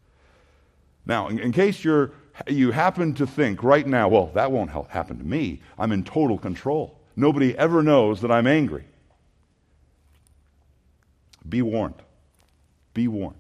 Now, 1.06 1.28
in, 1.28 1.40
in, 1.40 1.52
case 1.52 1.84
you're, 1.84 2.12
you 2.48 2.72
happen 2.72 3.14
to 3.16 3.28
think 3.28 3.64
right 3.64 3.86
now, 3.86 4.08
well, 4.08 4.32
that 4.36 4.52
won't 4.52 4.70
happen 4.70 5.18
to 5.18 5.24
me. 5.24 5.62
I'm 5.78 5.92
in 5.92 6.04
total 6.04 6.38
control. 6.38 7.00
Nobody 7.16 7.58
ever 7.58 7.84
knows 7.84 8.22
that 8.22 8.32
I'm 8.32 8.48
angry. 8.48 8.86
Be 11.48 11.62
warned. 11.62 12.02
Be 12.94 13.08
warned. 13.08 13.36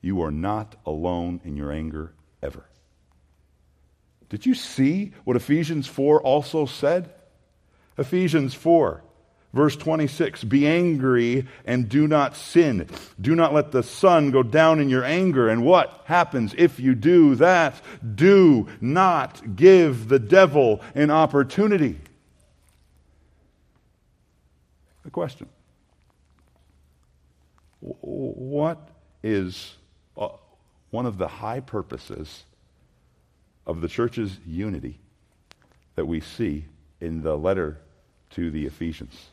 You 0.00 0.22
are 0.22 0.30
not 0.30 0.76
alone 0.84 1.40
in 1.44 1.56
your 1.56 1.72
anger 1.72 2.12
ever. 2.42 2.64
Did 4.28 4.44
you 4.44 4.54
see 4.54 5.12
what 5.24 5.36
Ephesians 5.36 5.86
4 5.86 6.20
also 6.20 6.66
said? 6.66 7.10
Ephesians 7.96 8.54
4, 8.54 9.02
verse 9.56 9.74
26 9.74 10.44
Be 10.44 10.66
angry 10.66 11.48
and 11.64 11.88
do 11.88 12.06
not 12.06 12.36
sin. 12.36 12.88
Do 13.20 13.34
not 13.34 13.52
let 13.52 13.72
the 13.72 13.82
sun 13.82 14.30
go 14.30 14.44
down 14.44 14.78
in 14.78 14.88
your 14.88 15.02
anger. 15.02 15.48
And 15.48 15.64
what 15.64 16.02
happens 16.04 16.54
if 16.56 16.78
you 16.78 16.94
do 16.94 17.34
that? 17.36 17.80
Do 18.14 18.68
not 18.80 19.56
give 19.56 20.08
the 20.08 20.20
devil 20.20 20.82
an 20.94 21.10
opportunity. 21.10 21.98
The 25.02 25.10
question 25.10 25.48
What 27.80 28.88
is 29.22 29.74
uh, 30.16 30.28
one 30.90 31.06
of 31.06 31.18
the 31.18 31.28
high 31.28 31.60
purposes 31.60 32.44
of 33.66 33.80
the 33.80 33.88
church's 33.88 34.38
unity 34.46 35.00
that 35.96 36.06
we 36.06 36.20
see 36.20 36.66
in 37.00 37.22
the 37.22 37.36
letter 37.36 37.78
to 38.30 38.50
the 38.50 38.66
Ephesians. 38.66 39.30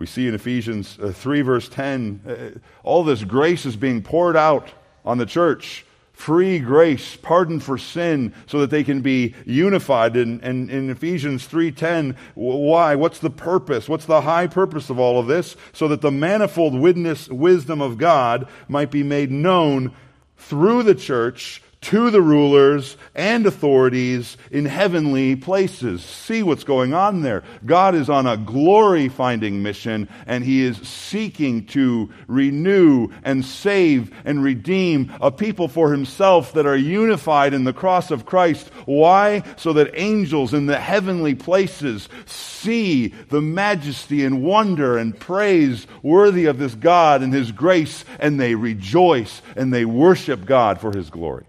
We 0.00 0.06
see 0.06 0.26
in 0.26 0.34
Ephesians 0.34 0.98
uh, 0.98 1.12
3, 1.12 1.42
verse 1.42 1.68
10, 1.68 2.22
uh, 2.26 2.58
all 2.82 3.04
this 3.04 3.22
grace 3.22 3.66
is 3.66 3.76
being 3.76 4.00
poured 4.00 4.34
out 4.34 4.72
on 5.04 5.18
the 5.18 5.26
church. 5.26 5.84
Free 6.14 6.58
grace, 6.58 7.16
pardon 7.16 7.60
for 7.60 7.76
sin, 7.76 8.32
so 8.46 8.60
that 8.60 8.70
they 8.70 8.82
can 8.82 9.02
be 9.02 9.34
unified. 9.44 10.16
And, 10.16 10.42
and 10.42 10.70
in 10.70 10.88
Ephesians 10.88 11.46
3.10, 11.46 12.16
why? 12.34 12.94
What's 12.94 13.18
the 13.18 13.28
purpose? 13.28 13.90
What's 13.90 14.06
the 14.06 14.22
high 14.22 14.46
purpose 14.46 14.88
of 14.88 14.98
all 14.98 15.20
of 15.20 15.26
this? 15.26 15.54
So 15.74 15.86
that 15.88 16.00
the 16.00 16.10
manifold 16.10 16.80
witness, 16.80 17.28
wisdom 17.28 17.82
of 17.82 17.98
God 17.98 18.48
might 18.68 18.90
be 18.90 19.02
made 19.02 19.30
known 19.30 19.94
through 20.38 20.84
the 20.84 20.94
church 20.94 21.62
to 21.82 22.10
the 22.10 22.20
rulers 22.20 22.96
and 23.14 23.46
authorities 23.46 24.36
in 24.50 24.66
heavenly 24.66 25.34
places. 25.34 26.04
See 26.04 26.42
what's 26.42 26.64
going 26.64 26.92
on 26.92 27.22
there. 27.22 27.42
God 27.64 27.94
is 27.94 28.10
on 28.10 28.26
a 28.26 28.36
glory 28.36 29.08
finding 29.08 29.62
mission 29.62 30.08
and 30.26 30.44
he 30.44 30.62
is 30.62 30.76
seeking 30.76 31.66
to 31.66 32.10
renew 32.26 33.08
and 33.24 33.44
save 33.44 34.14
and 34.24 34.44
redeem 34.44 35.12
a 35.20 35.30
people 35.30 35.68
for 35.68 35.90
himself 35.90 36.52
that 36.52 36.66
are 36.66 36.76
unified 36.76 37.54
in 37.54 37.64
the 37.64 37.72
cross 37.72 38.10
of 38.10 38.26
Christ. 38.26 38.68
Why? 38.84 39.42
So 39.56 39.72
that 39.72 39.92
angels 39.94 40.52
in 40.52 40.66
the 40.66 40.78
heavenly 40.78 41.34
places 41.34 42.08
see 42.26 43.08
the 43.30 43.40
majesty 43.40 44.24
and 44.24 44.42
wonder 44.42 44.98
and 44.98 45.18
praise 45.18 45.86
worthy 46.02 46.44
of 46.44 46.58
this 46.58 46.74
God 46.74 47.22
and 47.22 47.32
his 47.32 47.52
grace 47.52 48.04
and 48.18 48.38
they 48.38 48.54
rejoice 48.54 49.40
and 49.56 49.72
they 49.72 49.86
worship 49.86 50.44
God 50.44 50.78
for 50.78 50.94
his 50.94 51.08
glory. 51.08 51.46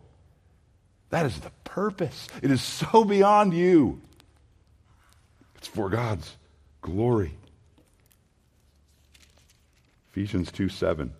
That 1.12 1.26
is 1.26 1.40
the 1.40 1.52
purpose. 1.66 2.28
It 2.42 2.52
is 2.52 2.62
so 2.62 3.04
beyond 3.06 3.54
you. 3.54 4.02
It's 5.58 5.68
for 5.68 5.90
God's 5.90 6.36
glory. 6.82 7.38
Ephesians 10.12 10.52
2 10.52 10.70
7. 10.70 11.14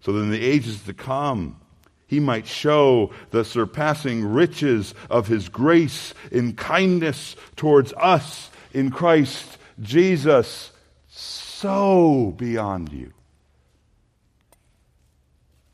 So 0.00 0.12
that 0.12 0.20
in 0.20 0.30
the 0.30 0.44
ages 0.44 0.82
to 0.82 0.92
come, 0.92 1.60
he 2.06 2.20
might 2.20 2.46
show 2.46 3.12
the 3.30 3.44
surpassing 3.44 4.24
riches 4.24 4.94
of 5.08 5.26
his 5.26 5.48
grace 5.48 6.12
in 6.30 6.54
kindness 6.54 7.36
towards 7.56 7.92
us 7.94 8.50
in 8.72 8.90
Christ 8.90 9.58
Jesus. 9.80 10.72
So 11.08 12.34
beyond 12.36 12.92
you. 12.92 13.12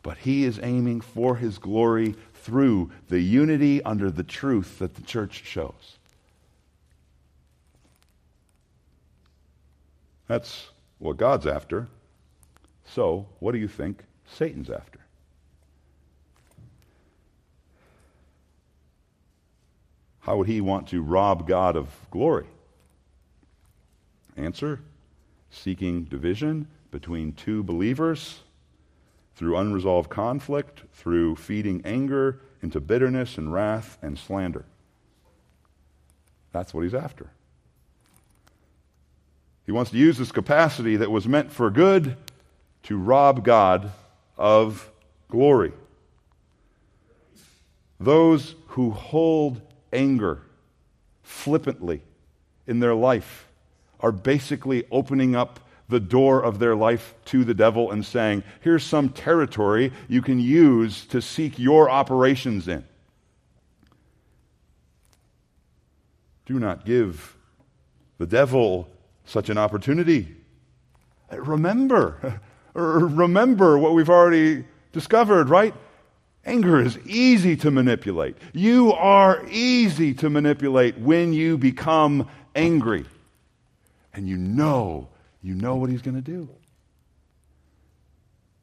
But 0.03 0.19
he 0.19 0.45
is 0.45 0.61
aiming 0.63 1.03
for 1.03 1.37
his 1.37 1.59
glory 1.59 2.15
through 2.43 2.91
the 3.09 3.21
unity 3.21 3.83
under 3.83 4.11
the 4.11 4.23
truth 4.23 4.79
that 4.79 4.95
the 4.95 5.03
church 5.03 5.45
shows. 5.45 5.99
That's 10.27 10.69
what 10.99 11.17
God's 11.17 11.47
after. 11.47 11.89
So, 12.85 13.27
what 13.41 13.53
do 13.53 13.59
you 13.59 13.69
think 13.69 14.05
Satan's 14.27 14.71
after? 14.71 15.01
How 20.21 20.37
would 20.37 20.47
he 20.47 20.61
want 20.61 20.89
to 20.89 21.03
rob 21.03 21.49
God 21.49 21.77
of 21.77 21.89
glory? 22.11 22.47
Answer 24.37 24.81
seeking 25.51 26.05
division 26.05 26.69
between 26.91 27.33
two 27.33 27.63
believers 27.63 28.41
through 29.41 29.57
unresolved 29.57 30.11
conflict, 30.11 30.83
through 30.93 31.35
feeding 31.35 31.81
anger 31.83 32.39
into 32.61 32.79
bitterness 32.79 33.39
and 33.39 33.51
wrath 33.51 33.97
and 34.03 34.19
slander. 34.19 34.67
That's 36.53 36.75
what 36.75 36.83
he's 36.83 36.93
after. 36.93 37.31
He 39.65 39.73
wants 39.73 39.93
to 39.93 39.97
use 39.97 40.19
this 40.19 40.31
capacity 40.31 40.97
that 40.97 41.11
was 41.11 41.27
meant 41.27 41.51
for 41.51 41.71
good 41.71 42.19
to 42.83 42.99
rob 42.99 43.43
God 43.43 43.93
of 44.37 44.91
glory. 45.31 45.73
Those 47.99 48.57
who 48.67 48.91
hold 48.91 49.63
anger 49.91 50.43
flippantly 51.23 52.03
in 52.67 52.81
their 52.81 52.95
life 52.95 53.49
are 54.01 54.13
basically 54.13 54.85
opening 54.91 55.35
up 55.35 55.61
the 55.91 56.01
door 56.01 56.43
of 56.43 56.59
their 56.59 56.75
life 56.75 57.15
to 57.27 57.45
the 57.45 57.55
devil 57.55 57.91
and 57.91 58.05
saying, 58.05 58.43
Here's 58.61 58.85
some 58.85 59.11
territory 59.11 59.93
you 60.09 60.23
can 60.23 60.41
use 60.41 61.05
to 61.07 61.21
seek 61.21 61.59
your 61.59 61.91
operations 61.91 62.69
in. 62.69 62.85
Do 66.47 66.59
not 66.59 66.85
give 66.85 67.37
the 68.19 68.27
devil 68.27 68.89
such 69.25 69.51
an 69.51 69.59
opportunity. 69.59 70.35
Remember, 71.31 72.41
remember 72.75 73.79
what 73.79 73.95
we've 73.95 74.11
already 74.11 74.65
discovered, 74.93 75.49
right? 75.49 75.75
Anger 76.45 76.81
is 76.81 76.99
easy 77.07 77.57
to 77.57 77.71
manipulate. 77.71 78.37
You 78.53 78.93
are 78.93 79.45
easy 79.49 80.15
to 80.15 80.31
manipulate 80.31 80.99
when 80.99 81.33
you 81.33 81.59
become 81.59 82.29
angry. 82.55 83.05
And 84.13 84.29
you 84.29 84.37
know, 84.37 85.09
you 85.43 85.55
know 85.55 85.77
what 85.77 85.91
he's 85.91 86.03
going 86.03 86.17
to 86.17 86.23
do. 86.23 86.49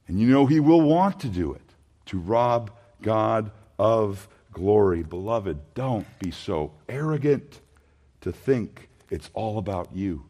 And 0.07 0.19
you 0.19 0.28
know 0.28 0.45
he 0.45 0.59
will 0.59 0.82
want 0.82 1.19
to 1.21 1.28
do 1.28 1.53
it 1.53 1.61
to 2.07 2.19
rob 2.19 2.71
God 3.01 3.51
of 3.78 4.28
glory. 4.53 5.03
Beloved, 5.03 5.59
don't 5.73 6.07
be 6.19 6.32
so 6.32 6.71
arrogant 6.88 7.59
to 8.21 8.32
think 8.32 8.89
it's 9.09 9.30
all 9.34 9.57
about 9.57 9.89
you. 9.93 10.23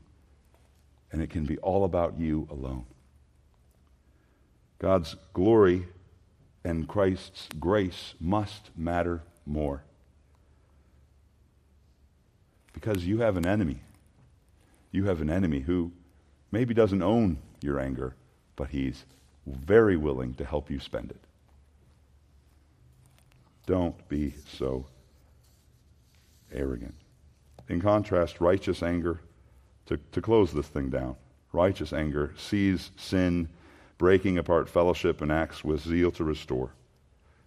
And 1.11 1.21
it 1.21 1.29
can 1.29 1.45
be 1.45 1.57
all 1.59 1.85
about 1.85 2.19
you 2.19 2.47
alone. 2.51 2.85
God's 4.79 5.15
glory 5.33 5.87
and 6.63 6.87
Christ's 6.87 7.47
grace 7.59 8.13
must 8.19 8.69
matter 8.75 9.23
more. 9.45 9.83
Because 12.73 13.05
you 13.05 13.19
have 13.19 13.37
an 13.37 13.47
enemy. 13.47 13.79
You 14.91 15.05
have 15.05 15.21
an 15.21 15.29
enemy 15.29 15.61
who 15.61 15.91
maybe 16.51 16.73
doesn't 16.73 17.01
own 17.01 17.37
your 17.61 17.79
anger, 17.79 18.15
but 18.55 18.69
he's 18.69 19.05
very 19.45 19.97
willing 19.97 20.33
to 20.35 20.45
help 20.45 20.69
you 20.69 20.79
spend 20.79 21.11
it. 21.11 21.21
Don't 23.65 24.07
be 24.07 24.33
so 24.57 24.85
arrogant. 26.53 26.95
In 27.69 27.81
contrast, 27.81 28.39
righteous 28.39 28.81
anger, 28.81 29.19
to, 29.87 29.97
to 30.11 30.21
close 30.21 30.53
this 30.53 30.67
thing 30.67 30.89
down, 30.89 31.15
righteous 31.51 31.93
anger 31.93 32.33
sees 32.37 32.91
sin 32.95 33.49
breaking 33.97 34.37
apart 34.37 34.69
fellowship 34.69 35.21
and 35.21 35.31
acts 35.31 35.63
with 35.63 35.81
zeal 35.81 36.11
to 36.11 36.23
restore. 36.23 36.71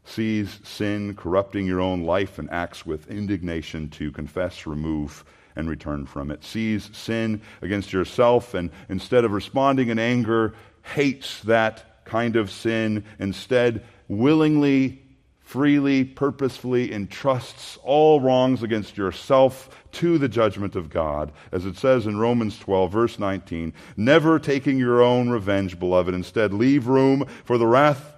Sees 0.04 0.58
sin 0.64 1.14
corrupting 1.14 1.66
your 1.66 1.80
own 1.80 2.04
life 2.04 2.38
and 2.38 2.50
acts 2.50 2.84
with 2.84 3.10
indignation 3.10 3.88
to 3.90 4.10
confess, 4.10 4.66
remove, 4.66 5.24
and 5.56 5.68
return 5.68 6.06
from 6.06 6.30
it. 6.30 6.44
Sees 6.44 6.90
sin 6.92 7.42
against 7.62 7.92
yourself 7.92 8.54
and 8.54 8.70
instead 8.88 9.24
of 9.24 9.32
responding 9.32 9.88
in 9.88 9.98
anger, 9.98 10.54
hates 10.82 11.40
that 11.42 12.04
kind 12.04 12.36
of 12.36 12.50
sin. 12.50 13.04
Instead, 13.18 13.84
willingly 14.08 15.02
freely, 15.50 16.04
purposefully 16.04 16.92
entrusts 16.92 17.76
all 17.82 18.20
wrongs 18.20 18.62
against 18.62 18.96
yourself 18.96 19.68
to 19.90 20.16
the 20.16 20.28
judgment 20.28 20.76
of 20.76 20.88
God, 20.88 21.32
as 21.50 21.66
it 21.66 21.76
says 21.76 22.06
in 22.06 22.20
Romans 22.20 22.56
12, 22.60 22.92
verse 22.92 23.18
19, 23.18 23.72
never 23.96 24.38
taking 24.38 24.78
your 24.78 25.02
own 25.02 25.28
revenge, 25.28 25.76
beloved. 25.76 26.14
Instead, 26.14 26.54
leave 26.54 26.86
room 26.86 27.26
for 27.44 27.58
the 27.58 27.66
wrath 27.66 28.14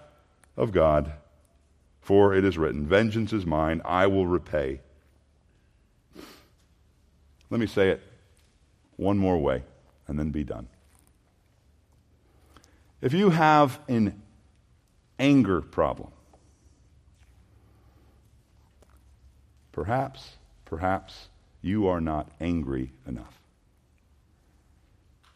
of 0.59 0.73
God. 0.73 1.11
For 2.03 2.35
it 2.35 2.45
is 2.45 2.59
written, 2.59 2.87
Vengeance 2.87 3.33
is 3.33 3.47
mine, 3.47 3.81
I 3.83 4.09
will 4.09 4.27
repay. 4.27 4.83
Let 7.53 7.61
me 7.61 7.67
say 7.69 7.91
it 7.91 8.03
one 8.97 9.19
more 9.19 9.39
way 9.39 9.63
and 10.09 10.19
then 10.19 10.31
be 10.31 10.43
done. 10.43 10.67
If 13.01 13.13
you 13.13 13.31
have 13.31 13.79
an 13.89 14.21
anger 15.19 15.61
problem, 15.61 16.11
Perhaps, 19.73 20.37
perhaps 20.67 21.29
you 21.63 21.87
are 21.87 22.01
not 22.01 22.31
angry 22.41 22.93
enough. 23.07 23.41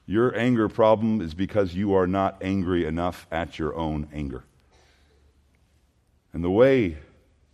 Your 0.07 0.37
anger 0.37 0.69
problem 0.69 1.21
is 1.21 1.35
because 1.35 1.75
you 1.75 1.95
are 1.95 2.07
not 2.07 2.37
angry 2.43 2.85
enough 2.85 3.27
at 3.33 3.59
your 3.59 3.75
own 3.75 4.09
anger. 4.13 4.45
And 6.33 6.45
the 6.45 6.51
way 6.51 6.99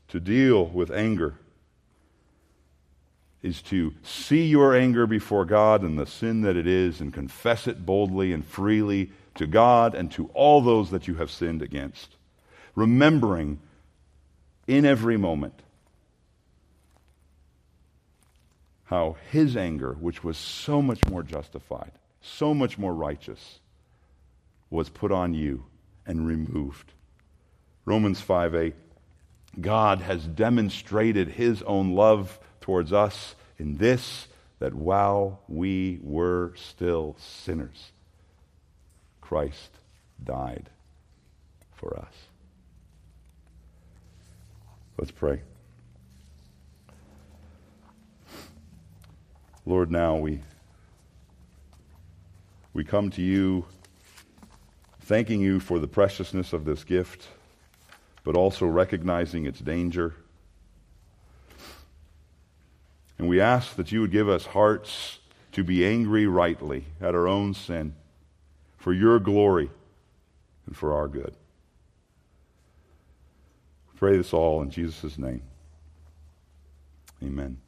to 0.09 0.21
deal 0.21 0.67
with 0.67 0.91
anger 0.91 1.37
is 3.43 3.61
to 3.62 3.93
see 4.03 4.47
your 4.47 4.76
anger 4.76 5.07
before 5.07 5.45
God 5.45 5.82
and 5.82 5.99
the 5.99 6.07
sin 6.07 6.43
that 6.43 6.57
it 6.57 6.66
is 6.66 7.01
and 7.01 7.12
confess 7.12 7.66
it 7.66 7.84
boldly 7.84 8.32
and 8.32 8.45
freely 8.45 9.11
to 9.34 9.47
God 9.47 9.95
and 9.95 10.11
to 10.12 10.30
all 10.34 10.61
those 10.61 10.90
that 10.90 11.09
you 11.09 11.16
have 11.16 11.30
sinned 11.30 11.62
against. 11.62 12.16
Remembering 12.74 13.59
in 14.66 14.86
every 14.86 15.16
moment 15.16 15.55
how 18.84 19.16
his 19.30 19.57
anger, 19.57 19.95
which 19.95 20.22
was 20.22 20.36
so 20.36 20.80
much 20.80 21.05
more 21.07 21.22
justified, 21.22 21.93
so 22.20 22.55
much 22.55 22.78
more 22.78 22.95
righteous, 22.95 23.59
was 24.70 24.88
put 24.88 25.11
on 25.11 25.34
you 25.34 25.64
and 26.07 26.26
removed. 26.26 26.93
Romans 27.84 28.20
5 28.20 28.55
8. 28.55 28.74
God 29.61 30.01
has 30.01 30.26
demonstrated 30.26 31.28
his 31.28 31.62
own 31.62 31.95
love 31.95 32.38
towards 32.63 32.93
us 32.93 33.35
in 33.59 33.77
this 33.77 34.29
that 34.59 34.75
while 34.75 35.41
we 35.49 35.99
were 36.03 36.53
still 36.57 37.17
sinners, 37.19 37.91
Christ 39.21 39.71
died 40.23 40.71
for 41.75 41.99
us. 41.99 42.15
Let's 44.97 45.11
pray. 45.11 45.43
Lord, 49.65 49.91
now 49.91 50.17
we, 50.17 50.41
we 52.73 52.85
come 52.85 53.11
to 53.11 53.23
you 53.23 53.65
thanking 55.01 55.41
you 55.41 55.61
for 55.61 55.79
the 55.79 55.89
preciousness 55.89 56.53
of 56.53 56.65
this 56.65 56.85
gift, 56.85 57.27
but 58.25 58.37
also 58.37 58.67
recognizing 58.67 59.47
its 59.47 59.59
danger. 59.59 60.15
And 63.19 63.29
we 63.29 63.41
ask 63.41 63.77
that 63.77 63.93
you 63.93 64.01
would 64.01 64.11
give 64.11 64.29
us 64.29 64.47
hearts 64.47 65.19
to 65.53 65.63
be 65.63 65.87
angry 65.87 66.27
rightly 66.27 66.87
at 67.01 67.15
our 67.15 67.29
own 67.29 67.55
sin 67.55 67.95
for 68.79 68.93
your 68.93 69.19
glory 69.21 69.71
and 70.67 70.77
for 70.77 70.93
our 70.93 71.09
good. 71.09 71.35
Pray 73.97 74.17
this 74.17 74.33
all 74.33 74.63
in 74.63 74.71
Jesus' 74.71 75.17
name. 75.17 75.43
Amen. 77.23 77.62